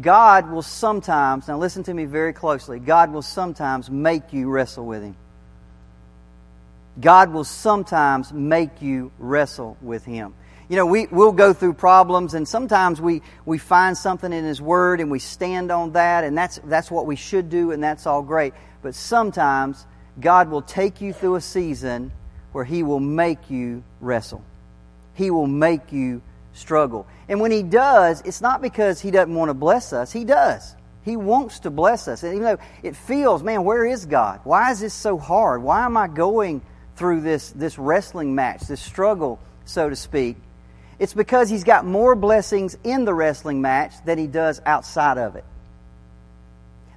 God 0.00 0.50
will 0.50 0.62
sometimes, 0.62 1.48
now 1.48 1.58
listen 1.58 1.82
to 1.84 1.94
me 1.94 2.04
very 2.04 2.32
closely, 2.32 2.78
God 2.78 3.12
will 3.12 3.22
sometimes 3.22 3.90
make 3.90 4.32
you 4.32 4.48
wrestle 4.48 4.86
with 4.86 5.02
Him. 5.02 5.16
God 7.00 7.32
will 7.32 7.44
sometimes 7.44 8.32
make 8.32 8.82
you 8.82 9.10
wrestle 9.18 9.76
with 9.80 10.04
Him. 10.04 10.34
You 10.70 10.76
know, 10.76 10.86
we, 10.86 11.08
we'll 11.10 11.32
go 11.32 11.52
through 11.52 11.72
problems 11.72 12.34
and 12.34 12.46
sometimes 12.46 13.00
we, 13.00 13.22
we 13.44 13.58
find 13.58 13.98
something 13.98 14.32
in 14.32 14.44
His 14.44 14.62
Word 14.62 15.00
and 15.00 15.10
we 15.10 15.18
stand 15.18 15.72
on 15.72 15.94
that 15.94 16.22
and 16.22 16.38
that's, 16.38 16.60
that's 16.62 16.92
what 16.92 17.06
we 17.06 17.16
should 17.16 17.50
do 17.50 17.72
and 17.72 17.82
that's 17.82 18.06
all 18.06 18.22
great. 18.22 18.54
But 18.80 18.94
sometimes 18.94 19.84
God 20.20 20.48
will 20.48 20.62
take 20.62 21.00
you 21.00 21.12
through 21.12 21.34
a 21.34 21.40
season 21.40 22.12
where 22.52 22.62
He 22.62 22.84
will 22.84 23.00
make 23.00 23.50
you 23.50 23.82
wrestle. 24.00 24.44
He 25.14 25.32
will 25.32 25.48
make 25.48 25.90
you 25.90 26.22
struggle. 26.52 27.04
And 27.28 27.40
when 27.40 27.50
He 27.50 27.64
does, 27.64 28.22
it's 28.24 28.40
not 28.40 28.62
because 28.62 29.00
He 29.00 29.10
doesn't 29.10 29.34
want 29.34 29.48
to 29.48 29.54
bless 29.54 29.92
us. 29.92 30.12
He 30.12 30.24
does. 30.24 30.76
He 31.04 31.16
wants 31.16 31.58
to 31.60 31.70
bless 31.70 32.06
us. 32.06 32.22
And 32.22 32.34
even 32.34 32.44
though 32.44 32.58
it 32.84 32.94
feels, 32.94 33.42
man, 33.42 33.64
where 33.64 33.84
is 33.84 34.06
God? 34.06 34.38
Why 34.44 34.70
is 34.70 34.78
this 34.78 34.94
so 34.94 35.18
hard? 35.18 35.64
Why 35.64 35.84
am 35.84 35.96
I 35.96 36.06
going 36.06 36.62
through 36.94 37.22
this, 37.22 37.50
this 37.50 37.76
wrestling 37.76 38.36
match, 38.36 38.60
this 38.68 38.80
struggle, 38.80 39.40
so 39.64 39.88
to 39.88 39.96
speak? 39.96 40.36
It's 41.00 41.14
because 41.14 41.48
He's 41.48 41.64
got 41.64 41.86
more 41.86 42.14
blessings 42.14 42.76
in 42.84 43.04
the 43.06 43.14
wrestling 43.14 43.60
match 43.60 43.94
than 44.04 44.18
He 44.18 44.28
does 44.28 44.60
outside 44.64 45.18
of 45.18 45.34
it. 45.34 45.44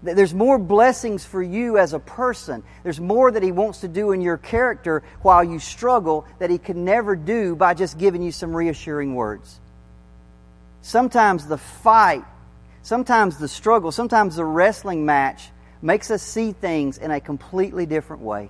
There's 0.04 0.34
more 0.34 0.60
blessings 0.60 1.24
for 1.24 1.42
you 1.42 1.78
as 1.78 1.94
a 1.94 2.00
person. 2.00 2.62
There's 2.84 3.00
more 3.00 3.32
that 3.32 3.42
He 3.42 3.54
wants 3.54 3.80
to 3.80 3.88
do 3.88 4.12
in 4.12 4.20
your 4.20 4.38
character 4.38 5.02
while 5.22 5.42
you 5.42 5.58
struggle 5.58 6.28
that 6.40 6.50
He 6.50 6.58
can 6.58 6.84
never 6.84 7.16
do 7.16 7.56
by 7.56 7.74
just 7.74 7.98
giving 7.98 8.22
you 8.22 8.34
some 8.34 8.54
reassuring 8.54 9.16
words. 9.16 9.62
Sometimes 10.82 11.48
the 11.48 11.58
fight, 11.58 12.26
sometimes 12.82 13.38
the 13.38 13.48
struggle, 13.48 13.94
sometimes 13.94 14.36
the 14.36 14.44
wrestling 14.44 15.06
match 15.06 15.50
makes 15.82 16.12
us 16.12 16.22
see 16.22 16.52
things 16.52 16.98
in 16.98 17.10
a 17.10 17.22
completely 17.22 17.86
different 17.86 18.22
way. 18.22 18.50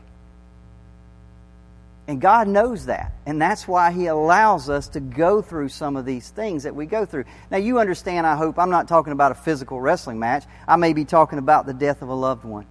And 2.07 2.19
God 2.19 2.49
knows 2.49 2.87
that. 2.87 3.13
And 3.25 3.41
that's 3.41 3.67
why 3.67 3.91
He 3.91 4.07
allows 4.07 4.69
us 4.69 4.89
to 4.89 4.99
go 4.99 5.41
through 5.41 5.69
some 5.69 5.95
of 5.95 6.05
these 6.05 6.29
things 6.29 6.63
that 6.63 6.75
we 6.75 6.85
go 6.85 7.05
through. 7.05 7.23
Now, 7.49 7.57
you 7.57 7.79
understand, 7.79 8.27
I 8.27 8.35
hope, 8.35 8.59
I'm 8.59 8.69
not 8.69 8.89
talking 8.89 9.13
about 9.13 9.31
a 9.31 9.35
physical 9.35 9.79
wrestling 9.79 10.19
match. 10.19 10.43
I 10.67 10.75
may 10.75 10.91
be 10.91 11.05
talking 11.05 11.39
about 11.39 11.65
the 11.65 11.73
death 11.73 12.01
of 12.01 12.09
a 12.09 12.13
loved 12.13 12.43
one. 12.43 12.65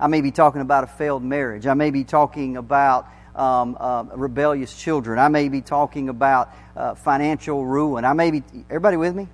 I 0.00 0.06
may 0.06 0.22
be 0.22 0.30
talking 0.30 0.62
about 0.62 0.84
a 0.84 0.86
failed 0.86 1.22
marriage. 1.22 1.66
I 1.66 1.74
may 1.74 1.90
be 1.90 2.02
talking 2.02 2.56
about 2.56 3.06
um, 3.34 3.76
uh, 3.78 4.04
rebellious 4.14 4.74
children. 4.74 5.18
I 5.18 5.28
may 5.28 5.48
be 5.48 5.60
talking 5.60 6.08
about 6.08 6.50
uh, 6.74 6.94
financial 6.94 7.64
ruin. 7.64 8.04
I 8.04 8.14
may 8.14 8.30
be, 8.30 8.42
everybody 8.70 8.96
with 8.96 9.14
me? 9.14 9.28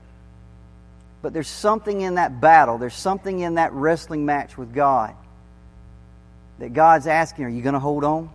But 1.22 1.32
there's 1.32 1.48
something 1.48 2.00
in 2.00 2.16
that 2.16 2.40
battle, 2.40 2.78
there's 2.78 2.94
something 2.94 3.40
in 3.40 3.54
that 3.54 3.72
wrestling 3.72 4.26
match 4.26 4.56
with 4.56 4.74
God 4.74 5.14
that 6.58 6.72
God's 6.72 7.06
asking, 7.06 7.44
Are 7.44 7.48
you 7.48 7.62
going 7.62 7.74
to 7.74 7.80
hold 7.80 8.04
on? 8.04 8.30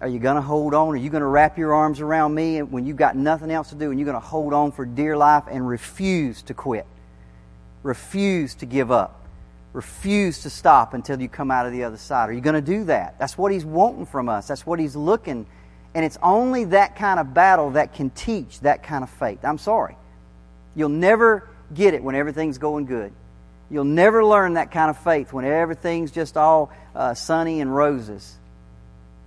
Are 0.00 0.08
you 0.08 0.18
going 0.18 0.36
to 0.36 0.42
hold 0.42 0.72
on? 0.72 0.88
Are 0.88 0.96
you 0.96 1.10
going 1.10 1.20
to 1.20 1.26
wrap 1.26 1.58
your 1.58 1.74
arms 1.74 2.00
around 2.00 2.34
me 2.34 2.62
when 2.62 2.86
you've 2.86 2.96
got 2.96 3.16
nothing 3.16 3.50
else 3.50 3.68
to 3.68 3.74
do 3.74 3.90
and 3.90 4.00
you're 4.00 4.06
going 4.06 4.20
to 4.20 4.26
hold 4.26 4.54
on 4.54 4.72
for 4.72 4.86
dear 4.86 5.16
life 5.16 5.44
and 5.50 5.66
refuse 5.66 6.42
to 6.44 6.54
quit? 6.54 6.86
Refuse 7.82 8.54
to 8.56 8.66
give 8.66 8.90
up. 8.90 9.26
Refuse 9.74 10.42
to 10.42 10.50
stop 10.50 10.94
until 10.94 11.20
you 11.20 11.28
come 11.28 11.50
out 11.50 11.66
of 11.66 11.72
the 11.72 11.84
other 11.84 11.98
side. 11.98 12.30
Are 12.30 12.32
you 12.32 12.40
going 12.40 12.54
to 12.54 12.62
do 12.62 12.84
that? 12.84 13.18
That's 13.18 13.36
what 13.36 13.52
He's 13.52 13.64
wanting 13.64 14.06
from 14.06 14.28
us. 14.28 14.48
That's 14.48 14.64
what 14.64 14.80
He's 14.80 14.96
looking. 14.96 15.46
And 15.94 16.04
it's 16.04 16.18
only 16.22 16.64
that 16.64 16.96
kind 16.96 17.20
of 17.20 17.34
battle 17.34 17.70
that 17.70 17.92
can 17.92 18.10
teach 18.10 18.60
that 18.60 18.82
kind 18.82 19.04
of 19.04 19.10
faith. 19.10 19.44
I'm 19.44 19.58
sorry. 19.58 19.96
You'll 20.74 20.88
never 20.88 21.48
get 21.74 21.92
it 21.94 22.02
when 22.02 22.14
everything's 22.14 22.58
going 22.58 22.86
good. 22.86 23.12
You'll 23.70 23.84
never 23.84 24.24
learn 24.24 24.54
that 24.54 24.70
kind 24.70 24.90
of 24.90 24.98
faith 24.98 25.32
when 25.32 25.44
everything's 25.44 26.10
just 26.10 26.36
all 26.36 26.72
uh, 26.94 27.14
sunny 27.14 27.60
and 27.60 27.74
roses. 27.74 28.36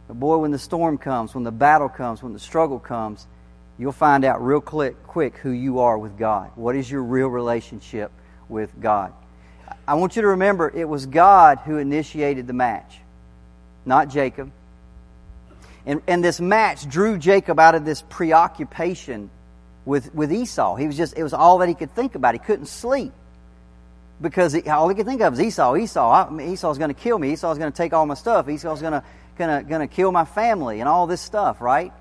But 0.07 0.19
boy, 0.19 0.37
when 0.37 0.51
the 0.51 0.59
storm 0.59 0.97
comes, 0.97 1.33
when 1.33 1.43
the 1.43 1.51
battle 1.51 1.89
comes, 1.89 2.21
when 2.21 2.33
the 2.33 2.39
struggle 2.39 2.79
comes, 2.79 3.25
you'll 3.77 3.91
find 3.91 4.25
out 4.25 4.43
real 4.43 4.61
quick, 4.61 5.01
quick 5.07 5.37
who 5.37 5.51
you 5.51 5.79
are 5.79 5.97
with 5.97 6.17
God. 6.17 6.51
What 6.55 6.75
is 6.75 6.89
your 6.89 7.03
real 7.03 7.27
relationship 7.27 8.11
with 8.49 8.79
God? 8.79 9.13
I 9.87 9.95
want 9.95 10.15
you 10.15 10.21
to 10.21 10.29
remember 10.29 10.71
it 10.73 10.87
was 10.87 11.05
God 11.05 11.59
who 11.65 11.77
initiated 11.77 12.47
the 12.47 12.53
match, 12.53 12.99
not 13.85 14.09
Jacob. 14.09 14.51
And, 15.85 16.01
and 16.07 16.23
this 16.23 16.39
match 16.39 16.87
drew 16.87 17.17
Jacob 17.17 17.59
out 17.59 17.75
of 17.75 17.83
this 17.83 18.01
preoccupation 18.01 19.29
with, 19.85 20.13
with 20.13 20.31
Esau. 20.31 20.75
He 20.75 20.87
was 20.87 20.95
just, 20.95 21.17
it 21.17 21.23
was 21.23 21.33
all 21.33 21.57
that 21.57 21.67
he 21.67 21.75
could 21.75 21.93
think 21.93 22.15
about. 22.15 22.35
He 22.35 22.39
couldn't 22.39 22.67
sleep 22.67 23.11
because 24.21 24.53
he, 24.53 24.69
all 24.69 24.87
he 24.87 24.95
could 24.95 25.05
think 25.05 25.21
of 25.21 25.33
was 25.33 25.41
Esau. 25.41 25.75
Esau, 25.75 26.09
I, 26.09 26.41
Esau's 26.41 26.77
going 26.77 26.93
to 26.93 26.99
kill 26.99 27.19
me. 27.19 27.33
Esau's 27.33 27.57
going 27.57 27.71
to 27.71 27.75
take 27.75 27.91
all 27.91 28.05
my 28.05 28.13
stuff. 28.13 28.47
Esau's 28.47 28.79
going 28.79 28.93
to, 28.93 29.03
going 29.37 29.67
to 29.67 29.87
kill 29.87 30.11
my 30.11 30.25
family 30.25 30.79
and 30.79 30.89
all 30.89 31.07
this 31.07 31.21
stuff, 31.21 31.61
right? 31.61 31.91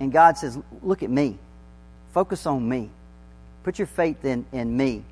And 0.00 0.12
God 0.12 0.36
says, 0.36 0.58
look 0.82 1.02
at 1.02 1.10
me. 1.10 1.38
Focus 2.12 2.46
on 2.46 2.68
me. 2.68 2.90
Put 3.62 3.78
your 3.78 3.86
faith 3.86 4.24
in, 4.24 4.44
in 4.52 4.76
me. 4.76 5.04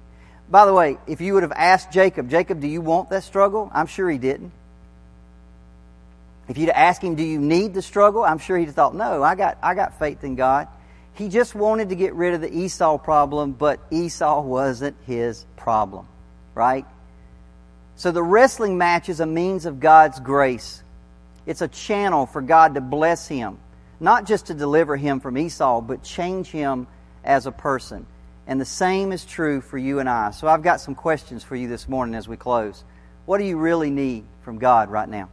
By 0.51 0.67
the 0.67 0.75
way, 0.75 0.99
if 1.07 1.21
you 1.21 1.35
would 1.35 1.43
have 1.43 1.53
asked 1.53 1.91
Jacob, 1.91 2.29
Jacob, 2.29 2.61
do 2.61 2.67
you 2.67 2.81
want 2.81 3.11
that 3.11 3.25
struggle? 3.25 3.71
I'm 3.73 3.87
sure 3.87 4.11
he 4.11 4.19
didn't. 4.19 4.53
If 6.49 6.59
you'd 6.59 6.69
asked 6.69 7.03
him, 7.03 7.15
do 7.15 7.23
you 7.23 7.39
need 7.39 7.73
the 7.73 7.83
struggle? 7.83 8.23
I'm 8.25 8.39
sure 8.39 8.59
he'd 8.59 8.67
have 8.67 8.75
thought, 8.75 8.95
no, 8.95 9.23
I 9.23 9.35
got, 9.35 9.59
I 9.63 9.75
got 9.75 9.99
faith 9.99 10.25
in 10.25 10.35
God. 10.35 10.69
He 11.15 11.29
just 11.29 11.55
wanted 11.55 11.91
to 11.91 11.95
get 11.95 12.15
rid 12.15 12.35
of 12.35 12.41
the 12.41 12.55
Esau 12.55 12.99
problem, 12.99 13.53
but 13.53 13.81
Esau 13.91 14.43
wasn't 14.43 14.97
his 15.07 15.45
problem, 15.57 16.07
right? 16.55 16.85
So 17.97 18.11
the 18.11 18.23
wrestling 18.23 18.79
match 18.79 19.09
is 19.09 19.21
a 19.21 19.27
means 19.27 19.67
of 19.67 19.81
God's 19.81 20.19
grace. 20.21 20.83
It's 21.47 21.63
a 21.63 21.69
channel 21.69 22.27
for 22.27 22.41
God 22.41 22.75
to 22.75 22.81
bless 22.81 23.29
him, 23.29 23.59
not 24.01 24.27
just 24.27 24.47
to 24.47 24.55
deliver 24.55 24.97
him 24.97 25.21
from 25.21 25.37
Esau, 25.37 25.81
but 25.81 26.03
change 26.03 26.49
him 26.49 26.87
as 27.25 27.47
a 27.47 27.53
person. 27.53 28.07
And 28.47 28.61
the 28.61 28.65
same 28.65 29.13
is 29.13 29.25
true 29.25 29.61
for 29.61 29.79
you 29.79 29.99
and 29.99 30.09
I. 30.09 30.31
So 30.33 30.49
I've 30.49 30.63
got 30.63 30.81
some 30.81 30.95
questions 30.95 31.45
for 31.45 31.55
you 31.55 31.69
this 31.69 31.89
morning 31.89 32.15
as 32.15 32.27
we 32.27 32.37
close. 32.37 32.83
What 33.25 33.39
do 33.39 33.45
you 33.45 33.57
really 33.57 33.91
need 33.91 34.25
from 34.43 34.59
God 34.59 34.91
right 34.91 35.09
now? 35.09 35.29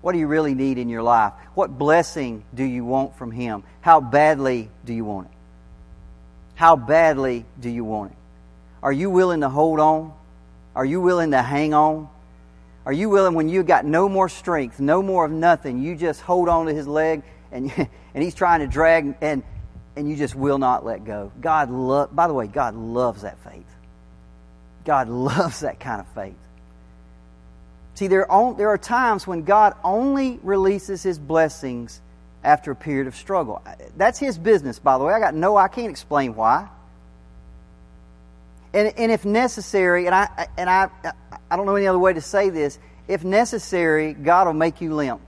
What 0.00 0.12
do 0.12 0.18
you 0.18 0.28
really 0.28 0.54
need 0.54 0.78
in 0.78 0.88
your 0.88 1.02
life? 1.02 1.32
What 1.54 1.76
blessing 1.76 2.44
do 2.54 2.62
you 2.62 2.84
want 2.84 3.16
from 3.16 3.32
Him? 3.32 3.64
How 3.80 4.00
badly 4.00 4.70
do 4.84 4.94
you 4.94 5.04
want 5.04 5.26
it? 5.26 5.32
How 6.54 6.76
badly 6.76 7.44
do 7.60 7.68
you 7.68 7.84
want 7.84 8.12
it? 8.12 8.16
Are 8.82 8.92
you 8.92 9.10
willing 9.10 9.40
to 9.40 9.48
hold 9.48 9.80
on? 9.80 10.12
Are 10.74 10.84
you 10.84 11.00
willing 11.00 11.32
to 11.32 11.42
hang 11.42 11.74
on? 11.74 12.08
Are 12.86 12.92
you 12.92 13.10
willing 13.10 13.34
when 13.34 13.48
you've 13.48 13.66
got 13.66 13.84
no 13.84 14.08
more 14.08 14.28
strength, 14.28 14.80
no 14.80 15.02
more 15.02 15.24
of 15.24 15.30
nothing, 15.30 15.82
you 15.82 15.94
just 15.94 16.20
hold 16.20 16.48
on 16.48 16.66
to 16.66 16.74
His 16.74 16.86
leg 16.86 17.22
and, 17.52 17.70
and 18.14 18.24
He's 18.24 18.34
trying 18.34 18.60
to 18.60 18.66
drag 18.66 19.16
and 19.20 19.42
and 19.96 20.08
you 20.08 20.14
just 20.14 20.36
will 20.36 20.58
not 20.58 20.84
let 20.84 21.04
go. 21.04 21.32
God 21.40 21.70
love 21.70 22.14
by 22.14 22.28
the 22.28 22.34
way, 22.34 22.46
God 22.46 22.74
loves 22.74 23.22
that 23.22 23.38
faith. 23.44 23.66
God 24.84 25.08
loves 25.08 25.60
that 25.60 25.80
kind 25.80 26.00
of 26.00 26.08
faith. 26.14 26.36
See, 27.94 28.06
there 28.06 28.30
are, 28.30 28.54
there 28.54 28.68
are 28.68 28.78
times 28.78 29.26
when 29.26 29.42
God 29.42 29.74
only 29.82 30.38
releases 30.44 31.02
His 31.02 31.18
blessings 31.18 32.00
after 32.44 32.70
a 32.70 32.76
period 32.76 33.08
of 33.08 33.16
struggle. 33.16 33.60
That's 33.96 34.20
His 34.20 34.38
business, 34.38 34.78
by 34.78 34.98
the 34.98 35.04
way. 35.04 35.12
I 35.12 35.18
got 35.18 35.34
no, 35.34 35.56
I 35.56 35.66
can't 35.66 35.90
explain 35.90 36.36
why. 36.36 36.68
And, 38.72 38.92
and 38.96 39.10
if 39.10 39.24
necessary, 39.24 40.06
and 40.06 40.14
I 40.14 40.48
and 40.56 40.68
I 40.68 40.90
I 41.50 41.56
don't 41.56 41.66
know 41.66 41.76
any 41.76 41.86
other 41.86 41.98
way 41.98 42.12
to 42.12 42.20
say 42.20 42.50
this. 42.50 42.78
If 43.06 43.24
necessary, 43.24 44.12
God 44.12 44.46
will 44.46 44.54
make 44.54 44.80
you 44.80 44.94
limp. 44.94 45.22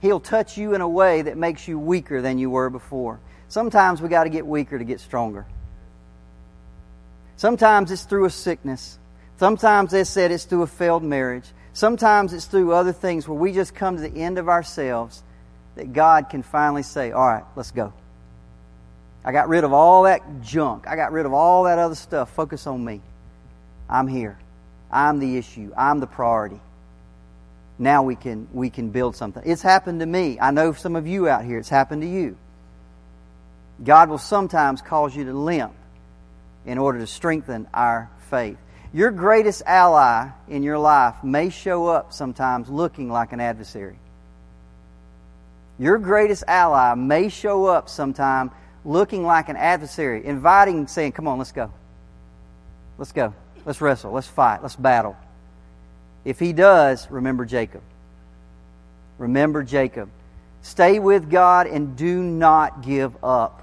He'll 0.00 0.20
touch 0.20 0.56
you 0.56 0.74
in 0.74 0.80
a 0.80 0.88
way 0.88 1.22
that 1.22 1.36
makes 1.36 1.68
you 1.68 1.78
weaker 1.78 2.20
than 2.20 2.38
you 2.38 2.50
were 2.50 2.70
before. 2.70 3.20
Sometimes 3.48 4.02
we 4.02 4.08
got 4.08 4.24
to 4.24 4.30
get 4.30 4.46
weaker 4.46 4.78
to 4.78 4.84
get 4.84 5.00
stronger. 5.00 5.46
Sometimes 7.36 7.90
it's 7.90 8.02
through 8.02 8.24
a 8.24 8.30
sickness. 8.30 8.98
Sometimes 9.38 9.92
they 9.92 10.04
said 10.04 10.32
it's 10.32 10.44
through 10.44 10.62
a 10.62 10.66
failed 10.66 11.04
marriage. 11.04 11.44
Sometimes 11.72 12.32
it's 12.32 12.46
through 12.46 12.72
other 12.72 12.92
things 12.92 13.28
where 13.28 13.38
we 13.38 13.52
just 13.52 13.74
come 13.74 13.96
to 13.96 14.02
the 14.02 14.20
end 14.20 14.38
of 14.38 14.48
ourselves 14.48 15.22
that 15.76 15.92
God 15.92 16.28
can 16.28 16.42
finally 16.42 16.82
say, 16.82 17.12
All 17.12 17.26
right, 17.26 17.44
let's 17.54 17.70
go. 17.70 17.92
I 19.28 19.32
got 19.32 19.48
rid 19.48 19.62
of 19.62 19.72
all 19.72 20.04
that 20.04 20.40
junk. 20.40 20.88
I 20.88 20.96
got 20.96 21.12
rid 21.12 21.26
of 21.26 21.32
all 21.32 21.64
that 21.64 21.78
other 21.78 21.94
stuff. 21.94 22.30
Focus 22.30 22.66
on 22.66 22.84
me. 22.84 23.02
I'm 23.88 24.08
here. 24.08 24.38
I'm 24.90 25.20
the 25.20 25.36
issue. 25.36 25.70
I'm 25.76 26.00
the 26.00 26.06
priority 26.06 26.60
now 27.78 28.02
we 28.02 28.16
can 28.16 28.48
we 28.52 28.70
can 28.70 28.90
build 28.90 29.16
something. 29.16 29.42
It's 29.46 29.62
happened 29.62 30.00
to 30.00 30.06
me. 30.06 30.38
I 30.40 30.50
know 30.50 30.72
some 30.72 30.96
of 30.96 31.06
you 31.06 31.28
out 31.28 31.44
here 31.44 31.58
it's 31.58 31.68
happened 31.68 32.02
to 32.02 32.08
you. 32.08 32.36
God 33.82 34.08
will 34.08 34.18
sometimes 34.18 34.82
cause 34.82 35.14
you 35.14 35.24
to 35.24 35.32
limp 35.32 35.72
in 36.66 36.78
order 36.78 36.98
to 36.98 37.06
strengthen 37.06 37.68
our 37.72 38.10
faith. 38.30 38.58
Your 38.92 39.10
greatest 39.10 39.62
ally 39.64 40.30
in 40.48 40.62
your 40.62 40.78
life 40.78 41.22
may 41.22 41.50
show 41.50 41.86
up 41.86 42.12
sometimes 42.12 42.68
looking 42.68 43.10
like 43.10 43.32
an 43.32 43.40
adversary. 43.40 43.98
Your 45.78 45.98
greatest 45.98 46.42
ally 46.48 46.94
may 46.94 47.28
show 47.28 47.66
up 47.66 47.88
sometime 47.88 48.50
looking 48.88 49.22
like 49.22 49.50
an 49.50 49.56
adversary, 49.56 50.24
inviting, 50.24 50.88
saying, 50.88 51.12
Come 51.12 51.28
on, 51.28 51.38
let's 51.38 51.52
go. 51.52 51.70
Let's 52.96 53.12
go. 53.12 53.34
Let's 53.64 53.80
wrestle. 53.80 54.12
Let's 54.12 54.26
fight. 54.26 54.62
Let's 54.62 54.76
battle. 54.76 55.16
If 56.24 56.40
he 56.40 56.52
does, 56.52 57.08
remember 57.10 57.44
Jacob. 57.44 57.82
Remember 59.18 59.62
Jacob. 59.62 60.08
Stay 60.62 60.98
with 60.98 61.30
God 61.30 61.66
and 61.66 61.96
do 61.96 62.22
not 62.22 62.82
give 62.82 63.12
up. 63.22 63.62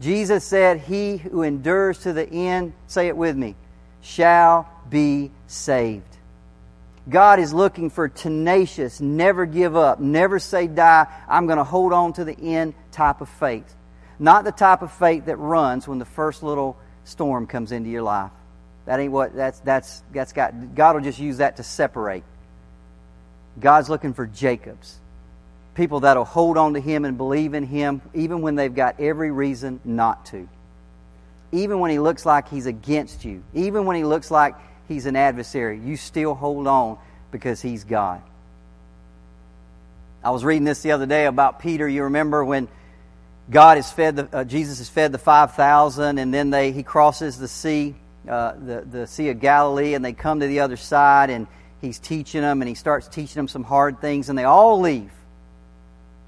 Jesus 0.00 0.44
said, 0.44 0.80
He 0.80 1.16
who 1.16 1.42
endures 1.42 1.98
to 2.00 2.12
the 2.12 2.28
end, 2.28 2.72
say 2.86 3.08
it 3.08 3.16
with 3.16 3.36
me, 3.36 3.56
shall 4.00 4.68
be 4.88 5.30
saved. 5.46 6.04
God 7.08 7.38
is 7.38 7.52
looking 7.52 7.90
for 7.90 8.08
tenacious, 8.08 9.00
never 9.00 9.46
give 9.46 9.76
up, 9.76 10.00
never 10.00 10.38
say 10.38 10.66
die, 10.66 11.06
I'm 11.28 11.46
going 11.46 11.58
to 11.58 11.64
hold 11.64 11.92
on 11.92 12.12
to 12.14 12.24
the 12.24 12.36
end 12.38 12.74
type 12.90 13.20
of 13.20 13.28
faith. 13.28 13.74
Not 14.18 14.44
the 14.44 14.52
type 14.52 14.82
of 14.82 14.92
faith 14.92 15.26
that 15.26 15.36
runs 15.36 15.86
when 15.86 15.98
the 15.98 16.04
first 16.04 16.42
little 16.42 16.76
storm 17.04 17.46
comes 17.46 17.72
into 17.72 17.90
your 17.90 18.02
life. 18.02 18.30
That 18.86 19.00
ain't 19.00 19.12
what 19.12 19.34
that's 19.34 19.58
that's 19.60 20.02
that's 20.12 20.32
got 20.32 20.74
God 20.74 20.96
will 20.96 21.02
just 21.02 21.18
use 21.18 21.38
that 21.38 21.56
to 21.56 21.62
separate. 21.62 22.24
God's 23.58 23.88
looking 23.88 24.14
for 24.14 24.26
Jacobs. 24.26 24.98
People 25.74 26.00
that'll 26.00 26.24
hold 26.24 26.56
on 26.56 26.74
to 26.74 26.80
him 26.80 27.04
and 27.04 27.18
believe 27.18 27.52
in 27.54 27.64
him 27.64 28.00
even 28.14 28.40
when 28.40 28.54
they've 28.54 28.74
got 28.74 29.00
every 29.00 29.30
reason 29.30 29.80
not 29.84 30.26
to. 30.26 30.48
Even 31.52 31.80
when 31.80 31.90
he 31.90 31.98
looks 31.98 32.24
like 32.24 32.48
he's 32.48 32.66
against 32.66 33.24
you, 33.24 33.42
even 33.54 33.84
when 33.84 33.96
he 33.96 34.04
looks 34.04 34.30
like 34.30 34.54
he's 34.88 35.06
an 35.06 35.16
adversary, 35.16 35.78
you 35.78 35.96
still 35.96 36.34
hold 36.34 36.66
on 36.66 36.98
because 37.30 37.60
he's 37.60 37.84
God. 37.84 38.22
I 40.24 40.30
was 40.30 40.44
reading 40.44 40.64
this 40.64 40.82
the 40.82 40.92
other 40.92 41.06
day 41.06 41.26
about 41.26 41.60
Peter. 41.60 41.88
You 41.88 42.04
remember 42.04 42.44
when 42.44 42.68
God 43.48 43.76
has 43.76 43.90
fed 43.92 44.16
the, 44.16 44.28
uh, 44.36 44.44
Jesus 44.44 44.78
has 44.78 44.88
fed 44.88 45.12
the 45.12 45.18
5,000 45.18 46.18
and 46.18 46.34
then 46.34 46.50
they, 46.50 46.72
he 46.72 46.82
crosses 46.82 47.38
the 47.38 47.48
sea 47.48 47.94
uh, 48.28 48.54
the, 48.58 48.80
the 48.80 49.06
Sea 49.06 49.28
of 49.30 49.40
Galilee, 49.40 49.94
and 49.94 50.04
they 50.04 50.12
come 50.12 50.40
to 50.40 50.46
the 50.46 50.60
other 50.60 50.76
side, 50.76 51.30
and 51.30 51.46
he's 51.80 51.98
teaching 51.98 52.40
them, 52.40 52.60
and 52.60 52.68
he 52.68 52.74
starts 52.74 53.06
teaching 53.06 53.36
them 53.36 53.48
some 53.48 53.62
hard 53.62 54.00
things, 54.00 54.28
and 54.28 54.38
they 54.38 54.44
all 54.44 54.80
leave. 54.80 55.12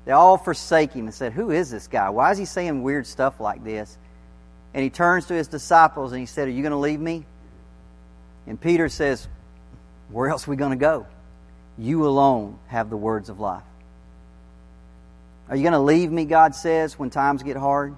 They 0.04 0.12
all 0.12 0.38
forsake 0.38 0.92
him 0.92 1.06
and 1.06 1.14
said, 1.14 1.32
Who 1.32 1.50
is 1.50 1.70
this 1.70 1.88
guy? 1.88 2.08
Why 2.10 2.30
is 2.30 2.38
he 2.38 2.44
saying 2.44 2.82
weird 2.82 3.06
stuff 3.06 3.40
like 3.40 3.62
this? 3.64 3.98
And 4.72 4.82
he 4.82 4.90
turns 4.90 5.26
to 5.26 5.34
his 5.34 5.48
disciples 5.48 6.12
and 6.12 6.20
he 6.20 6.26
said, 6.26 6.48
Are 6.48 6.50
you 6.50 6.62
going 6.62 6.72
to 6.72 6.78
leave 6.78 7.00
me? 7.00 7.26
And 8.46 8.58
Peter 8.58 8.88
says, 8.88 9.28
Where 10.08 10.30
else 10.30 10.48
are 10.48 10.50
we 10.50 10.56
going 10.56 10.70
to 10.70 10.76
go? 10.76 11.06
You 11.76 12.06
alone 12.06 12.58
have 12.68 12.88
the 12.88 12.96
words 12.96 13.28
of 13.28 13.38
life. 13.38 13.62
Are 15.48 15.56
you 15.56 15.62
going 15.62 15.72
to 15.72 15.78
leave 15.78 16.10
me, 16.12 16.24
God 16.24 16.54
says, 16.54 16.98
when 16.98 17.10
times 17.10 17.42
get 17.42 17.56
hard? 17.56 17.96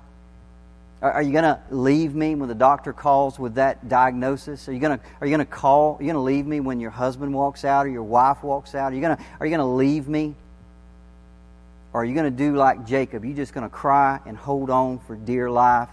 Are 1.03 1.22
you 1.22 1.32
going 1.32 1.44
to 1.44 1.59
leave 1.70 2.14
me 2.14 2.34
when 2.34 2.48
the 2.48 2.55
doctor 2.55 2.92
calls 2.92 3.38
with 3.38 3.55
that 3.55 3.88
diagnosis? 3.88 4.68
Are 4.68 4.72
you 4.72 4.80
going 4.80 4.98
to 4.98 5.05
are 5.20 5.26
you 5.26 5.34
going 5.34 5.46
to 5.46 5.51
call? 5.51 5.96
Are 5.96 6.03
you 6.03 6.12
going 6.12 6.14
to 6.14 6.20
leave 6.20 6.46
me 6.46 6.61
when 6.61 6.78
your 6.78 6.90
husband 6.90 7.32
walks 7.32 7.64
out 7.64 7.86
or 7.86 7.88
your 7.88 8.03
wife 8.03 8.42
walks 8.42 8.74
out? 8.74 8.92
Are 8.92 8.94
you 8.94 9.01
going 9.01 9.16
to 9.16 9.24
are 9.40 9.46
you 9.46 9.57
going 9.57 9.66
to 9.66 9.74
leave 9.74 10.09
me? 10.09 10.34
Or 11.94 12.03
are 12.03 12.05
you 12.05 12.14
going 12.14 12.30
to 12.30 12.36
do 12.36 12.55
like 12.55 12.86
Jacob? 12.86 13.24
You 13.24 13.32
just 13.32 13.55
going 13.55 13.68
to 13.68 13.74
cry 13.74 14.20
and 14.26 14.36
hold 14.36 14.68
on 14.68 14.98
for 14.98 15.16
dear 15.16 15.51
life? 15.51 15.88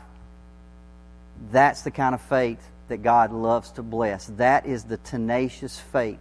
That's 1.51 1.83
the 1.83 1.91
kind 1.91 2.13
of 2.13 2.21
faith 2.23 2.61
that 2.89 2.97
God 2.97 3.31
loves 3.31 3.71
to 3.71 3.83
bless. 3.83 4.25
That 4.25 4.65
is 4.65 4.83
the 4.83 4.97
tenacious 4.97 5.79
faith 5.79 6.19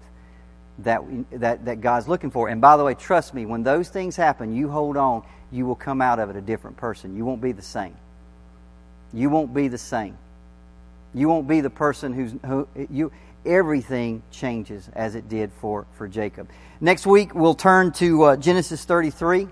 that, 0.80 1.02
that, 1.32 1.64
that 1.64 1.80
God's 1.80 2.08
looking 2.08 2.30
for. 2.30 2.48
And 2.48 2.60
by 2.60 2.76
the 2.76 2.84
way, 2.84 2.94
trust 2.94 3.34
me, 3.34 3.46
when 3.46 3.62
those 3.62 3.88
things 3.88 4.16
happen, 4.16 4.54
you 4.54 4.68
hold 4.68 4.96
on, 4.96 5.22
you 5.50 5.66
will 5.66 5.74
come 5.76 6.02
out 6.02 6.18
of 6.18 6.30
it 6.30 6.36
a 6.36 6.40
different 6.40 6.76
person. 6.76 7.16
You 7.16 7.24
won't 7.24 7.40
be 7.40 7.52
the 7.52 7.62
same. 7.62 7.96
You 9.12 9.30
won't 9.30 9.54
be 9.54 9.68
the 9.68 9.78
same. 9.78 10.16
You 11.14 11.28
won't 11.28 11.48
be 11.48 11.60
the 11.60 11.70
person 11.70 12.12
who's 12.12 12.34
who 12.44 12.68
you 12.90 13.10
everything 13.46 14.22
changes 14.30 14.90
as 14.92 15.14
it 15.14 15.28
did 15.28 15.52
for, 15.60 15.86
for 15.96 16.08
Jacob. 16.08 16.48
Next 16.80 17.06
week 17.06 17.34
we'll 17.34 17.54
turn 17.54 17.92
to 17.92 18.22
uh, 18.24 18.36
Genesis 18.36 18.84
33. 18.84 19.48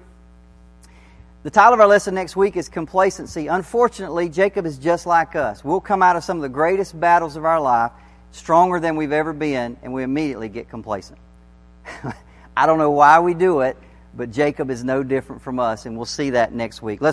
The 1.45 1.51
title 1.51 1.75
of 1.75 1.81
our 1.81 1.87
lesson 1.87 2.14
next 2.14 2.37
week 2.37 2.57
is 2.57 2.68
Complacency. 2.68 3.47
Unfortunately, 3.47 4.29
Jacob 4.29 4.66
is 4.66 4.79
just 4.79 5.07
like 5.07 5.37
us. 5.37 5.62
We'll 5.62 5.81
come 5.81 6.03
out 6.03 6.16
of 6.16 6.25
some 6.25 6.39
of 6.39 6.43
the 6.43 6.49
greatest 6.49 6.99
battles 6.99 7.37
of 7.37 7.45
our 7.45 7.61
life 7.61 7.93
stronger 8.35 8.80
than 8.80 8.97
we've 8.97 9.12
ever 9.12 9.32
been, 9.32 9.76
and 9.82 9.93
we 9.93 10.03
immediately 10.03 10.49
get 10.49 10.68
complacent. 10.68 11.18
I 12.57 12.66
don't 12.66 12.78
know 12.78 12.91
why 12.91 13.20
we 13.20 13.32
do 13.32 13.61
it, 13.61 13.76
but 14.12 14.32
Jacob 14.32 14.70
is 14.70 14.82
no 14.82 15.03
different 15.03 15.41
from 15.43 15.61
us, 15.61 15.87
and 15.87 15.97
we'll 15.97 16.05
see 16.05 16.30
that 16.30 16.53
next 16.53 16.82
week. 16.82 17.01
Let's 17.01 17.12